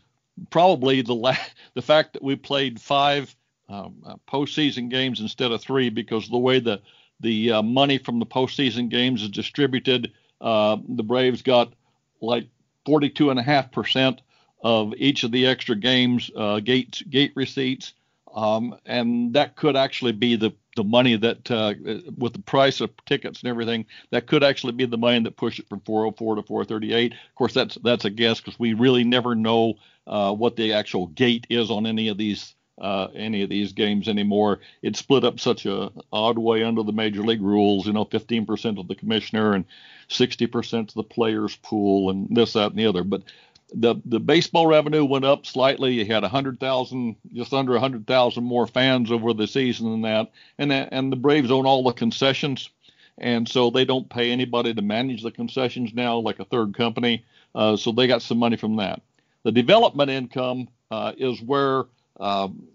probably 0.50 1.02
the 1.02 1.14
la- 1.14 1.36
the 1.74 1.82
fact 1.82 2.14
that 2.14 2.22
we 2.22 2.36
played 2.36 2.80
five 2.80 3.34
um, 3.68 4.02
uh, 4.04 4.16
postseason 4.28 4.90
games 4.90 5.20
instead 5.20 5.52
of 5.52 5.60
three 5.60 5.90
because 5.90 6.28
the 6.28 6.38
way 6.38 6.60
the 6.60 6.80
the 7.20 7.52
uh, 7.52 7.62
money 7.62 7.98
from 7.98 8.18
the 8.18 8.26
postseason 8.26 8.88
games 8.88 9.22
is 9.22 9.28
distributed, 9.28 10.12
uh, 10.40 10.76
the 10.88 11.02
Braves 11.02 11.42
got 11.42 11.74
like 12.22 12.48
42.5 12.88 13.72
percent 13.72 14.22
of 14.62 14.94
each 14.96 15.22
of 15.22 15.30
the 15.30 15.46
extra 15.46 15.76
games 15.76 16.30
uh, 16.36 16.60
gate 16.60 17.02
gate 17.10 17.32
receipts, 17.34 17.92
um, 18.34 18.76
and 18.86 19.34
that 19.34 19.56
could 19.56 19.76
actually 19.76 20.12
be 20.12 20.36
the 20.36 20.52
the 20.76 20.84
money 20.84 21.16
that 21.16 21.50
uh, 21.50 21.74
with 22.16 22.32
the 22.32 22.42
price 22.42 22.80
of 22.80 22.90
tickets 23.04 23.42
and 23.42 23.50
everything 23.50 23.84
that 24.10 24.26
could 24.26 24.44
actually 24.44 24.72
be 24.72 24.86
the 24.86 24.96
money 24.96 25.20
that 25.20 25.36
pushed 25.36 25.58
it 25.58 25.68
from 25.68 25.80
404 25.80 26.36
to 26.36 26.42
438 26.42 27.12
of 27.12 27.34
course 27.34 27.52
that's 27.52 27.76
that's 27.82 28.04
a 28.04 28.10
guess 28.10 28.40
because 28.40 28.58
we 28.58 28.72
really 28.74 29.02
never 29.02 29.34
know 29.34 29.74
uh, 30.06 30.32
what 30.32 30.56
the 30.56 30.72
actual 30.72 31.08
gate 31.08 31.46
is 31.50 31.70
on 31.70 31.86
any 31.86 32.08
of 32.08 32.18
these 32.18 32.54
uh, 32.80 33.08
any 33.14 33.42
of 33.42 33.50
these 33.50 33.72
games 33.72 34.08
anymore. 34.08 34.60
It's 34.82 34.98
split 34.98 35.24
up 35.24 35.38
such 35.38 35.66
a 35.66 35.92
odd 36.12 36.38
way 36.38 36.62
under 36.62 36.82
the 36.82 36.92
major 36.92 37.22
league 37.22 37.42
rules 37.42 37.86
you 37.86 37.92
know 37.92 38.04
15% 38.04 38.80
of 38.80 38.88
the 38.88 38.94
commissioner 38.94 39.52
and 39.52 39.66
60% 40.08 40.88
of 40.88 40.94
the 40.94 41.02
players 41.02 41.56
pool 41.56 42.10
and 42.10 42.34
this 42.34 42.54
that 42.54 42.70
and 42.70 42.78
the 42.78 42.86
other. 42.86 43.04
But 43.04 43.22
the 43.72 43.96
the 44.04 44.20
baseball 44.20 44.66
revenue 44.66 45.04
went 45.04 45.24
up 45.24 45.46
slightly. 45.46 45.94
You 45.94 46.06
had 46.06 46.24
a 46.24 46.28
hundred 46.28 46.60
thousand, 46.60 47.16
just 47.32 47.52
under 47.52 47.76
a 47.76 47.80
hundred 47.80 48.06
thousand 48.06 48.44
more 48.44 48.66
fans 48.66 49.10
over 49.10 49.32
the 49.32 49.46
season 49.46 49.90
than 49.90 50.02
that, 50.02 50.32
and 50.58 50.72
and 50.72 51.12
the 51.12 51.16
Braves 51.16 51.50
own 51.50 51.66
all 51.66 51.84
the 51.84 51.92
concessions, 51.92 52.70
and 53.18 53.48
so 53.48 53.70
they 53.70 53.84
don't 53.84 54.08
pay 54.08 54.32
anybody 54.32 54.74
to 54.74 54.82
manage 54.82 55.22
the 55.22 55.30
concessions 55.30 55.92
now, 55.94 56.18
like 56.18 56.40
a 56.40 56.44
third 56.44 56.74
company. 56.76 57.24
Uh, 57.54 57.76
so 57.76 57.92
they 57.92 58.06
got 58.06 58.22
some 58.22 58.38
money 58.38 58.56
from 58.56 58.76
that. 58.76 59.02
The 59.42 59.52
development 59.52 60.10
income 60.10 60.68
uh, 60.90 61.12
is 61.16 61.40
where 61.42 61.84
um, 62.18 62.66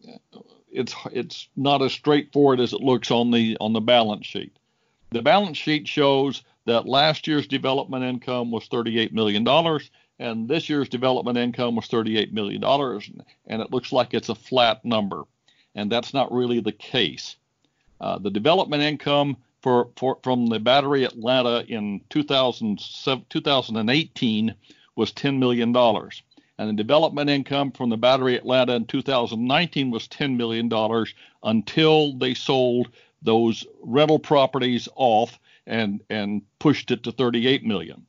it's 0.71 0.95
it's 1.11 1.47
not 1.55 1.81
as 1.81 1.93
straightforward 1.93 2.59
as 2.59 2.73
it 2.73 2.81
looks 2.81 3.11
on 3.11 3.31
the 3.31 3.57
on 3.59 3.73
the 3.73 3.81
balance 3.81 4.25
sheet. 4.25 4.55
The 5.11 5.21
balance 5.21 5.57
sheet 5.57 5.87
shows 5.87 6.43
that 6.65 6.87
last 6.87 7.27
year's 7.27 7.47
development 7.47 8.03
income 8.03 8.51
was 8.51 8.67
38 8.67 9.13
million 9.13 9.43
dollars 9.43 9.89
and 10.19 10.47
this 10.47 10.69
year's 10.69 10.89
development 10.89 11.37
income 11.37 11.75
was 11.75 11.87
$38 11.87 12.31
million, 12.31 12.63
and 13.47 13.61
it 13.61 13.71
looks 13.71 13.91
like 13.91 14.13
it's 14.13 14.29
a 14.29 14.35
flat 14.35 14.85
number, 14.85 15.23
and 15.75 15.91
that's 15.91 16.13
not 16.13 16.31
really 16.31 16.61
the 16.61 16.71
case. 16.71 17.35
Uh, 17.99 18.17
the 18.17 18.29
development 18.29 18.83
income 18.83 19.35
for, 19.61 19.89
for, 19.97 20.17
from 20.23 20.47
the 20.47 20.59
Battery 20.59 21.03
Atlanta 21.03 21.65
in 21.67 21.99
2018 22.09 24.55
was 24.95 25.11
$10 25.11 25.39
million, 25.39 25.75
and 25.75 26.69
the 26.69 26.73
development 26.73 27.29
income 27.29 27.71
from 27.71 27.89
the 27.89 27.97
Battery 27.97 28.35
Atlanta 28.35 28.75
in 28.75 28.85
2019 28.85 29.91
was 29.91 30.07
$10 30.07 30.37
million 30.37 30.71
until 31.43 32.17
they 32.17 32.33
sold 32.33 32.87
those 33.21 33.65
rental 33.81 34.19
properties 34.19 34.87
off 34.95 35.37
and 35.67 36.01
and 36.09 36.41
pushed 36.59 36.91
it 36.91 37.03
to 37.03 37.11
38 37.11 37.65
million. 37.65 38.05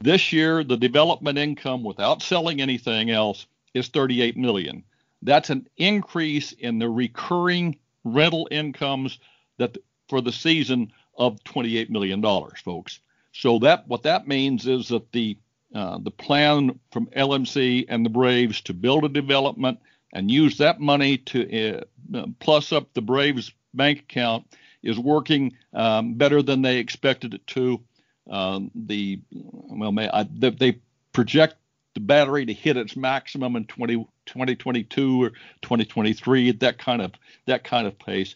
This 0.00 0.32
year, 0.32 0.62
the 0.62 0.76
development 0.76 1.38
income 1.38 1.82
without 1.82 2.22
selling 2.22 2.60
anything 2.60 3.10
else 3.10 3.46
is 3.74 3.88
38 3.88 4.36
million. 4.36 4.84
That's 5.22 5.50
an 5.50 5.68
increase 5.76 6.52
in 6.52 6.78
the 6.78 6.88
recurring 6.88 7.78
rental 8.04 8.46
incomes 8.50 9.18
that 9.58 9.76
for 10.08 10.20
the 10.20 10.32
season 10.32 10.92
of 11.16 11.42
28 11.44 11.90
million 11.90 12.20
dollars, 12.20 12.60
folks. 12.60 13.00
So 13.32 13.58
that 13.60 13.88
what 13.88 14.02
that 14.04 14.28
means 14.28 14.66
is 14.66 14.88
that 14.88 15.12
the 15.12 15.38
uh, 15.74 15.98
the 15.98 16.10
plan 16.10 16.78
from 16.92 17.06
LMC 17.08 17.86
and 17.88 18.04
the 18.04 18.10
Braves 18.10 18.60
to 18.62 18.72
build 18.72 19.04
a 19.04 19.08
development 19.08 19.78
and 20.12 20.30
use 20.30 20.58
that 20.58 20.80
money 20.80 21.18
to 21.18 21.80
uh, 22.14 22.26
plus 22.38 22.72
up 22.72 22.94
the 22.94 23.02
Braves 23.02 23.52
bank 23.74 24.00
account 24.00 24.46
is 24.82 24.98
working 24.98 25.54
um, 25.74 26.14
better 26.14 26.40
than 26.42 26.62
they 26.62 26.78
expected 26.78 27.34
it 27.34 27.46
to. 27.48 27.80
Um, 28.28 28.70
the 28.74 29.20
well, 29.30 29.92
may, 29.92 30.08
I, 30.08 30.24
they, 30.24 30.50
they 30.50 30.80
project 31.12 31.56
the 31.94 32.00
battery 32.00 32.44
to 32.46 32.52
hit 32.52 32.76
its 32.76 32.96
maximum 32.96 33.56
in 33.56 33.64
20, 33.66 34.06
2022 34.26 35.24
or 35.24 35.30
2023 35.62 36.48
at 36.48 36.60
that 36.60 36.78
kind 36.78 37.00
of 37.00 37.12
that 37.46 37.64
kind 37.64 37.86
of 37.86 37.98
pace. 37.98 38.34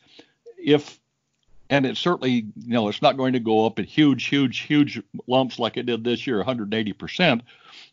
If 0.57 0.99
and 1.69 1.87
it 1.87 1.97
certainly 1.97 2.31
you 2.33 2.73
know 2.73 2.89
it's 2.89 3.03
not 3.03 3.17
going 3.17 3.33
to 3.33 3.41
go 3.41 3.67
up 3.67 3.79
in 3.79 3.85
huge, 3.85 4.27
huge, 4.27 4.61
huge 4.61 5.03
lumps 5.27 5.59
like 5.59 5.77
it 5.77 5.87
did 5.87 6.05
this 6.05 6.27
year, 6.27 6.37
180 6.39 6.93
percent. 6.95 7.43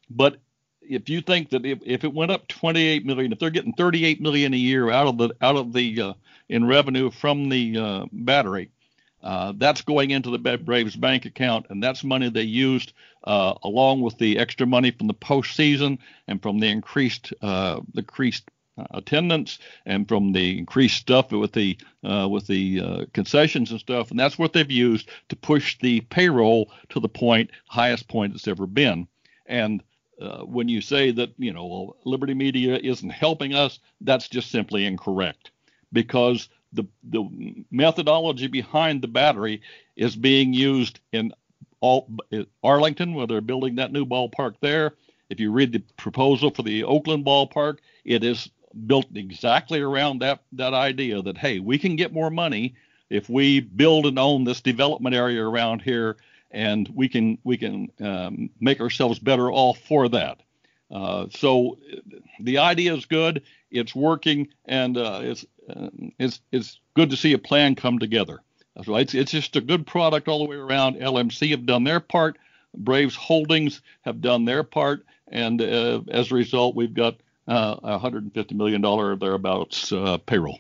But 0.10 0.38
if 0.82 1.10
you 1.10 1.22
think 1.22 1.50
that 1.50 1.66
if, 1.66 1.80
if 1.86 2.04
it 2.04 2.14
went 2.14 2.32
up 2.32 2.48
28 2.48 3.06
million, 3.06 3.32
if 3.32 3.40
they're 3.40 3.50
getting 3.50 3.74
38 3.74 4.22
million 4.22 4.54
a 4.54 4.58
year 4.58 4.90
out 4.90 5.08
of 5.08 5.18
the 5.18 5.36
out 5.42 5.56
of 5.56 5.74
the 5.74 6.02
uh, 6.02 6.14
in 6.50 6.66
revenue 6.66 7.12
from 7.12 7.50
the 7.50 7.78
uh, 7.78 8.06
battery, 8.12 8.70
uh, 9.28 9.52
that's 9.58 9.82
going 9.82 10.12
into 10.12 10.30
the 10.30 10.58
Braves 10.58 10.96
bank 10.96 11.26
account, 11.26 11.66
and 11.70 11.84
that's 11.84 12.02
money 12.02 12.30
they 12.30 12.44
used 12.44 12.94
uh, 13.26 13.56
along 13.64 14.00
with 14.00 14.18
the 14.20 14.40
extra 14.40 14.66
money 14.66 14.90
from 14.90 15.08
the 15.08 15.14
postseason 15.14 15.98
and 16.30 16.42
from 16.42 16.60
the 16.60 16.68
increased 16.68 17.34
uh, 17.42 17.82
increased 17.94 18.50
uh, 18.78 18.86
attendance 18.92 19.60
and 19.86 20.08
from 20.08 20.32
the 20.32 20.58
increased 20.58 20.96
stuff 20.96 21.34
with 21.34 21.52
the 21.52 21.78
uh, 22.06 22.26
with 22.32 22.48
the 22.48 23.06
concessions 23.12 23.70
and 23.72 23.82
stuff, 23.82 24.12
and 24.12 24.20
that's 24.20 24.40
what 24.40 24.54
they've 24.54 24.72
used 24.72 25.10
to 25.28 25.36
push 25.36 25.78
the 25.80 26.00
payroll 26.00 26.72
to 26.88 27.02
the 27.02 27.10
point 27.10 27.50
highest 27.66 28.08
point 28.08 28.34
it's 28.34 28.48
ever 28.48 28.66
been. 28.66 29.10
And 29.46 29.84
when 30.46 30.70
you 30.70 30.80
say 30.80 31.12
that 31.12 31.34
you 31.38 31.52
know 31.52 31.98
Liberty 32.06 32.34
Media 32.34 32.78
isn't 32.78 33.10
helping 33.10 33.54
us, 33.54 33.80
that's 34.00 34.30
just 34.30 34.52
simply 34.52 34.86
incorrect 34.86 35.52
because 35.92 36.48
the 36.74 36.86
the 37.10 37.66
methodology 37.72 38.48
behind 38.48 39.02
the 39.02 39.08
battery 39.08 39.62
is 39.96 40.16
being 40.16 40.54
used 40.54 41.00
in 41.12 41.34
all 41.80 42.10
Arlington, 42.64 43.14
where 43.14 43.28
they're 43.28 43.42
building 43.42 43.76
that 43.76 43.92
new 43.92 44.06
ballpark 44.06 44.56
there. 44.62 44.94
If 45.30 45.40
you 45.40 45.52
read 45.52 45.72
the 45.72 45.84
proposal 45.98 46.52
for 46.52 46.64
the 46.64 46.84
Oakland 46.84 47.26
ballpark, 47.26 47.80
it 48.06 48.24
is 48.24 48.50
built 48.86 49.08
exactly 49.16 49.82
around 49.82 50.20
that 50.20 50.42
that 50.54 50.74
idea 50.74 51.22
that 51.22 51.38
hey, 51.38 51.60
we 51.60 51.78
can 51.78 51.96
get 51.96 52.14
more 52.14 52.30
money 52.30 52.76
if 53.10 53.30
we 53.30 53.60
build 53.60 54.06
and 54.06 54.20
own 54.20 54.44
this 54.44 54.62
development 54.62 55.16
area 55.16 55.44
around 55.44 55.82
here, 55.82 56.18
and 56.52 56.90
we 56.94 57.08
can 57.08 57.38
we 57.44 57.58
can 57.58 57.90
um, 58.02 58.50
make 58.60 58.82
ourselves 58.82 59.20
better 59.20 59.52
off 59.52 59.80
for 59.80 60.10
that. 60.10 60.42
Uh, 60.90 61.28
so 61.30 61.78
the 62.40 62.60
idea 62.60 62.94
is 62.94 63.06
good, 63.06 63.44
it's 63.72 63.94
working, 63.94 64.48
and 64.66 64.98
uh, 64.98 65.20
it's 65.22 65.46
uh, 65.70 65.90
it's 66.18 66.40
it's 66.52 66.80
good 66.94 67.10
to 67.10 67.18
see 67.18 67.34
a 67.34 67.38
plan 67.38 67.76
come 67.76 68.00
together. 68.00 68.42
So 68.86 68.96
it's 68.96 69.14
it's 69.14 69.32
just 69.32 69.56
a 69.56 69.62
good 69.62 69.86
product 69.86 70.28
all 70.28 70.40
the 70.40 70.50
way 70.50 70.56
around. 70.56 70.96
LMC 70.98 71.52
have 71.52 71.66
done 71.66 71.84
their 71.84 72.00
part, 72.00 72.38
Braves 72.76 73.16
Holdings 73.16 73.82
have 74.02 74.22
done 74.22 74.46
their 74.46 74.64
part, 74.64 75.06
and 75.28 75.62
uh, 75.62 76.02
as 76.10 76.32
a 76.32 76.36
result, 76.36 76.76
we've 76.76 76.94
got 76.94 77.16
uh, 77.48 77.76
150 77.82 78.56
million 78.56 78.82
dollar 78.82 79.16
thereabouts 79.16 79.92
uh, 79.92 80.18
payroll. 80.26 80.60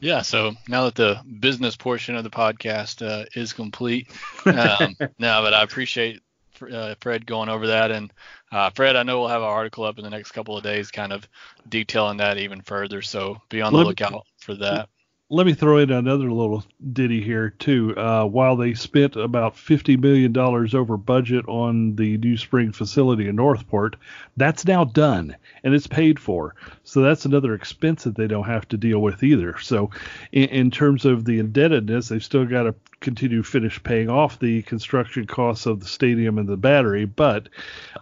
Yeah, 0.00 0.22
so 0.22 0.52
now 0.68 0.84
that 0.84 0.96
the 0.96 1.20
business 1.38 1.76
portion 1.76 2.16
of 2.16 2.24
the 2.24 2.30
podcast 2.30 3.06
uh, 3.06 3.26
is 3.34 3.52
complete, 3.52 4.10
um, 4.46 4.96
no, 5.18 5.42
but 5.42 5.54
I 5.54 5.62
appreciate 5.62 6.20
uh, 6.60 6.94
Fred 7.00 7.24
going 7.24 7.48
over 7.48 7.68
that. 7.68 7.90
And 7.90 8.12
uh, 8.52 8.70
Fred, 8.70 8.96
I 8.96 9.02
know 9.02 9.20
we'll 9.20 9.28
have 9.28 9.42
an 9.42 9.48
article 9.48 9.84
up 9.84 9.98
in 9.98 10.04
the 10.04 10.10
next 10.10 10.32
couple 10.32 10.56
of 10.56 10.62
days, 10.62 10.90
kind 10.90 11.12
of 11.12 11.26
detailing 11.68 12.18
that 12.18 12.38
even 12.38 12.60
further. 12.60 13.02
So 13.02 13.40
be 13.48 13.62
on 13.62 13.72
the 13.72 13.80
lookout 13.80 14.26
for 14.38 14.54
that 14.56 14.88
let 15.32 15.46
me 15.46 15.54
throw 15.54 15.78
in 15.78 15.90
another 15.90 16.30
little 16.30 16.62
ditty 16.92 17.22
here 17.22 17.48
too. 17.58 17.96
Uh, 17.96 18.22
while 18.26 18.54
they 18.54 18.74
spent 18.74 19.16
about 19.16 19.56
fifty 19.56 19.96
million 19.96 20.30
dollars 20.30 20.74
over 20.74 20.98
budget 20.98 21.48
on 21.48 21.96
the 21.96 22.18
new 22.18 22.36
spring 22.36 22.70
facility 22.70 23.26
in 23.26 23.36
Northport, 23.36 23.96
that's 24.36 24.66
now 24.66 24.84
done 24.84 25.34
and 25.64 25.72
it's 25.72 25.86
paid 25.86 26.20
for. 26.20 26.54
So 26.84 27.00
that's 27.00 27.24
another 27.24 27.54
expense 27.54 28.04
that 28.04 28.14
they 28.14 28.26
don't 28.26 28.44
have 28.44 28.68
to 28.68 28.76
deal 28.76 28.98
with 28.98 29.22
either. 29.22 29.58
So, 29.58 29.90
in, 30.32 30.50
in 30.50 30.70
terms 30.70 31.06
of 31.06 31.24
the 31.24 31.38
indebtedness, 31.38 32.08
they've 32.08 32.22
still 32.22 32.44
got 32.44 32.64
to 32.64 32.74
continue 33.00 33.42
finish 33.42 33.82
paying 33.82 34.10
off 34.10 34.38
the 34.38 34.60
construction 34.62 35.26
costs 35.26 35.64
of 35.64 35.80
the 35.80 35.86
stadium 35.86 36.36
and 36.36 36.48
the 36.48 36.58
battery, 36.58 37.06
but 37.06 37.48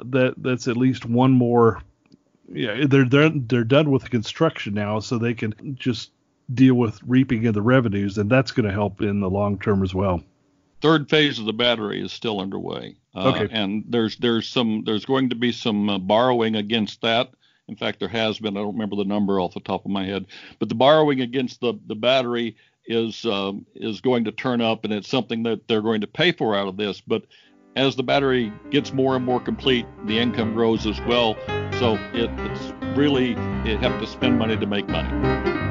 that 0.04 0.34
that's 0.38 0.66
at 0.66 0.76
least 0.76 1.06
one 1.06 1.30
more 1.30 1.80
yeah, 2.52 2.86
they're 2.88 3.08
they're 3.08 3.30
they're 3.30 3.62
done 3.62 3.92
with 3.92 4.02
the 4.02 4.08
construction 4.08 4.74
now, 4.74 4.98
so 4.98 5.16
they 5.16 5.34
can 5.34 5.54
just 5.78 6.10
deal 6.52 6.74
with 6.74 7.00
reaping 7.06 7.46
of 7.46 7.54
the 7.54 7.62
revenues, 7.62 8.18
and 8.18 8.30
that's 8.30 8.52
going 8.52 8.66
to 8.66 8.72
help 8.72 9.00
in 9.00 9.20
the 9.20 9.30
long 9.30 9.58
term 9.58 9.82
as 9.82 9.94
well. 9.94 10.22
Third 10.80 11.10
phase 11.10 11.38
of 11.38 11.44
the 11.44 11.52
battery 11.52 12.02
is 12.02 12.12
still 12.12 12.40
underway. 12.40 12.96
Uh, 13.14 13.32
okay. 13.34 13.48
And 13.50 13.84
there's 13.88 14.16
there's 14.16 14.48
some 14.48 14.82
there's 14.84 15.04
going 15.04 15.30
to 15.30 15.36
be 15.36 15.52
some 15.52 15.88
uh, 15.88 15.98
borrowing 15.98 16.56
against 16.56 17.02
that. 17.02 17.30
In 17.68 17.76
fact, 17.76 18.00
there 18.00 18.08
has 18.08 18.38
been. 18.38 18.56
I 18.56 18.60
don't 18.60 18.72
remember 18.72 18.96
the 18.96 19.04
number 19.04 19.40
off 19.40 19.54
the 19.54 19.60
top 19.60 19.84
of 19.84 19.90
my 19.90 20.04
head, 20.04 20.26
but 20.58 20.68
the 20.68 20.74
borrowing 20.74 21.20
against 21.20 21.60
the 21.60 21.74
the 21.86 21.94
battery 21.94 22.56
is 22.86 23.24
um, 23.24 23.66
is 23.74 24.00
going 24.00 24.24
to 24.24 24.32
turn 24.32 24.60
up, 24.60 24.84
and 24.84 24.92
it's 24.92 25.08
something 25.08 25.44
that 25.44 25.68
they're 25.68 25.82
going 25.82 26.00
to 26.00 26.06
pay 26.06 26.32
for 26.32 26.56
out 26.56 26.66
of 26.66 26.76
this. 26.76 27.00
But 27.00 27.24
as 27.76 27.94
the 27.94 28.02
battery 28.02 28.52
gets 28.70 28.92
more 28.92 29.16
and 29.16 29.24
more 29.24 29.40
complete, 29.40 29.86
the 30.06 30.18
income 30.18 30.54
grows 30.54 30.86
as 30.86 31.00
well. 31.02 31.36
So 31.78 31.94
it, 32.12 32.30
it's 32.38 32.72
really 32.96 33.30
you 33.64 33.78
have 33.78 34.00
to 34.00 34.06
spend 34.06 34.38
money 34.38 34.56
to 34.56 34.66
make 34.66 34.88
money. 34.88 35.69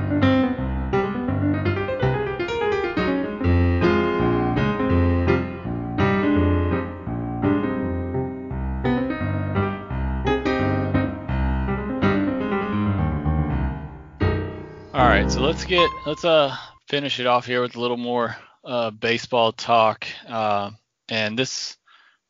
Let's 15.49 15.65
get 15.65 15.89
let's 16.05 16.23
uh 16.23 16.55
finish 16.87 17.19
it 17.19 17.25
off 17.25 17.43
here 17.43 17.59
with 17.63 17.75
a 17.75 17.79
little 17.79 17.97
more 17.97 18.37
uh, 18.63 18.91
baseball 18.91 19.51
talk. 19.51 20.05
Uh, 20.27 20.69
and 21.09 21.39
this 21.39 21.75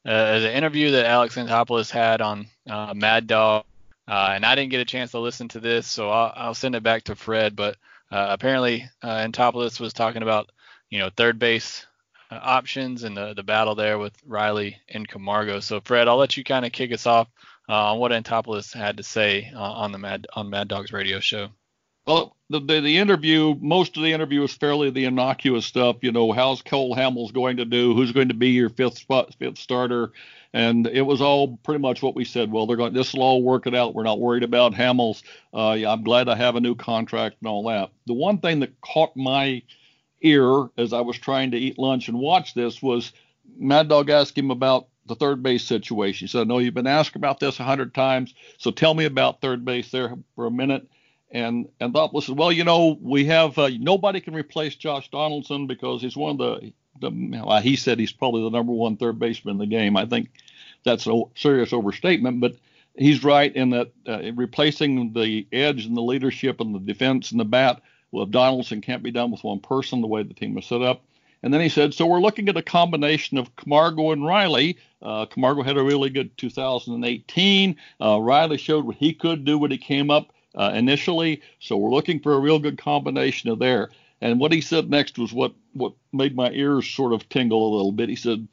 uh, 0.08 0.36
is 0.38 0.46
an 0.46 0.52
interview 0.52 0.92
that 0.92 1.06
Alex 1.06 1.36
Anthopoulos 1.36 1.92
had 1.92 2.22
on 2.22 2.48
uh, 2.70 2.94
Mad 2.96 3.28
Dog. 3.28 3.66
Uh, 4.08 4.32
and 4.36 4.46
I 4.46 4.56
didn't 4.56 4.72
get 4.72 4.80
a 4.80 4.86
chance 4.86 5.12
to 5.12 5.20
listen 5.20 5.50
to 5.50 5.60
this, 5.60 5.86
so 5.86 6.10
I'll, 6.10 6.34
I'll 6.34 6.54
send 6.54 6.76
it 6.76 6.84
back 6.84 7.04
to 7.04 7.16
Fred. 7.16 7.58
But 7.58 7.76
uh, 8.10 8.28
apparently, 8.30 8.90
uh, 9.04 9.18
Anthopoulos 9.18 9.82
was 9.82 9.92
talking 9.92 10.24
about 10.24 10.50
you 10.90 11.00
know 11.00 11.10
third 11.10 11.40
base 11.40 11.86
uh, 12.32 12.40
options 12.42 13.04
and 13.04 13.18
the 13.18 13.34
the 13.34 13.44
battle 13.44 13.76
there 13.76 14.00
with 14.00 14.14
Riley 14.26 14.78
and 14.88 15.06
Camargo. 15.06 15.60
So 15.60 15.82
Fred, 15.82 16.08
I'll 16.08 16.16
let 16.16 16.38
you 16.38 16.46
kind 16.46 16.66
of 16.66 16.72
kick 16.72 16.94
us 16.94 17.06
off 17.06 17.28
on 17.68 18.00
what 18.00 18.14
Anthopoulos 18.14 18.74
had 18.74 18.96
to 18.96 19.04
say 19.04 19.52
on 19.54 19.92
the 19.92 19.98
Mad 19.98 20.26
on 20.32 20.50
Mad 20.50 20.70
Dogs 20.70 20.94
radio 20.94 21.20
show. 21.20 21.50
Well, 22.08 22.36
the, 22.50 22.60
the, 22.60 22.82
the 22.82 22.98
interview, 22.98 23.56
most 23.62 23.96
of 23.96 24.04
the 24.04 24.12
interview 24.14 24.44
is 24.44 24.54
fairly 24.54 24.90
the 24.90 25.06
innocuous 25.06 25.66
stuff. 25.66 25.98
You 26.02 26.12
know, 26.12 26.32
how's 26.32 26.62
Cole 26.62 26.96
Hamels 26.96 27.32
going 27.32 27.58
to 27.58 27.66
do? 27.66 27.94
Who's 27.94 28.12
going 28.12 28.30
to 28.30 28.34
be 28.34 28.50
your 28.50 28.70
fifth 28.70 28.98
spot, 28.98 29.36
fifth 29.38 29.60
starter? 29.60 30.12
And 30.52 30.88
it 30.88 31.04
was 31.04 31.22
all 31.22 31.58
pretty 31.58 31.80
much 31.80 32.02
what 32.02 32.16
we 32.16 32.26
said. 32.26 32.52
Well, 32.52 32.66
they're 32.66 32.78
going. 32.78 32.94
This 32.94 33.14
will 33.14 33.22
all 33.22 33.44
work 33.44 33.68
it 33.68 33.76
out. 33.76 33.94
We're 33.94 34.04
not 34.04 34.20
worried 34.20 34.42
about 34.42 34.74
Hamels. 34.74 35.22
Uh, 35.54 35.76
yeah, 35.78 35.92
I'm 35.92 36.04
glad 36.04 36.28
I 36.28 36.36
have 36.36 36.56
a 36.56 36.60
new 36.60 36.74
contract 36.74 37.36
and 37.42 37.48
all 37.48 37.64
that. 37.68 37.92
The 38.08 38.14
one 38.16 38.40
thing 38.40 38.62
that 38.62 38.82
caught 38.82 39.16
my 39.16 39.62
ear 40.22 40.70
as 40.78 40.92
I 40.92 41.02
was 41.02 41.20
trying 41.20 41.52
to 41.52 41.58
eat 41.58 41.78
lunch 41.78 42.08
and 42.08 42.18
watch 42.18 42.56
this 42.56 42.82
was 42.82 43.14
Mad 43.58 43.90
Dog 43.90 44.10
asked 44.10 44.38
him 44.38 44.50
about 44.50 44.88
the 45.06 45.16
third 45.16 45.44
base 45.44 45.64
situation. 45.64 46.28
He 46.28 46.32
said, 46.32 46.48
"No, 46.48 46.58
you've 46.58 46.74
been 46.74 46.88
asked 46.88 47.16
about 47.16 47.40
this 47.40 47.60
a 47.60 47.64
hundred 47.64 47.94
times, 47.94 48.34
so 48.58 48.72
tell 48.72 48.96
me 48.96 49.06
about 49.06 49.42
third 49.42 49.64
base 49.64 49.92
there 49.92 50.16
for 50.36 50.48
a 50.48 50.52
minute." 50.52 50.88
And 51.32 51.70
and 51.80 51.94
Anthopoulos 51.94 52.24
said, 52.24 52.38
well, 52.38 52.52
you 52.52 52.64
know, 52.64 52.98
we 53.02 53.26
have 53.26 53.58
uh, 53.58 53.70
nobody 53.80 54.20
can 54.20 54.34
replace 54.34 54.76
Josh 54.76 55.10
Donaldson 55.12 55.68
because 55.68 56.02
he's 56.02 56.18
one 56.18 56.32
of 56.32 56.38
the, 56.38 56.74
the 57.02 57.42
well, 57.46 57.62
he 57.62 57.76
said 57.76 58.00
he's 58.00 58.12
probably 58.12 58.44
the 58.44 58.50
number 58.50 58.72
one 58.72 58.98
third 58.98 59.20
baseman 59.20 59.56
in 59.56 59.60
the 59.60 59.68
game. 59.68 59.96
I 59.96 60.06
think 60.06 60.30
that's 60.84 61.08
a 61.08 61.22
serious 61.36 61.72
overstatement, 61.72 62.42
but 62.42 62.56
he's 62.98 63.24
right 63.24 63.56
in 63.56 63.70
that 63.72 63.92
uh, 64.08 64.32
replacing 64.34 65.14
the 65.14 65.48
edge 65.52 65.86
and 65.86 65.96
the 65.96 66.02
leadership 66.02 66.60
and 66.62 66.74
the 66.74 66.80
defense 66.80 67.32
and 67.32 67.40
the 67.40 67.46
bat 67.46 67.82
with 68.12 68.32
Donaldson 68.32 68.82
can't 68.82 69.04
be 69.04 69.12
done 69.12 69.32
with 69.32 69.44
one 69.44 69.60
person 69.60 70.02
the 70.02 70.08
way 70.08 70.24
the 70.24 70.34
team 70.34 70.58
is 70.58 70.66
set 70.66 70.82
up. 70.82 71.04
And 71.42 71.54
then 71.54 71.62
he 71.62 71.70
said, 71.70 71.94
so 71.94 72.06
we're 72.06 72.20
looking 72.20 72.50
at 72.50 72.58
a 72.58 72.62
combination 72.62 73.38
of 73.38 73.56
Camargo 73.56 74.12
and 74.12 74.26
Riley. 74.26 74.78
Uh, 75.02 75.26
Camargo 75.26 75.62
had 75.62 75.78
a 75.78 75.84
really 75.84 76.10
good 76.10 76.36
2018. 76.38 77.78
Uh, 78.02 78.20
Riley 78.20 78.58
showed 78.58 78.86
what 78.86 78.98
he 78.98 79.14
could 79.14 79.46
do 79.46 79.58
when 79.58 79.72
he 79.72 79.78
came 79.78 80.10
up 80.10 80.34
uh, 80.56 80.72
initially. 80.74 81.42
So 81.60 81.78
we're 81.78 81.92
looking 81.92 82.20
for 82.20 82.34
a 82.34 82.40
real 82.40 82.60
good 82.60 82.78
combination 82.78 83.50
of 83.50 83.60
there. 83.60 83.90
And 84.22 84.40
what 84.40 84.52
he 84.52 84.62
said 84.62 84.90
next 84.90 85.18
was 85.18 85.32
what 85.32 85.54
what 85.74 85.94
made 86.12 86.36
my 86.36 86.52
ears 86.52 86.90
sort 86.90 87.14
of 87.14 87.30
tingle 87.30 87.70
a 87.70 87.76
little 87.76 87.92
bit. 87.92 88.10
He 88.10 88.16
said, 88.16 88.48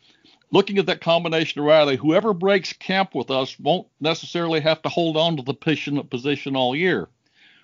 looking 0.52 0.78
at 0.78 0.86
that 0.86 1.00
combination 1.00 1.60
of 1.60 1.66
Riley, 1.66 1.96
whoever 1.96 2.32
breaks 2.32 2.72
camp 2.72 3.14
with 3.14 3.30
us 3.30 3.58
won't 3.58 3.88
necessarily 4.00 4.60
have 4.60 4.82
to 4.82 4.88
hold 4.88 5.16
on 5.16 5.36
to 5.36 5.42
the 5.42 5.54
position, 5.54 6.02
position 6.08 6.56
all 6.56 6.76
year. 6.76 7.08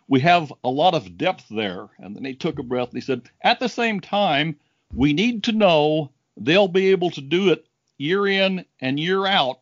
We 0.09 0.21
have 0.21 0.53
a 0.65 0.69
lot 0.69 0.95
of 0.95 1.17
depth 1.17 1.47
there. 1.49 1.89
And 1.99 2.17
then 2.17 2.25
he 2.25 2.35
took 2.35 2.59
a 2.59 2.63
breath 2.63 2.89
and 2.89 2.97
he 2.97 3.07
said, 3.07 3.23
at 3.43 3.61
the 3.61 3.69
same 3.69 4.01
time, 4.01 4.57
we 4.93 5.13
need 5.13 5.45
to 5.45 5.53
know 5.53 6.11
they'll 6.37 6.69
be 6.69 6.89
able 6.89 7.11
to 7.11 7.21
do 7.21 7.51
it 7.51 7.67
year 7.99 8.27
in 8.27 8.65
and 8.81 8.99
year 8.99 9.27
out 9.27 9.61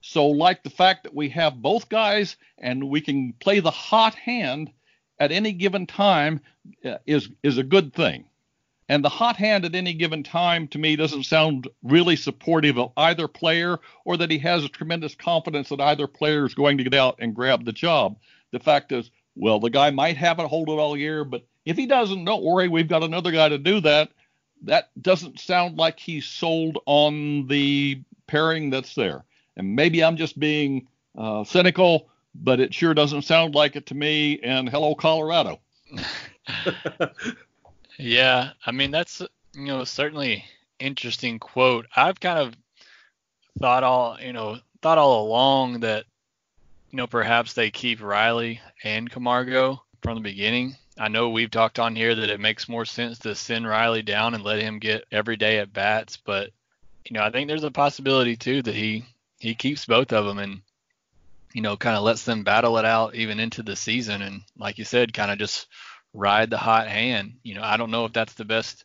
so, 0.00 0.28
like 0.28 0.62
the 0.62 0.70
fact 0.70 1.04
that 1.04 1.14
we 1.14 1.28
have 1.30 1.60
both 1.60 1.88
guys 1.88 2.36
and 2.58 2.88
we 2.88 3.00
can 3.00 3.34
play 3.34 3.60
the 3.60 3.70
hot 3.70 4.14
hand 4.14 4.72
at 5.18 5.32
any 5.32 5.52
given 5.52 5.86
time 5.86 6.40
uh, 6.84 6.98
is 7.06 7.28
is 7.42 7.58
a 7.58 7.62
good 7.62 7.92
thing. 7.92 8.24
And 8.88 9.04
the 9.04 9.08
hot 9.08 9.36
hand 9.36 9.64
at 9.64 9.76
any 9.76 9.94
given 9.94 10.24
time 10.24 10.66
to 10.68 10.78
me 10.78 10.96
doesn't 10.96 11.22
sound 11.22 11.68
really 11.84 12.16
supportive 12.16 12.76
of 12.76 12.92
either 12.96 13.28
player 13.28 13.78
or 14.04 14.16
that 14.16 14.32
he 14.32 14.38
has 14.38 14.64
a 14.64 14.68
tremendous 14.68 15.14
confidence 15.14 15.68
that 15.68 15.80
either 15.80 16.08
player 16.08 16.44
is 16.44 16.54
going 16.54 16.78
to 16.78 16.84
get 16.84 16.94
out 16.94 17.16
and 17.20 17.34
grab 17.34 17.64
the 17.64 17.72
job. 17.72 18.18
The 18.50 18.58
fact 18.58 18.90
is, 18.90 19.10
well, 19.36 19.60
the 19.60 19.70
guy 19.70 19.90
might 19.90 20.16
have 20.16 20.40
it 20.40 20.46
hold 20.46 20.68
it 20.70 20.72
all 20.72 20.96
year, 20.96 21.24
but 21.24 21.46
if 21.64 21.76
he 21.76 21.86
doesn't, 21.86 22.24
don't 22.24 22.42
worry, 22.42 22.66
we've 22.66 22.88
got 22.88 23.04
another 23.04 23.30
guy 23.30 23.48
to 23.48 23.58
do 23.58 23.80
that. 23.82 24.10
That 24.62 24.90
doesn't 25.00 25.38
sound 25.38 25.78
like 25.78 26.00
he's 26.00 26.26
sold 26.26 26.78
on 26.86 27.46
the 27.46 28.02
pairing 28.26 28.70
that's 28.70 28.94
there. 28.96 29.24
And 29.56 29.76
maybe 29.76 30.02
I'm 30.02 30.16
just 30.16 30.38
being 30.38 30.86
uh, 31.16 31.44
cynical, 31.44 32.08
but 32.34 32.60
it 32.60 32.72
sure 32.72 32.94
doesn't 32.94 33.22
sound 33.22 33.54
like 33.54 33.76
it 33.76 33.86
to 33.86 33.94
me. 33.94 34.38
And 34.42 34.68
hello, 34.68 34.94
Colorado. 34.94 35.60
yeah, 37.98 38.50
I 38.64 38.72
mean 38.72 38.90
that's 38.90 39.20
you 39.54 39.66
know 39.66 39.84
certainly 39.84 40.44
interesting 40.78 41.38
quote. 41.38 41.86
I've 41.94 42.20
kind 42.20 42.38
of 42.38 42.54
thought 43.58 43.82
all 43.82 44.18
you 44.20 44.32
know 44.32 44.58
thought 44.82 44.98
all 44.98 45.26
along 45.26 45.80
that 45.80 46.04
you 46.90 46.96
know 46.96 47.06
perhaps 47.06 47.54
they 47.54 47.70
keep 47.70 48.02
Riley 48.02 48.60
and 48.84 49.10
Camargo 49.10 49.82
from 50.02 50.16
the 50.16 50.20
beginning. 50.20 50.76
I 50.98 51.08
know 51.08 51.30
we've 51.30 51.50
talked 51.50 51.78
on 51.78 51.96
here 51.96 52.14
that 52.14 52.30
it 52.30 52.40
makes 52.40 52.68
more 52.68 52.84
sense 52.84 53.18
to 53.20 53.34
send 53.34 53.66
Riley 53.66 54.02
down 54.02 54.34
and 54.34 54.44
let 54.44 54.60
him 54.60 54.78
get 54.78 55.06
every 55.10 55.36
day 55.36 55.58
at 55.58 55.72
bats, 55.72 56.16
but 56.16 56.50
you 57.04 57.14
know 57.14 57.22
I 57.22 57.30
think 57.30 57.48
there's 57.48 57.64
a 57.64 57.70
possibility 57.70 58.36
too 58.36 58.62
that 58.62 58.74
he 58.74 59.04
he 59.40 59.54
keeps 59.54 59.86
both 59.86 60.12
of 60.12 60.24
them 60.24 60.38
and 60.38 60.60
you 61.52 61.62
know 61.62 61.76
kind 61.76 61.96
of 61.96 62.04
lets 62.04 62.24
them 62.24 62.44
battle 62.44 62.78
it 62.78 62.84
out 62.84 63.14
even 63.16 63.40
into 63.40 63.62
the 63.62 63.74
season 63.74 64.22
and 64.22 64.42
like 64.56 64.78
you 64.78 64.84
said 64.84 65.12
kind 65.12 65.32
of 65.32 65.38
just 65.38 65.66
ride 66.14 66.50
the 66.50 66.58
hot 66.58 66.86
hand 66.86 67.34
you 67.42 67.54
know 67.54 67.62
i 67.62 67.76
don't 67.76 67.90
know 67.90 68.04
if 68.04 68.12
that's 68.12 68.34
the 68.34 68.44
best 68.44 68.84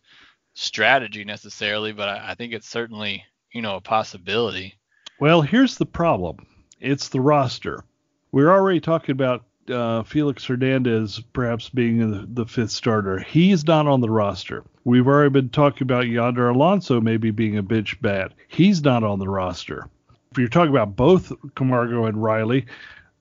strategy 0.56 1.24
necessarily 1.24 1.92
but 1.92 2.10
I, 2.10 2.32
I 2.32 2.36
think 2.36 2.54
it's 2.54 2.68
certainly 2.68 3.24
you 3.52 3.62
know 3.62 3.76
a 3.76 3.82
possibility 3.82 4.76
well 5.20 5.42
here's 5.42 5.78
the 5.78 5.86
problem 5.86 6.48
It's 6.80 7.10
the 7.10 7.22
roster. 7.22 7.84
We're 8.32 8.52
already 8.52 8.82
talking 8.82 9.14
about 9.14 9.46
uh, 9.70 10.04
Felix 10.04 10.46
Hernandez 10.46 11.22
perhaps 11.34 11.70
being 11.70 12.12
the, 12.12 12.28
the, 12.28 12.46
fifth 12.46 12.72
starter. 12.72 13.20
He's 13.20 13.66
not 13.66 13.88
on 13.88 14.02
the 14.02 14.10
roster. 14.10 14.64
We've 14.84 15.08
already 15.08 15.32
been 15.32 15.50
talking 15.50 15.84
about 15.84 16.08
Yonder 16.08 16.50
Alonso 16.50 17.02
maybe 17.02 17.32
being 17.32 17.58
a 17.58 17.64
bench 17.64 18.00
bat. 18.02 18.34
He's 18.48 18.84
not 18.84 19.04
on 19.04 19.20
the 19.20 19.28
roster. 19.28 19.88
If 20.36 20.40
you're 20.40 20.50
talking 20.50 20.76
about 20.76 20.98
both 20.98 21.32
Camargo 21.56 22.08
and 22.08 22.22
Riley, 22.22 22.66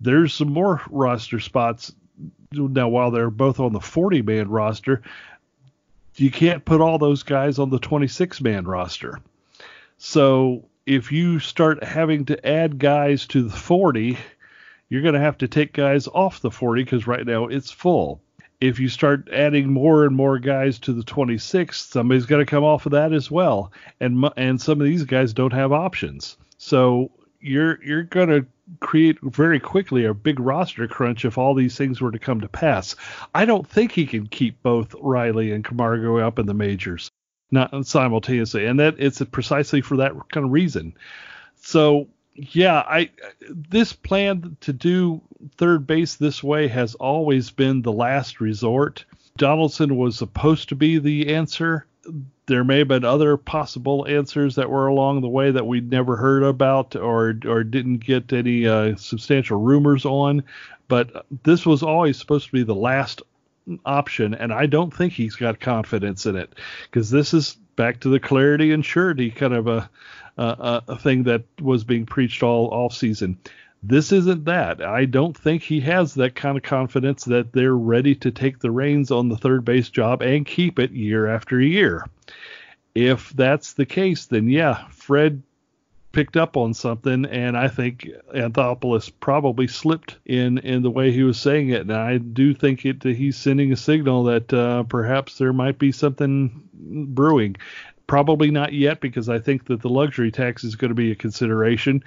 there's 0.01 0.35
some 0.35 0.53
more 0.53 0.83
roster 0.91 1.39
spots. 1.39 1.95
Now, 2.51 2.89
while 2.89 3.13
they're 3.13 3.31
both 3.31 3.61
on 3.61 3.73
the 3.73 3.79
40 3.79 4.23
man 4.23 4.49
roster, 4.49 5.01
you 6.17 6.33
can't 6.33 6.65
put 6.65 6.81
all 6.81 6.99
those 6.99 7.23
guys 7.23 7.61
on 7.61 7.71
the 7.71 7.79
26 7.79 8.41
man 8.41 8.65
roster. 8.65 9.21
So 9.97 10.65
if 10.87 11.13
you 11.13 11.39
start 11.39 11.85
having 11.85 12.25
to 12.25 12.45
add 12.45 12.81
guys 12.81 13.29
to 13.29 13.45
the 13.45 13.57
40, 13.57 14.19
you're 14.89 15.03
going 15.03 15.15
to 15.15 15.21
have 15.21 15.39
to 15.39 15.47
take 15.47 15.73
guys 15.73 16.09
off 16.09 16.41
the 16.41 16.51
40 16.51 16.83
because 16.83 17.07
right 17.07 17.25
now 17.25 17.47
it's 17.47 17.71
full. 17.71 18.21
If 18.61 18.81
you 18.81 18.89
start 18.89 19.29
adding 19.33 19.73
more 19.73 20.05
and 20.05 20.17
more 20.17 20.41
guys 20.41 20.81
to 20.81 20.93
the 20.93 21.05
26, 21.05 21.81
somebody's 21.81 22.27
got 22.27 22.39
to 22.39 22.45
come 22.45 22.65
off 22.65 22.87
of 22.87 22.93
that 22.93 23.13
as 23.13 23.31
well. 23.31 23.71
And 24.01 24.29
and 24.37 24.61
some 24.61 24.81
of 24.81 24.85
these 24.85 25.05
guys 25.05 25.33
don't 25.33 25.53
have 25.53 25.71
options. 25.71 26.39
So 26.65 27.11
you're 27.41 27.79
you're 27.85 28.05
going 28.05 28.31
to 28.31 28.47
create 28.81 29.19
very 29.21 29.61
quickly 29.61 30.07
a 30.07 30.15
big 30.15 30.41
roster 30.41 30.89
crunch 30.89 31.27
if 31.27 31.37
all 31.37 31.53
these 31.53 31.77
things 31.77 32.01
were 32.01 32.11
to 32.11 32.19
come 32.19 32.41
to 32.41 32.49
pass. 32.49 32.97
I 33.35 33.45
don't 33.45 33.69
think 33.69 33.93
he 33.93 34.07
can 34.07 34.27
keep 34.29 34.63
both 34.63 34.95
Riley 34.99 35.53
and 35.53 35.63
Camargo 35.63 36.17
up 36.17 36.39
in 36.39 36.47
the 36.47 36.55
majors, 36.55 37.11
not 37.51 37.87
simultaneously, 37.87 38.65
and 38.65 38.81
that 38.81 38.95
it's 38.99 39.21
precisely 39.31 39.83
for 39.83 39.99
that 39.99 40.15
kind 40.33 40.47
of 40.47 40.53
reason. 40.53 40.97
So 41.57 42.09
yeah, 42.33 42.79
I 42.89 43.11
this 43.51 43.93
plan 43.93 44.57
to 44.63 44.73
do 44.73 45.21
third 45.59 45.87
base 45.87 46.15
this 46.15 46.43
way 46.43 46.67
has 46.69 46.95
always 46.95 47.51
been 47.51 47.83
the 47.83 47.93
last 47.93 48.41
resort. 48.41 49.05
Donaldson 49.37 49.99
was 49.99 50.17
supposed 50.17 50.71
to 50.71 50.77
be 50.77 50.99
the 50.99 51.35
answer. 51.35 51.87
There 52.47 52.65
may 52.65 52.79
have 52.79 52.89
been 52.89 53.05
other 53.05 53.37
possible 53.37 54.07
answers 54.07 54.57
that 54.57 54.71
were 54.71 54.87
along 54.87 55.21
the 55.21 55.29
way 55.29 55.51
that 55.51 55.67
we'd 55.67 55.91
never 55.91 56.17
heard 56.17 56.43
about 56.43 56.95
or 56.97 57.39
or 57.47 57.65
didn't 57.65 57.99
get 57.99 58.33
any 58.33 58.67
uh, 58.67 58.97
substantial 58.97 59.59
rumors 59.59 60.05
on, 60.05 60.45
but 60.89 61.27
this 61.45 61.65
was 61.65 61.83
always 61.83 62.19
supposed 62.19 62.47
to 62.47 62.53
be 62.53 62.63
the 62.63 62.75
last 62.75 63.23
option, 63.87 64.35
and 64.35 64.53
I 64.53 64.67
don't 64.67 64.93
think 64.93 65.13
he's 65.13 65.37
got 65.37 65.61
confidence 65.61 66.27
in 66.27 66.37
it 66.37 66.55
because 66.85 67.11
this 67.11 67.33
is 67.33 67.57
back 67.77 68.01
to 68.01 68.09
the 68.09 68.21
clarity 68.21 68.73
and 68.73 68.85
surety 68.85 69.31
kind 69.31 69.55
of 69.55 69.67
a 69.67 69.89
uh, 70.37 70.81
a 70.89 70.99
thing 70.99 71.23
that 71.25 71.45
was 71.61 71.85
being 71.85 72.07
preached 72.07 72.43
all 72.43 72.69
off 72.69 72.95
season. 72.95 73.39
This 73.87 74.13
isn't 74.13 74.47
that. 74.47 74.83
I 74.83 75.05
don't 75.05 75.37
think 75.37 75.63
he 75.63 75.81
has 75.81 76.15
that 76.15 76.35
kind 76.35 76.57
of 76.57 76.63
confidence 76.63 77.25
that 77.27 77.53
they're 77.53 77.77
ready 77.77 78.15
to 78.17 78.31
take 78.31 78.59
the 78.59 78.71
reins 78.71 79.11
on 79.11 79.29
the 79.29 79.37
third 79.37 79.63
base 79.63 79.91
job 79.91 80.23
and 80.23 80.47
keep 80.47 80.79
it 80.79 80.93
year 80.93 81.27
after 81.27 81.61
year. 81.61 82.07
If 82.95 83.31
that's 83.35 83.75
the 83.75 83.85
case, 83.85 84.25
then 84.25 84.49
yeah, 84.49 84.87
Fred 84.89 85.43
picked 86.13 86.39
up 86.39 86.57
on 86.57 86.73
something, 86.73 87.27
and 87.27 87.59
I 87.59 87.69
think 87.69 88.09
Anthopoulos 88.35 89.13
probably 89.21 89.67
slipped 89.67 90.17
in 90.25 90.57
in 90.59 90.83
the 90.83 90.91
way 90.91 91.13
he 91.13 91.23
was 91.23 91.39
saying 91.39 91.69
it. 91.69 91.83
And 91.83 91.93
I 91.93 92.17
do 92.17 92.55
think 92.55 92.87
it 92.87 93.03
he's 93.03 93.37
sending 93.37 93.71
a 93.71 93.77
signal 93.77 94.25
that 94.25 94.51
uh, 94.55 94.85
perhaps 94.85 95.37
there 95.37 95.53
might 95.53 95.79
be 95.79 95.93
something 95.93 96.63
brewing. 96.73 97.57
Probably 98.07 98.51
not 98.51 98.73
yet 98.73 99.01
because 99.01 99.29
I 99.29 99.41
think 99.41 99.67
that 99.67 99.83
the 99.83 99.91
luxury 99.91 100.31
tax 100.31 100.65
is 100.65 100.77
going 100.77 100.91
to 100.91 100.95
be 100.95 101.11
a 101.11 101.17
consideration. 101.17 102.03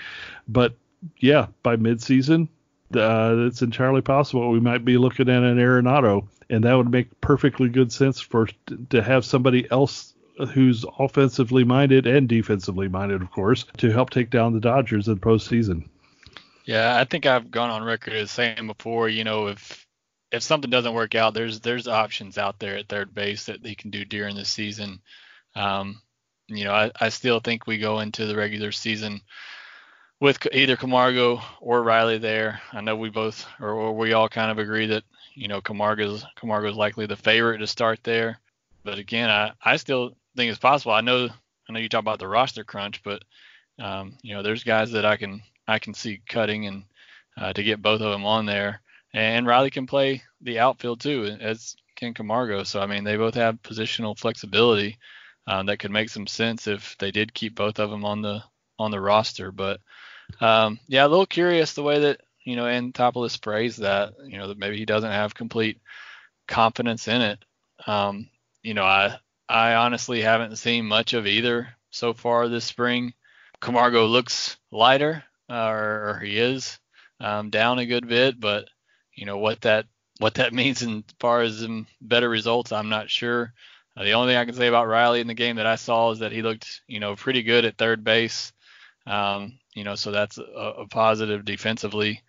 But 0.47 0.73
yeah, 1.20 1.48
by 1.64 1.76
midseason, 1.76 2.48
uh, 2.95 3.36
it's 3.48 3.62
entirely 3.62 4.02
possible 4.02 4.50
we 4.50 4.60
might 4.60 4.86
be 4.86 4.98
looking 4.98 5.30
at 5.30 5.43
an 5.43 5.58
Arenado, 5.58 6.28
and 6.50 6.64
that 6.64 6.74
would 6.74 6.89
make 6.89 7.20
perfectly 7.22 7.70
good 7.70 7.91
sense 7.91 8.20
for 8.20 8.48
to 8.89 9.02
have 9.02 9.26
somebody 9.26 9.70
else 9.72 10.14
who's 10.54 10.86
offensively 11.00 11.64
minded 11.64 12.06
and 12.06 12.30
defensively 12.30 12.88
minded, 12.88 13.22
of 13.22 13.32
course, 13.32 13.66
to 13.78 13.91
help 13.91 14.10
take 14.10 14.30
down 14.30 14.54
the 14.54 14.60
Dodgers 14.60 15.08
in 15.08 15.16
the 15.16 15.20
postseason. 15.20 15.89
Yeah, 16.66 16.98
I 16.98 17.06
think 17.06 17.26
I've 17.26 17.50
gone 17.50 17.70
on 17.70 17.84
record 17.84 18.14
as 18.14 18.30
saying 18.30 18.68
before, 18.68 19.10
you 19.10 19.24
know, 19.24 19.48
if 19.48 19.86
if 20.32 20.43
something 20.43 20.70
doesn't 20.70 20.93
work 20.93 21.16
out, 21.16 21.34
there's 21.34 21.62
there's 21.62 21.88
options 21.88 22.38
out 22.38 22.60
there 22.60 22.78
at 22.78 22.88
third 22.88 23.14
base 23.14 23.45
that 23.45 23.66
he 23.66 23.76
can 23.76 23.89
do 23.89 24.06
during 24.06 24.36
the 24.36 24.45
season. 24.45 25.02
Um, 25.56 26.02
you 26.48 26.66
know, 26.66 26.74
I, 26.74 26.91
I 27.00 27.10
still 27.10 27.39
think 27.39 27.66
we 27.66 27.78
go 27.78 28.00
into 28.00 28.26
the 28.26 28.36
regular 28.36 28.72
season 28.72 29.22
with 30.20 30.47
either 30.51 30.76
Camargo 30.76 31.41
or 31.61 31.84
Riley 31.84 32.18
there. 32.18 32.61
I 32.74 32.82
know 32.82 32.95
we 32.95 33.09
both 33.09 33.45
or, 33.59 33.70
or 33.70 33.95
we 33.95 34.13
all 34.13 34.30
kind 34.30 34.51
of 34.51 34.57
agree 34.57 34.88
that 34.88 35.03
you 35.36 35.47
know 35.47 35.61
Camargo's 35.61 36.26
Camargo's 36.36 36.76
likely 36.76 37.05
the 37.05 37.15
favorite 37.15 37.59
to 37.59 37.68
start 37.68 37.99
there. 38.03 38.39
But 38.84 38.97
again, 38.97 39.30
I, 39.30 39.51
I 39.63 39.78
still 39.78 40.15
think 40.36 40.49
it's 40.49 40.59
possible. 40.59 40.93
I 40.93 41.01
know 41.01 41.30
I 41.70 41.74
know 41.74 41.80
you 41.80 41.89
talk 41.89 42.01
about 42.01 42.20
the 42.20 42.28
roster 42.28 42.63
crunch, 42.63 43.03
but 43.03 43.24
um, 43.80 44.18
you 44.22 44.34
know 44.34 44.41
there's 44.41 44.63
guys 44.63 44.91
that 44.91 45.05
I 45.05 45.18
can 45.18 45.41
I 45.68 45.80
can 45.80 45.93
see 45.93 46.22
cutting 46.28 46.65
and 46.65 46.84
uh, 47.38 47.53
to 47.53 47.63
get 47.63 47.82
both 47.82 48.01
of 48.01 48.11
them 48.11 48.26
on 48.26 48.45
there. 48.45 48.82
And 49.13 49.47
Riley 49.47 49.70
can 49.70 49.88
play 49.88 50.24
the 50.41 50.59
outfield 50.59 50.99
too, 50.99 51.38
as 51.39 51.76
can 51.95 52.13
Camargo. 52.13 52.63
So 52.63 52.82
I 52.82 52.88
mean 52.88 53.03
they 53.03 53.18
both 53.18 53.36
have 53.36 53.61
positional 53.61 54.18
flexibility 54.18 54.97
um, 55.45 55.68
that 55.68 55.78
could 55.78 55.91
make 55.91 56.09
some 56.09 56.28
sense 56.28 56.68
if 56.68 56.97
they 56.97 57.11
did 57.11 57.34
keep 57.34 57.55
both 57.55 57.80
of 57.80 57.91
them 57.91 58.03
on 58.03 58.22
the 58.22 58.43
on 58.80 58.91
the 58.91 58.99
roster. 58.99 59.51
But 59.51 59.80
um, 60.39 60.80
yeah, 60.88 61.05
a 61.05 61.07
little 61.07 61.25
curious 61.25 61.73
the 61.73 61.84
way 61.84 61.99
that 61.99 62.21
you 62.43 62.55
know 62.55 62.65
Anthopoulos 62.65 63.41
phrased 63.41 63.80
that. 63.80 64.13
You 64.25 64.38
know 64.38 64.47
that 64.47 64.57
maybe 64.57 64.78
he 64.78 64.86
doesn't 64.86 65.11
have 65.11 65.36
complete 65.36 65.80
confidence 66.47 67.07
in 67.07 67.21
it. 67.21 67.39
Um, 67.86 68.30
you 68.63 68.73
know, 68.73 68.86
I 68.86 69.17
I 69.49 69.75
honestly 69.75 70.21
haven't 70.21 70.57
seen 70.57 70.86
much 70.86 71.13
of 71.13 71.28
either 71.28 71.69
so 71.91 72.13
far 72.13 72.47
this 72.47 72.65
spring. 72.65 73.13
Camargo 73.59 74.05
looks 74.05 74.57
lighter, 74.71 75.23
uh, 75.49 75.67
or, 75.67 76.09
or, 76.09 76.19
he 76.19 76.38
is 76.38 76.78
um, 77.19 77.49
down 77.49 77.80
a 77.80 77.86
good 77.86 78.07
bit, 78.07 78.39
but 78.39 78.69
you 79.13 79.25
know 79.25 79.38
what 79.38 79.61
that 79.61 79.88
what 80.19 80.36
that 80.36 80.53
means 80.53 80.82
as 80.82 81.03
far 81.19 81.41
as 81.41 81.63
in 81.63 81.88
better 82.01 82.30
results, 82.30 82.71
I'm 82.71 82.89
not 82.89 83.09
sure. 83.09 83.53
Uh, 83.95 84.03
the 84.03 84.13
only 84.13 84.32
thing 84.32 84.38
I 84.38 84.45
can 84.45 84.53
say 84.53 84.67
about 84.67 84.88
Riley 84.88 85.21
in 85.21 85.28
the 85.28 85.34
game 85.34 85.55
that 85.55 85.65
I 85.65 85.75
saw 85.75 86.11
is 86.11 86.19
that 86.19 86.32
he 86.32 86.43
looked, 86.43 86.82
you 86.88 86.99
know, 86.99 87.15
pretty 87.15 87.41
good 87.41 87.65
at 87.65 87.78
third 87.78 88.03
base. 88.03 88.53
Um, 89.07 89.57
you 89.78 89.84
know, 89.84 89.93
so 89.93 90.09
that's 90.09 90.39
a, 90.39 90.41
a 90.41 90.88
positive 90.88 91.45
defensively. 91.45 92.23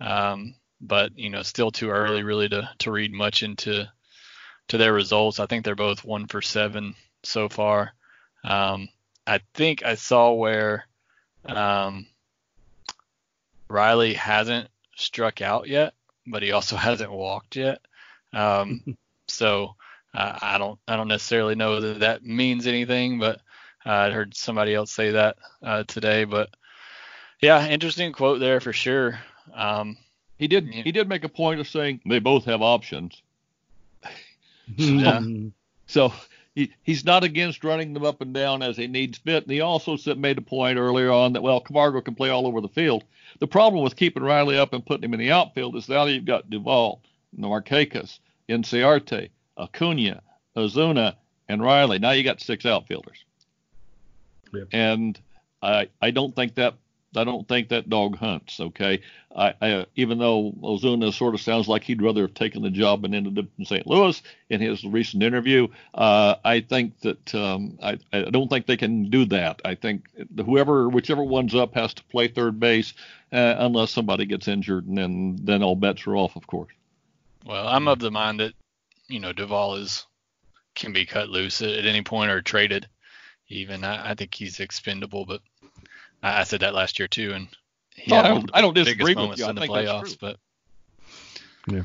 Um, 0.00 0.54
but 0.80 1.18
you 1.18 1.30
know, 1.30 1.42
still 1.42 1.72
too 1.72 1.90
early 1.90 2.22
really 2.22 2.48
to 2.48 2.70
to 2.78 2.92
read 2.92 3.12
much 3.12 3.42
into 3.42 3.90
to 4.68 4.78
their 4.78 4.92
results. 4.92 5.40
I 5.40 5.46
think 5.46 5.64
they're 5.64 5.74
both 5.74 6.04
one 6.04 6.28
for 6.28 6.40
seven 6.40 6.94
so 7.24 7.48
far. 7.48 7.92
Um, 8.44 8.88
I 9.26 9.40
think 9.54 9.84
I 9.84 9.96
saw 9.96 10.32
where 10.32 10.86
um, 11.44 12.06
Riley 13.68 14.14
hasn't 14.14 14.68
struck 14.94 15.42
out 15.42 15.66
yet, 15.68 15.94
but 16.24 16.44
he 16.44 16.52
also 16.52 16.76
hasn't 16.88 17.10
walked 17.10 17.56
yet. 17.56 17.80
Um, 18.32 18.96
so 19.26 19.74
uh, 20.14 20.38
I 20.40 20.58
don't 20.58 20.78
I 20.86 20.94
don't 20.94 21.08
necessarily 21.08 21.56
know 21.56 21.80
that 21.80 22.00
that 22.00 22.24
means 22.24 22.68
anything, 22.68 23.18
but 23.18 23.40
uh, 23.84 23.90
I 23.90 24.10
heard 24.12 24.36
somebody 24.36 24.72
else 24.72 24.92
say 24.92 25.10
that 25.10 25.36
uh, 25.64 25.82
today. 25.82 26.22
But 26.22 26.50
yeah, 27.42 27.66
interesting 27.66 28.12
quote 28.12 28.40
there 28.40 28.60
for 28.60 28.72
sure. 28.72 29.18
Um, 29.52 29.96
he 30.38 30.48
did 30.48 30.72
yeah. 30.72 30.82
he 30.82 30.92
did 30.92 31.08
make 31.08 31.24
a 31.24 31.28
point 31.28 31.60
of 31.60 31.68
saying 31.68 32.00
they 32.06 32.20
both 32.20 32.44
have 32.46 32.62
options. 32.62 33.20
yeah. 34.76 35.20
so 35.86 36.12
he, 36.54 36.72
he's 36.82 37.04
not 37.04 37.24
against 37.24 37.64
running 37.64 37.92
them 37.92 38.04
up 38.04 38.20
and 38.20 38.32
down 38.32 38.62
as 38.62 38.76
he 38.76 38.86
needs 38.86 39.18
fit. 39.18 39.44
And 39.44 39.52
he 39.52 39.60
also 39.60 39.96
said, 39.96 40.18
made 40.18 40.38
a 40.38 40.42
point 40.42 40.78
earlier 40.78 41.10
on 41.10 41.32
that 41.32 41.42
well 41.42 41.60
Camargo 41.60 42.00
can 42.00 42.14
play 42.14 42.30
all 42.30 42.46
over 42.46 42.60
the 42.60 42.68
field. 42.68 43.04
The 43.40 43.46
problem 43.46 43.82
with 43.82 43.96
keeping 43.96 44.22
Riley 44.22 44.58
up 44.58 44.72
and 44.72 44.84
putting 44.84 45.04
him 45.04 45.14
in 45.14 45.20
the 45.20 45.32
outfield 45.32 45.76
is 45.76 45.88
now 45.88 46.04
you've 46.04 46.24
got 46.24 46.50
Duvall, 46.50 47.00
Markakis, 47.36 48.18
Inciarte, 48.48 49.30
Acuna, 49.58 50.22
Ozuna, 50.56 51.16
and 51.48 51.62
Riley. 51.62 51.98
Now 51.98 52.10
you 52.12 52.22
got 52.22 52.40
six 52.40 52.66
outfielders. 52.66 53.24
Yep. 54.52 54.68
And 54.72 55.18
I 55.62 55.88
I 56.00 56.10
don't 56.10 56.36
think 56.36 56.56
that 56.56 56.74
I 57.16 57.24
don't 57.24 57.46
think 57.46 57.68
that 57.68 57.90
dog 57.90 58.16
hunts. 58.16 58.58
Okay, 58.58 59.02
I, 59.34 59.54
I, 59.60 59.86
even 59.96 60.18
though 60.18 60.52
Ozuna 60.62 61.12
sort 61.12 61.34
of 61.34 61.40
sounds 61.40 61.68
like 61.68 61.84
he'd 61.84 62.02
rather 62.02 62.22
have 62.22 62.34
taken 62.34 62.62
the 62.62 62.70
job 62.70 63.04
and 63.04 63.14
ended 63.14 63.38
up 63.38 63.46
in 63.58 63.64
St. 63.64 63.86
Louis 63.86 64.20
in 64.48 64.60
his 64.60 64.84
recent 64.84 65.22
interview, 65.22 65.68
uh, 65.94 66.36
I 66.44 66.60
think 66.60 66.98
that 67.00 67.34
um, 67.34 67.78
I, 67.82 67.98
I 68.12 68.22
don't 68.22 68.48
think 68.48 68.66
they 68.66 68.76
can 68.76 69.10
do 69.10 69.26
that. 69.26 69.60
I 69.64 69.74
think 69.74 70.06
whoever, 70.36 70.88
whichever 70.88 71.22
one's 71.22 71.54
up, 71.54 71.74
has 71.74 71.94
to 71.94 72.04
play 72.04 72.28
third 72.28 72.58
base 72.58 72.94
uh, 73.32 73.56
unless 73.58 73.90
somebody 73.90 74.26
gets 74.26 74.48
injured, 74.48 74.86
and 74.86 74.96
then 74.96 75.38
then 75.42 75.62
all 75.62 75.76
bets 75.76 76.06
are 76.06 76.16
off, 76.16 76.36
of 76.36 76.46
course. 76.46 76.72
Well, 77.44 77.66
I'm 77.66 77.88
of 77.88 77.98
the 77.98 78.10
mind 78.10 78.40
that 78.40 78.54
you 79.08 79.20
know 79.20 79.32
Duvall 79.32 79.76
is 79.76 80.06
can 80.74 80.92
be 80.92 81.06
cut 81.06 81.28
loose 81.28 81.60
at, 81.60 81.84
any 81.84 82.02
point 82.02 82.30
or 82.30 82.40
traded. 82.40 82.88
Even 83.48 83.84
I, 83.84 84.12
I 84.12 84.14
think 84.14 84.34
he's 84.34 84.60
expendable, 84.60 85.26
but 85.26 85.42
I, 86.22 86.40
I, 86.40 86.44
said 86.44 86.60
that 86.60 86.74
last 86.74 86.98
year 86.98 87.08
too, 87.08 87.32
and 87.34 87.48
he 87.94 88.14
had 88.14 88.24
I 88.24 88.28
don't- 88.28 88.50
I 88.54 88.60
don't 88.60 88.74
disagree 88.74 89.14
with 89.14 89.38
you. 89.38 89.44
I 89.46 89.50
in 89.50 89.54
the 89.54 89.60
think 89.62 89.74
that's 89.74 89.88
playoffs, 89.90 90.18
true. 90.18 90.34
but 91.66 91.74
Yeah, 91.74 91.82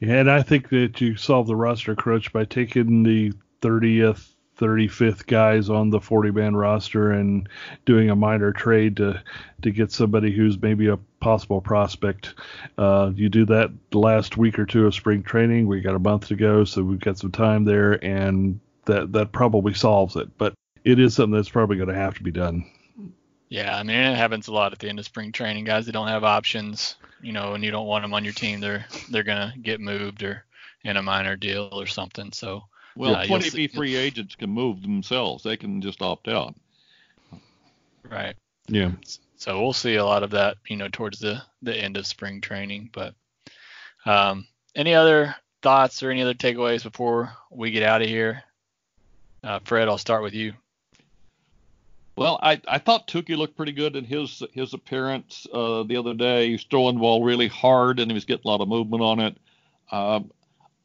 and 0.00 0.30
I 0.30 0.42
think 0.42 0.68
that 0.70 1.00
you 1.00 1.16
solve 1.16 1.46
the 1.46 1.56
roster 1.56 1.94
crunch 1.94 2.32
by 2.32 2.44
taking 2.44 3.02
the 3.02 3.32
30th, 3.62 4.30
35th 4.58 5.26
guys 5.26 5.68
on 5.68 5.90
the 5.90 6.00
40 6.00 6.30
man 6.30 6.54
roster 6.54 7.10
and 7.10 7.48
doing 7.86 8.10
a 8.10 8.16
minor 8.16 8.52
trade 8.52 8.96
to 8.98 9.20
to 9.62 9.70
get 9.70 9.90
somebody 9.90 10.30
who's 10.30 10.60
maybe 10.60 10.88
a 10.88 10.98
possible 11.20 11.60
prospect. 11.60 12.34
Uh, 12.78 13.10
you 13.14 13.28
do 13.28 13.44
that 13.46 13.70
the 13.90 13.98
last 13.98 14.36
week 14.36 14.58
or 14.58 14.66
two 14.66 14.86
of 14.86 14.94
spring 14.94 15.22
training. 15.22 15.66
We 15.66 15.80
got 15.80 15.94
a 15.96 15.98
month 15.98 16.28
to 16.28 16.36
go, 16.36 16.64
so 16.64 16.82
we've 16.82 17.00
got 17.00 17.18
some 17.18 17.32
time 17.32 17.64
there, 17.64 18.04
and 18.04 18.60
that 18.84 19.12
that 19.12 19.32
probably 19.32 19.74
solves 19.74 20.16
it. 20.16 20.28
But 20.38 20.54
it 20.84 20.98
is 21.00 21.14
something 21.14 21.34
that's 21.34 21.48
probably 21.48 21.76
going 21.76 21.88
to 21.88 21.94
have 21.94 22.14
to 22.16 22.22
be 22.22 22.30
done. 22.30 22.64
Yeah, 23.48 23.76
I 23.76 23.82
mean 23.82 23.96
it 23.96 24.16
happens 24.16 24.48
a 24.48 24.52
lot 24.52 24.72
at 24.72 24.78
the 24.78 24.88
end 24.88 24.98
of 24.98 25.04
spring 25.04 25.32
training. 25.32 25.64
Guys 25.64 25.86
that 25.86 25.92
don't 25.92 26.08
have 26.08 26.24
options, 26.24 26.96
you 27.22 27.32
know, 27.32 27.54
and 27.54 27.62
you 27.62 27.70
don't 27.70 27.86
want 27.86 28.02
them 28.02 28.14
on 28.14 28.24
your 28.24 28.32
team, 28.32 28.60
they're 28.60 28.84
they're 29.10 29.22
gonna 29.22 29.54
get 29.62 29.80
moved 29.80 30.22
or 30.22 30.44
in 30.82 30.96
a 30.96 31.02
minor 31.02 31.36
deal 31.36 31.68
or 31.72 31.86
something. 31.86 32.32
So 32.32 32.64
Well, 32.96 33.12
Yeah, 33.12 33.18
you'll 33.20 33.28
20 33.28 33.50
see- 33.50 33.66
free 33.68 33.96
agents 33.96 34.34
can 34.34 34.50
move 34.50 34.82
themselves. 34.82 35.42
They 35.44 35.56
can 35.56 35.80
just 35.80 36.02
opt 36.02 36.28
out. 36.28 36.54
right. 38.08 38.36
Yeah. 38.68 38.92
So 39.36 39.60
we'll 39.60 39.72
see 39.72 39.96
a 39.96 40.04
lot 40.04 40.22
of 40.22 40.30
that, 40.30 40.56
you 40.68 40.76
know, 40.76 40.88
towards 40.88 41.18
the 41.18 41.42
the 41.62 41.76
end 41.76 41.96
of 41.96 42.06
spring 42.06 42.40
training. 42.40 42.90
But 42.92 43.14
um, 44.06 44.46
any 44.74 44.94
other 44.94 45.34
thoughts 45.62 46.02
or 46.02 46.10
any 46.10 46.22
other 46.22 46.34
takeaways 46.34 46.82
before 46.82 47.32
we 47.50 47.70
get 47.70 47.82
out 47.82 48.02
of 48.02 48.08
here? 48.08 48.42
Uh, 49.42 49.58
Fred, 49.64 49.88
I'll 49.88 49.98
start 49.98 50.22
with 50.22 50.34
you. 50.34 50.54
Well, 52.16 52.38
I, 52.42 52.60
I 52.68 52.78
thought 52.78 53.08
Touki 53.08 53.36
looked 53.36 53.56
pretty 53.56 53.72
good 53.72 53.96
in 53.96 54.04
his 54.04 54.42
his 54.52 54.72
appearance 54.72 55.46
uh, 55.52 55.82
the 55.82 55.96
other 55.96 56.14
day. 56.14 56.46
He 56.46 56.52
was 56.52 56.64
throwing 56.64 56.94
the 56.94 57.00
ball 57.00 57.24
really 57.24 57.48
hard 57.48 57.98
and 57.98 58.10
he 58.10 58.14
was 58.14 58.24
getting 58.24 58.46
a 58.46 58.48
lot 58.48 58.60
of 58.60 58.68
movement 58.68 59.02
on 59.02 59.20
it. 59.20 59.36
Um, 59.90 60.30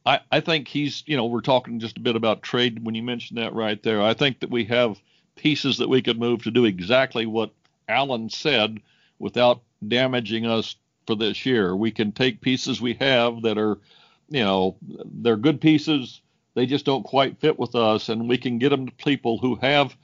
I, 0.04 0.20
I 0.32 0.40
think 0.40 0.66
he's, 0.66 1.04
you 1.06 1.16
know, 1.16 1.26
we're 1.26 1.40
talking 1.40 1.78
just 1.78 1.98
a 1.98 2.00
bit 2.00 2.16
about 2.16 2.42
trade 2.42 2.84
when 2.84 2.94
you 2.94 3.02
mentioned 3.02 3.38
that 3.38 3.54
right 3.54 3.80
there. 3.82 4.02
I 4.02 4.14
think 4.14 4.40
that 4.40 4.50
we 4.50 4.64
have 4.64 5.00
pieces 5.36 5.78
that 5.78 5.88
we 5.88 6.02
could 6.02 6.18
move 6.18 6.42
to 6.42 6.50
do 6.50 6.64
exactly 6.64 7.26
what 7.26 7.52
Allen 7.88 8.28
said 8.28 8.80
without 9.18 9.62
damaging 9.86 10.46
us 10.46 10.76
for 11.06 11.14
this 11.14 11.46
year. 11.46 11.76
We 11.76 11.90
can 11.90 12.12
take 12.12 12.40
pieces 12.40 12.80
we 12.80 12.94
have 12.94 13.42
that 13.42 13.58
are, 13.58 13.78
you 14.28 14.42
know, 14.42 14.76
they're 14.82 15.36
good 15.36 15.60
pieces. 15.60 16.20
They 16.54 16.66
just 16.66 16.84
don't 16.84 17.04
quite 17.04 17.38
fit 17.38 17.58
with 17.58 17.74
us, 17.74 18.08
and 18.08 18.28
we 18.28 18.38
can 18.38 18.58
get 18.58 18.70
them 18.70 18.86
to 18.86 18.92
people 18.92 19.38
who 19.38 19.54
have 19.56 19.96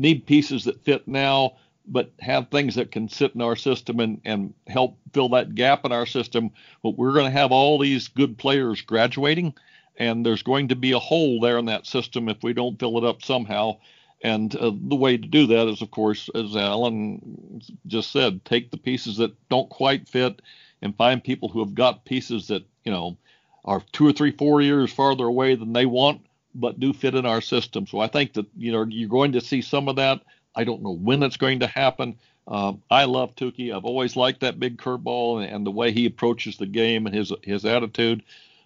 need 0.00 0.26
pieces 0.26 0.64
that 0.64 0.82
fit 0.82 1.06
now, 1.06 1.56
but 1.86 2.10
have 2.20 2.48
things 2.48 2.74
that 2.76 2.90
can 2.90 3.08
sit 3.08 3.34
in 3.34 3.42
our 3.42 3.56
system 3.56 4.00
and, 4.00 4.20
and 4.24 4.54
help 4.66 4.96
fill 5.12 5.28
that 5.30 5.54
gap 5.54 5.84
in 5.84 5.92
our 5.92 6.06
system. 6.06 6.50
But 6.82 6.96
we're 6.96 7.12
going 7.12 7.26
to 7.26 7.38
have 7.38 7.52
all 7.52 7.78
these 7.78 8.08
good 8.08 8.38
players 8.38 8.80
graduating, 8.80 9.54
and 9.96 10.24
there's 10.24 10.42
going 10.42 10.68
to 10.68 10.76
be 10.76 10.92
a 10.92 10.98
hole 10.98 11.40
there 11.40 11.58
in 11.58 11.66
that 11.66 11.86
system 11.86 12.28
if 12.28 12.42
we 12.42 12.52
don't 12.52 12.78
fill 12.78 12.98
it 12.98 13.04
up 13.04 13.22
somehow. 13.22 13.78
And 14.22 14.54
uh, 14.56 14.72
the 14.74 14.96
way 14.96 15.16
to 15.16 15.26
do 15.26 15.46
that 15.48 15.68
is, 15.68 15.82
of 15.82 15.90
course, 15.90 16.28
as 16.34 16.54
Alan 16.54 17.62
just 17.86 18.12
said, 18.12 18.44
take 18.44 18.70
the 18.70 18.76
pieces 18.76 19.16
that 19.16 19.34
don't 19.48 19.70
quite 19.70 20.08
fit 20.08 20.42
and 20.82 20.96
find 20.96 21.24
people 21.24 21.48
who 21.48 21.60
have 21.60 21.74
got 21.74 22.04
pieces 22.04 22.48
that, 22.48 22.64
you 22.84 22.92
know, 22.92 23.16
are 23.64 23.82
two 23.92 24.06
or 24.06 24.12
three, 24.12 24.30
four 24.30 24.62
years 24.62 24.92
farther 24.92 25.24
away 25.24 25.54
than 25.54 25.72
they 25.72 25.86
want, 25.86 26.22
but 26.54 26.80
do 26.80 26.92
fit 26.92 27.14
in 27.14 27.26
our 27.26 27.40
system. 27.40 27.86
So 27.86 28.00
I 28.00 28.08
think 28.08 28.34
that, 28.34 28.46
you 28.56 28.72
know, 28.72 28.84
you're 28.84 29.08
going 29.08 29.32
to 29.32 29.40
see 29.40 29.62
some 29.62 29.88
of 29.88 29.96
that. 29.96 30.22
I 30.54 30.64
don't 30.64 30.82
know 30.82 30.94
when 30.94 31.22
it's 31.22 31.36
going 31.36 31.60
to 31.60 31.66
happen. 31.66 32.18
Um, 32.48 32.82
I 32.90 33.04
love 33.04 33.36
Touki. 33.36 33.74
I've 33.74 33.84
always 33.84 34.16
liked 34.16 34.40
that 34.40 34.58
big 34.58 34.78
curveball 34.78 35.42
and, 35.42 35.52
and 35.52 35.66
the 35.66 35.70
way 35.70 35.92
he 35.92 36.06
approaches 36.06 36.56
the 36.56 36.66
game 36.66 37.06
and 37.06 37.14
his 37.14 37.32
his 37.42 37.64
attitude. 37.64 38.22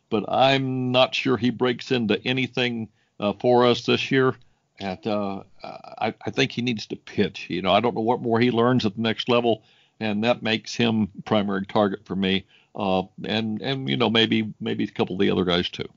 But 0.09 0.25
I'm 0.29 0.93
not 0.93 1.15
sure 1.15 1.37
he 1.37 1.51
breaks 1.51 1.91
into 1.91 2.21
anything 2.27 2.89
uh, 3.21 3.35
for 3.35 3.67
us 3.67 3.85
this 3.85 4.11
year. 4.11 4.35
And 4.81 5.07
uh, 5.07 5.43
I, 5.63 6.15
I 6.25 6.31
think 6.31 6.53
he 6.53 6.63
needs 6.63 6.87
to 6.87 6.97
pitch. 6.97 7.47
You 7.49 7.63
know, 7.63 7.73
I 7.73 7.81
don't 7.81 7.95
know 7.95 8.01
what 8.01 8.23
more 8.23 8.41
he 8.41 8.51
learns 8.51 8.85
at 8.87 8.97
the 8.97 9.03
next 9.03 9.29
level, 9.29 9.63
and 10.01 10.25
that 10.25 10.43
makes 10.43 10.75
him 10.75 11.09
primary 11.25 11.67
target 11.67 12.07
for 12.07 12.17
me. 12.17 12.47
Uh, 12.75 13.03
and 13.25 13.63
and 13.63 13.89
you 13.89 13.97
know 13.97 14.11
maybe 14.11 14.53
maybe 14.61 14.85
a 14.85 14.89
couple 14.89 15.15
of 15.15 15.21
the 15.21 15.31
other 15.31 15.45
guys 15.45 15.69
too. 15.69 15.89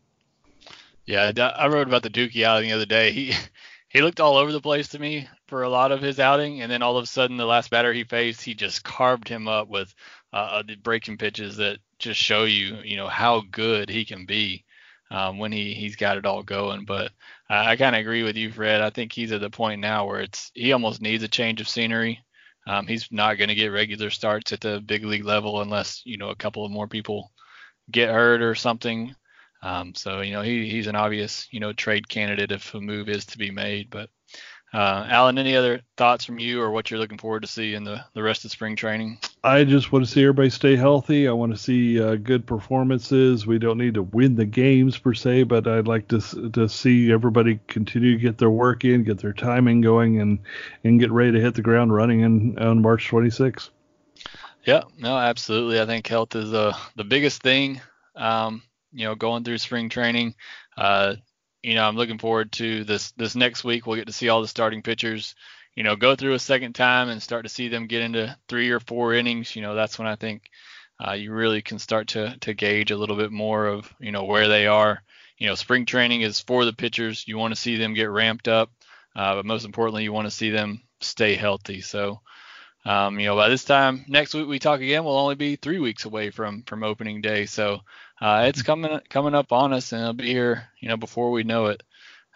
Yeah, 1.08 1.32
I 1.58 1.68
wrote 1.70 1.88
about 1.88 2.04
the 2.04 2.10
Touki 2.10 2.44
outing 2.44 2.70
the 2.70 2.76
other 2.76 2.86
day. 2.86 3.12
He 3.12 3.34
he 3.90 4.02
looked 4.02 4.20
all 4.20 4.36
over 4.36 4.52
the 4.52 4.62
place 4.62 4.90
to 4.90 5.00
me 5.00 5.28
for 5.48 5.64
a 5.64 5.70
lot 5.70 5.92
of 5.92 6.02
his 6.02 6.20
outing, 6.20 6.62
and 6.62 6.72
then 6.72 6.84
all 6.84 6.98
of 6.98 7.04
a 7.04 7.08
sudden, 7.08 7.38
the 7.38 7.46
last 7.46 7.70
batter 7.72 7.94
he 7.94 8.04
faced, 8.04 8.42
he 8.42 8.54
just 8.54 8.84
carved 8.84 9.28
him 9.28 9.48
up 9.48 9.70
with 9.70 9.94
uh, 10.34 10.62
the 10.68 10.76
breaking 10.76 11.18
pitches 11.18 11.58
that 11.58 11.80
just 11.98 12.20
show 12.20 12.44
you, 12.44 12.80
you 12.84 12.98
know, 12.98 13.08
how 13.08 13.42
good 13.52 13.90
he 13.90 14.04
can 14.06 14.26
be 14.26 14.66
um, 15.10 15.40
when 15.40 15.52
he 15.54 15.74
he's 15.74 15.96
got 15.96 16.18
it 16.18 16.26
all 16.26 16.44
going. 16.44 16.84
But 16.86 17.12
I, 17.50 17.72
I 17.72 17.76
kind 17.78 17.96
of 17.96 18.02
agree 18.02 18.24
with 18.24 18.36
you, 18.36 18.52
Fred. 18.52 18.82
I 18.82 18.90
think 18.90 19.14
he's 19.14 19.32
at 19.32 19.42
the 19.42 19.50
point 19.50 19.80
now 19.82 20.06
where 20.06 20.20
it's 20.20 20.52
he 20.54 20.74
almost 20.74 21.02
needs 21.02 21.24
a 21.24 21.30
change 21.30 21.62
of 21.62 21.70
scenery. 21.70 22.20
Um, 22.68 22.86
he's 22.86 23.08
not 23.12 23.38
going 23.38 23.48
to 23.48 23.56
get 23.56 23.68
regular 23.68 24.10
starts 24.10 24.52
at 24.52 24.60
the 24.60 24.82
big 24.82 25.06
league 25.06 25.24
level 25.24 25.62
unless 25.62 26.02
you 26.06 26.18
know 26.18 26.30
a 26.30 26.36
couple 26.36 26.66
of 26.66 26.72
more 26.72 26.88
people 26.88 27.32
get 27.90 28.10
hurt 28.10 28.42
or 28.42 28.56
something. 28.56 29.16
Um, 29.62 29.96
so 29.96 30.22
you 30.22 30.34
know 30.34 30.42
he 30.42 30.70
he's 30.70 30.88
an 30.88 30.96
obvious 30.96 31.48
you 31.52 31.60
know 31.60 31.74
trade 31.74 32.08
candidate 32.08 32.52
if 32.52 32.74
a 32.74 32.82
move 32.82 33.10
is 33.10 33.26
to 33.28 33.38
be 33.38 33.52
made. 33.52 33.90
But 33.90 34.10
uh, 34.74 35.08
Alan, 35.10 35.38
any 35.38 35.56
other 35.56 35.82
thoughts 35.96 36.26
from 36.26 36.40
you 36.40 36.62
or 36.62 36.72
what 36.72 36.92
you're 36.92 37.00
looking 37.00 37.18
forward 37.18 37.42
to 37.42 37.48
see 37.48 37.74
in 37.74 37.84
the 37.84 38.04
the 38.14 38.22
rest 38.22 38.46
of 38.46 38.52
spring 38.52 38.76
training? 38.76 39.18
I 39.44 39.64
just 39.64 39.92
want 39.92 40.06
to 40.06 40.12
see 40.12 40.22
everybody 40.24 40.50
stay 40.50 40.76
healthy. 40.76 41.28
I 41.28 41.32
want 41.32 41.54
to 41.54 41.58
see 41.58 42.02
uh, 42.02 42.16
good 42.16 42.46
performances. 42.46 43.48
We 43.48 43.60
don't 43.60 43.78
need 43.78 43.94
to 43.94 44.04
win 44.04 44.36
the 44.36 44.46
games 44.46 44.98
per 44.98 45.14
se, 45.14 45.44
but 45.44 45.68
I'd 45.68 45.88
like 45.88 46.08
to 46.10 46.20
to 46.52 46.68
see 46.68 47.12
everybody 47.12 47.60
continue 47.68 48.14
to 48.14 48.22
get 48.22 48.38
their 48.38 48.50
work 48.50 48.84
in, 48.84 49.04
get 49.04 49.20
their 49.20 49.34
timing 49.34 49.82
going, 49.82 50.20
and 50.20 50.40
and 50.84 51.00
get 51.00 51.12
ready 51.12 51.32
to 51.32 51.42
hit 51.42 51.56
the 51.56 51.62
ground 51.62 51.94
running 51.94 52.22
in, 52.22 52.60
on 52.60 52.82
March 52.82 53.10
26th. 53.10 53.70
Yeah, 54.66 54.84
no, 54.98 55.18
absolutely. 55.18 55.80
I 55.80 55.86
think 55.86 56.06
health 56.08 56.36
is 56.36 56.54
uh, 56.54 56.76
the 56.98 57.06
biggest 57.06 57.42
thing. 57.42 57.80
Um, 58.18 58.64
you 58.98 59.06
know, 59.06 59.14
going 59.14 59.44
through 59.44 59.60
spring 59.60 59.90
training. 59.90 60.34
Uh, 60.76 61.16
you 61.62 61.76
know, 61.76 61.88
I'm 61.88 61.96
looking 61.96 62.18
forward 62.18 62.52
to 62.54 62.84
this 62.84 63.12
this 63.12 63.36
next 63.36 63.64
week. 63.64 63.86
We'll 63.86 63.96
get 63.96 64.08
to 64.08 64.14
see 64.14 64.30
all 64.30 64.42
the 64.42 64.48
starting 64.48 64.82
pitchers. 64.82 65.36
You 65.76 65.84
know, 65.84 65.96
go 65.96 66.16
through 66.16 66.34
a 66.34 66.40
second 66.40 66.74
time 66.74 67.10
and 67.10 67.22
start 67.22 67.46
to 67.46 67.50
see 67.50 67.68
them 67.68 67.86
get 67.86 68.02
into 68.02 68.36
three 68.50 68.72
or 68.72 68.80
four 68.80 69.14
innings. 69.14 69.56
You 69.56 69.62
know, 69.62 69.76
that's 69.76 70.00
when 70.00 70.08
I 70.08 70.16
think 70.16 70.50
uh, 71.00 71.12
you 71.12 71.32
really 71.32 71.62
can 71.62 71.78
start 71.78 72.08
to 72.10 72.38
to 72.42 72.56
gauge 72.56 72.90
a 72.90 72.98
little 72.98 73.16
bit 73.16 73.32
more 73.32 73.68
of 73.68 73.94
you 74.00 74.12
know 74.12 74.24
where 74.24 74.48
they 74.48 74.66
are. 74.66 75.04
You 75.38 75.46
know, 75.46 75.56
spring 75.56 75.86
training 75.86 76.22
is 76.22 76.40
for 76.40 76.66
the 76.66 76.74
pitchers. 76.74 77.28
You 77.28 77.38
want 77.38 77.54
to 77.54 77.62
see 77.62 77.78
them 77.78 77.94
get 77.94 78.10
ramped 78.10 78.48
up, 78.48 78.72
uh, 79.16 79.36
but 79.36 79.46
most 79.46 79.64
importantly, 79.64 80.04
you 80.04 80.12
want 80.12 80.26
to 80.26 80.32
see 80.32 80.50
them 80.50 80.82
stay 81.02 81.36
healthy. 81.36 81.82
So. 81.82 82.22
Um, 82.88 83.20
you 83.20 83.26
know, 83.26 83.36
by 83.36 83.50
this 83.50 83.66
time 83.66 84.06
next 84.08 84.34
week 84.34 84.48
we 84.48 84.60
talk 84.60 84.80
again, 84.80 85.04
we'll 85.04 85.18
only 85.18 85.36
be 85.36 85.58
three 85.58 85.78
weeks 85.78 86.06
away 86.06 86.30
from 86.30 86.64
from 86.64 86.84
opening 86.86 87.20
day. 87.20 87.46
So 87.46 87.82
uh, 88.22 88.46
it's 88.48 88.62
coming 88.62 89.02
coming 89.10 89.36
up 89.36 89.52
on 89.52 89.74
us, 89.74 89.92
and 89.92 90.02
it'll 90.02 90.14
be 90.14 90.32
here, 90.32 90.70
you 90.80 90.88
know, 90.88 90.96
before 90.96 91.32
we 91.32 91.44
know 91.44 91.66
it. 91.66 91.84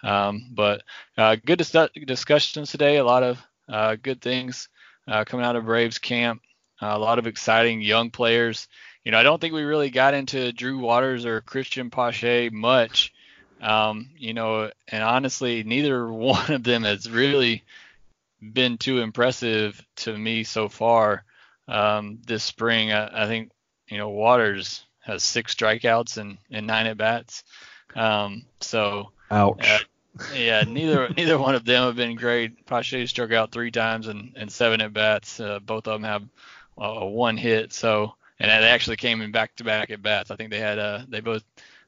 Um, 0.04 0.50
but 0.52 0.84
uh, 1.18 1.38
good 1.46 1.60
dis- 1.60 1.90
discussions 2.06 2.70
today. 2.70 2.98
A 2.98 3.06
lot 3.06 3.24
of 3.24 3.42
uh, 3.70 3.96
good 3.96 4.22
things 4.22 4.68
uh, 5.08 5.24
coming 5.24 5.46
out 5.46 5.56
of 5.56 5.64
Braves 5.64 6.00
camp. 6.00 6.42
a 6.82 7.00
lot 7.00 7.18
of 7.18 7.28
exciting 7.28 7.82
young 7.82 8.10
players. 8.10 8.68
You 9.06 9.14
know, 9.14 9.20
I 9.20 9.24
don't 9.24 9.40
think 9.40 9.54
we 9.54 9.64
really 9.64 9.90
got 9.90 10.16
into 10.16 10.52
Drew 10.52 10.80
Waters 10.80 11.26
or 11.26 11.40
Cristian 11.40 11.90
Pache 11.90 12.50
much. 12.50 13.14
Um, 13.62 14.10
you 14.18 14.34
know, 14.34 14.70
and 14.90 15.02
honestly, 15.02 15.64
neither 15.64 16.12
one 16.12 16.52
of 16.52 16.64
them 16.66 16.84
has 16.84 17.10
really 17.10 17.64
been 18.42 18.78
too 18.78 19.00
impressive 19.00 19.84
to 19.98 20.18
me 20.18 20.44
so 20.44 20.70
far 20.70 21.24
um, 21.68 22.20
this 22.26 22.44
spring. 22.44 22.92
I, 22.92 23.24
I, 23.24 23.28
think 23.28 23.52
you 23.88 23.98
know 23.98 24.10
Waters 24.10 24.86
has 25.00 25.24
six 25.24 25.56
strikeouts 25.56 26.18
and, 26.18 26.38
and 26.50 26.68
nine 26.68 26.88
at 26.88 26.98
bats. 26.98 27.44
Um, 27.96 28.46
so 28.60 29.12
ouch. 29.30 29.68
Uh, 29.68 29.80
yeah, 30.36 30.64
neither 30.68 31.10
neither 31.18 31.38
one 31.38 31.56
of 31.56 31.66
them 31.66 31.84
have 31.84 31.96
been 31.96 32.16
great. 32.16 32.66
Pache 32.66 33.06
struck 33.08 33.32
out 33.32 33.52
three 33.52 33.72
times 33.72 34.08
and, 34.08 34.34
and 34.36 34.52
seven 34.52 34.82
at 34.82 34.94
bats. 34.94 35.40
Uh, 35.40 35.60
both 35.60 35.88
of 35.88 35.94
them 35.94 36.04
have 36.04 36.24
uh, 36.78 37.06
one 37.06 37.38
hit. 37.38 37.74
So 37.74 38.16
and 38.40 38.50
they 38.50 38.70
actually 38.70 38.98
came 38.98 39.22
in 39.22 39.32
back 39.32 39.56
to 39.58 39.64
back 39.64 39.92
at 39.92 40.02
bats. 40.02 40.32
I 40.32 40.36
think 40.36 40.50
they 40.50 40.60
had 40.60 40.80
uh 40.80 41.02
they 41.08 41.22
both 41.22 41.44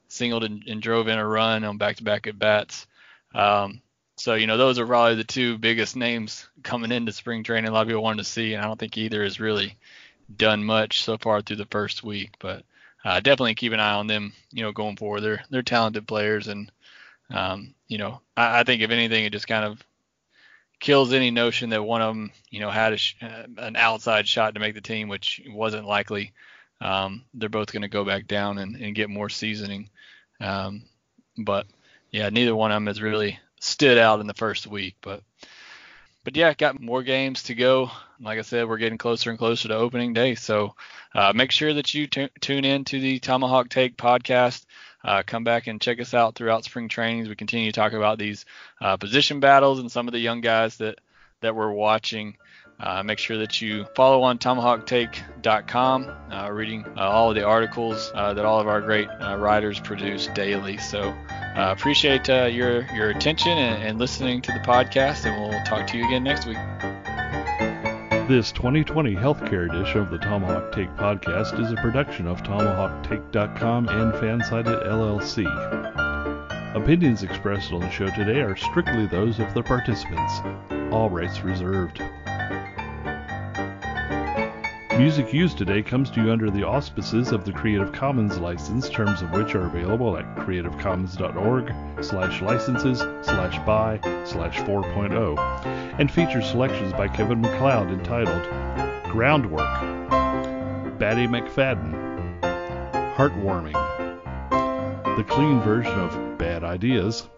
singled 0.08 0.44
and, 0.44 0.62
and 0.68 0.80
drove 0.80 1.08
in 1.08 1.18
a 1.18 1.26
run 1.26 1.64
on 1.64 1.78
back 1.78 1.96
to 1.96 2.04
back 2.04 2.26
at 2.26 2.38
bats. 2.38 2.86
Um, 3.34 3.80
so, 4.16 4.34
you 4.34 4.46
know, 4.46 4.56
those 4.56 4.78
are 4.78 4.86
probably 4.86 5.16
the 5.16 5.24
two 5.24 5.58
biggest 5.58 5.96
names 5.96 6.48
coming 6.62 6.92
into 6.92 7.12
spring 7.12 7.42
training. 7.42 7.70
A 7.70 7.72
lot 7.72 7.82
of 7.82 7.88
people 7.88 8.02
wanted 8.02 8.18
to 8.18 8.30
see, 8.30 8.54
and 8.54 8.62
I 8.62 8.66
don't 8.66 8.78
think 8.78 8.96
either 8.96 9.22
has 9.22 9.40
really 9.40 9.76
done 10.34 10.64
much 10.64 11.02
so 11.02 11.18
far 11.18 11.42
through 11.42 11.56
the 11.56 11.66
first 11.66 12.04
week. 12.04 12.36
But 12.38 12.64
uh, 13.04 13.20
definitely 13.20 13.56
keep 13.56 13.72
an 13.72 13.80
eye 13.80 13.94
on 13.94 14.06
them, 14.06 14.32
you 14.52 14.62
know, 14.62 14.72
going 14.72 14.96
forward. 14.96 15.20
They're 15.20 15.44
they're 15.50 15.62
talented 15.62 16.06
players, 16.06 16.48
and 16.48 16.70
um, 17.30 17.74
you 17.88 17.98
know, 17.98 18.20
I, 18.36 18.60
I 18.60 18.64
think 18.64 18.82
if 18.82 18.90
anything, 18.90 19.24
it 19.24 19.32
just 19.32 19.48
kind 19.48 19.64
of 19.64 19.82
kills 20.80 21.12
any 21.12 21.30
notion 21.30 21.70
that 21.70 21.82
one 21.82 22.02
of 22.02 22.14
them, 22.14 22.30
you 22.50 22.60
know, 22.60 22.70
had 22.70 22.98
sh- 23.00 23.14
uh, 23.20 23.44
an 23.58 23.76
outside 23.76 24.28
shot 24.28 24.54
to 24.54 24.60
make 24.60 24.74
the 24.74 24.80
team, 24.80 25.08
which 25.08 25.42
wasn't 25.48 25.86
likely. 25.86 26.32
Um, 26.80 27.24
they're 27.34 27.48
both 27.48 27.72
going 27.72 27.82
to 27.82 27.88
go 27.88 28.04
back 28.04 28.26
down 28.26 28.58
and, 28.58 28.76
and 28.76 28.94
get 28.94 29.08
more 29.08 29.28
seasoning. 29.28 29.88
Um, 30.40 30.84
but 31.38 31.66
yeah, 32.10 32.28
neither 32.28 32.54
one 32.54 32.70
of 32.70 32.76
them 32.76 32.86
has 32.86 33.00
really 33.00 33.38
stood 33.64 33.98
out 33.98 34.20
in 34.20 34.26
the 34.26 34.34
first 34.34 34.66
week. 34.66 34.96
But 35.00 35.22
but 36.24 36.36
yeah, 36.36 36.54
got 36.54 36.80
more 36.80 37.02
games 37.02 37.44
to 37.44 37.54
go. 37.54 37.90
Like 38.20 38.38
I 38.38 38.42
said, 38.42 38.68
we're 38.68 38.78
getting 38.78 38.98
closer 38.98 39.30
and 39.30 39.38
closer 39.38 39.68
to 39.68 39.74
opening 39.74 40.14
day. 40.14 40.34
So 40.34 40.74
uh, 41.14 41.32
make 41.34 41.50
sure 41.50 41.74
that 41.74 41.92
you 41.92 42.06
t- 42.06 42.30
tune 42.40 42.64
in 42.64 42.84
to 42.86 43.00
the 43.00 43.18
Tomahawk 43.18 43.68
Take 43.68 43.96
podcast. 43.96 44.64
Uh, 45.04 45.22
come 45.26 45.44
back 45.44 45.66
and 45.66 45.80
check 45.80 46.00
us 46.00 46.14
out 46.14 46.34
throughout 46.34 46.64
spring 46.64 46.88
trainings. 46.88 47.28
We 47.28 47.36
continue 47.36 47.70
to 47.70 47.78
talk 47.78 47.92
about 47.92 48.18
these 48.18 48.46
uh, 48.80 48.96
position 48.96 49.40
battles 49.40 49.80
and 49.80 49.92
some 49.92 50.08
of 50.08 50.12
the 50.12 50.18
young 50.20 50.40
guys 50.40 50.78
that 50.78 50.98
that 51.40 51.54
we're 51.54 51.72
watching. 51.72 52.36
Uh, 52.80 53.02
make 53.02 53.18
sure 53.18 53.38
that 53.38 53.60
you 53.60 53.86
follow 53.94 54.22
on 54.22 54.38
tomahawktake.com, 54.38 56.10
uh, 56.32 56.50
reading 56.50 56.84
uh, 56.96 57.02
all 57.02 57.30
of 57.30 57.36
the 57.36 57.44
articles 57.44 58.10
uh, 58.14 58.34
that 58.34 58.44
all 58.44 58.60
of 58.60 58.66
our 58.66 58.80
great 58.80 59.08
uh, 59.08 59.36
writers 59.36 59.78
produce 59.78 60.26
daily. 60.28 60.76
So 60.78 61.00
uh, 61.02 61.72
appreciate 61.76 62.26
your 62.28 62.82
your 62.92 63.10
attention 63.10 63.52
and, 63.52 63.82
and 63.82 63.98
listening 63.98 64.42
to 64.42 64.52
the 64.52 64.58
podcast, 64.60 65.24
and 65.24 65.40
we'll 65.40 65.64
talk 65.64 65.86
to 65.88 65.98
you 65.98 66.04
again 66.06 66.24
next 66.24 66.46
week. 66.46 66.58
This 68.26 68.52
2020 68.52 69.14
healthcare 69.14 69.70
edition 69.70 70.00
of 70.00 70.10
the 70.10 70.16
Tomahawk 70.18 70.72
Take 70.72 70.88
podcast 70.96 71.60
is 71.62 71.70
a 71.70 71.76
production 71.76 72.26
of 72.26 72.42
TomahawkTake.com 72.42 73.88
and 73.88 74.12
Fansided 74.14 74.86
LLC. 74.86 75.44
Opinions 76.74 77.22
expressed 77.22 77.70
on 77.72 77.80
the 77.80 77.90
show 77.90 78.06
today 78.06 78.40
are 78.40 78.56
strictly 78.56 79.06
those 79.06 79.38
of 79.38 79.52
the 79.52 79.62
participants. 79.62 80.40
All 80.90 81.10
rights 81.10 81.44
reserved. 81.44 82.02
Music 84.98 85.32
used 85.32 85.56
today 85.58 85.82
comes 85.82 86.08
to 86.08 86.22
you 86.22 86.30
under 86.30 86.52
the 86.52 86.62
auspices 86.62 87.32
of 87.32 87.44
the 87.44 87.50
Creative 87.50 87.90
Commons 87.90 88.38
license, 88.38 88.88
terms 88.88 89.22
of 89.22 89.32
which 89.32 89.56
are 89.56 89.66
available 89.66 90.16
at 90.16 90.36
creativecommons.org 90.36 91.74
slash 92.00 92.40
licenses 92.40 93.00
slash 93.26 93.58
by 93.66 93.98
slash 94.24 94.56
4.0 94.58 95.36
and 95.98 96.08
features 96.08 96.48
selections 96.48 96.92
by 96.92 97.08
Kevin 97.08 97.40
MacLeod 97.40 97.90
entitled 97.90 98.44
Groundwork, 99.10 99.66
Batty 101.00 101.26
McFaddin, 101.26 102.40
Heartwarming, 103.16 103.74
the 105.16 105.24
clean 105.24 105.60
version 105.62 105.98
of 105.98 106.38
Bad 106.38 106.62
Ideas, 106.62 107.28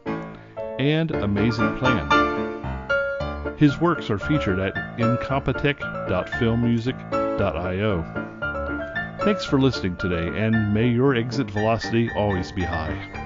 and 0.79 1.11
Amazing 1.11 1.79
Plan. 1.79 2.07
His 3.57 3.81
works 3.81 4.11
are 4.11 4.19
featured 4.19 4.59
at 4.59 4.75
incompetech.filmmusic.com 4.99 7.26
Thanks 9.25 9.45
for 9.45 9.61
listening 9.61 9.97
today, 9.97 10.29
and 10.41 10.73
may 10.73 10.89
your 10.89 11.15
exit 11.15 11.51
velocity 11.51 12.11
always 12.13 12.53
be 12.53 12.63
high. 12.63 13.26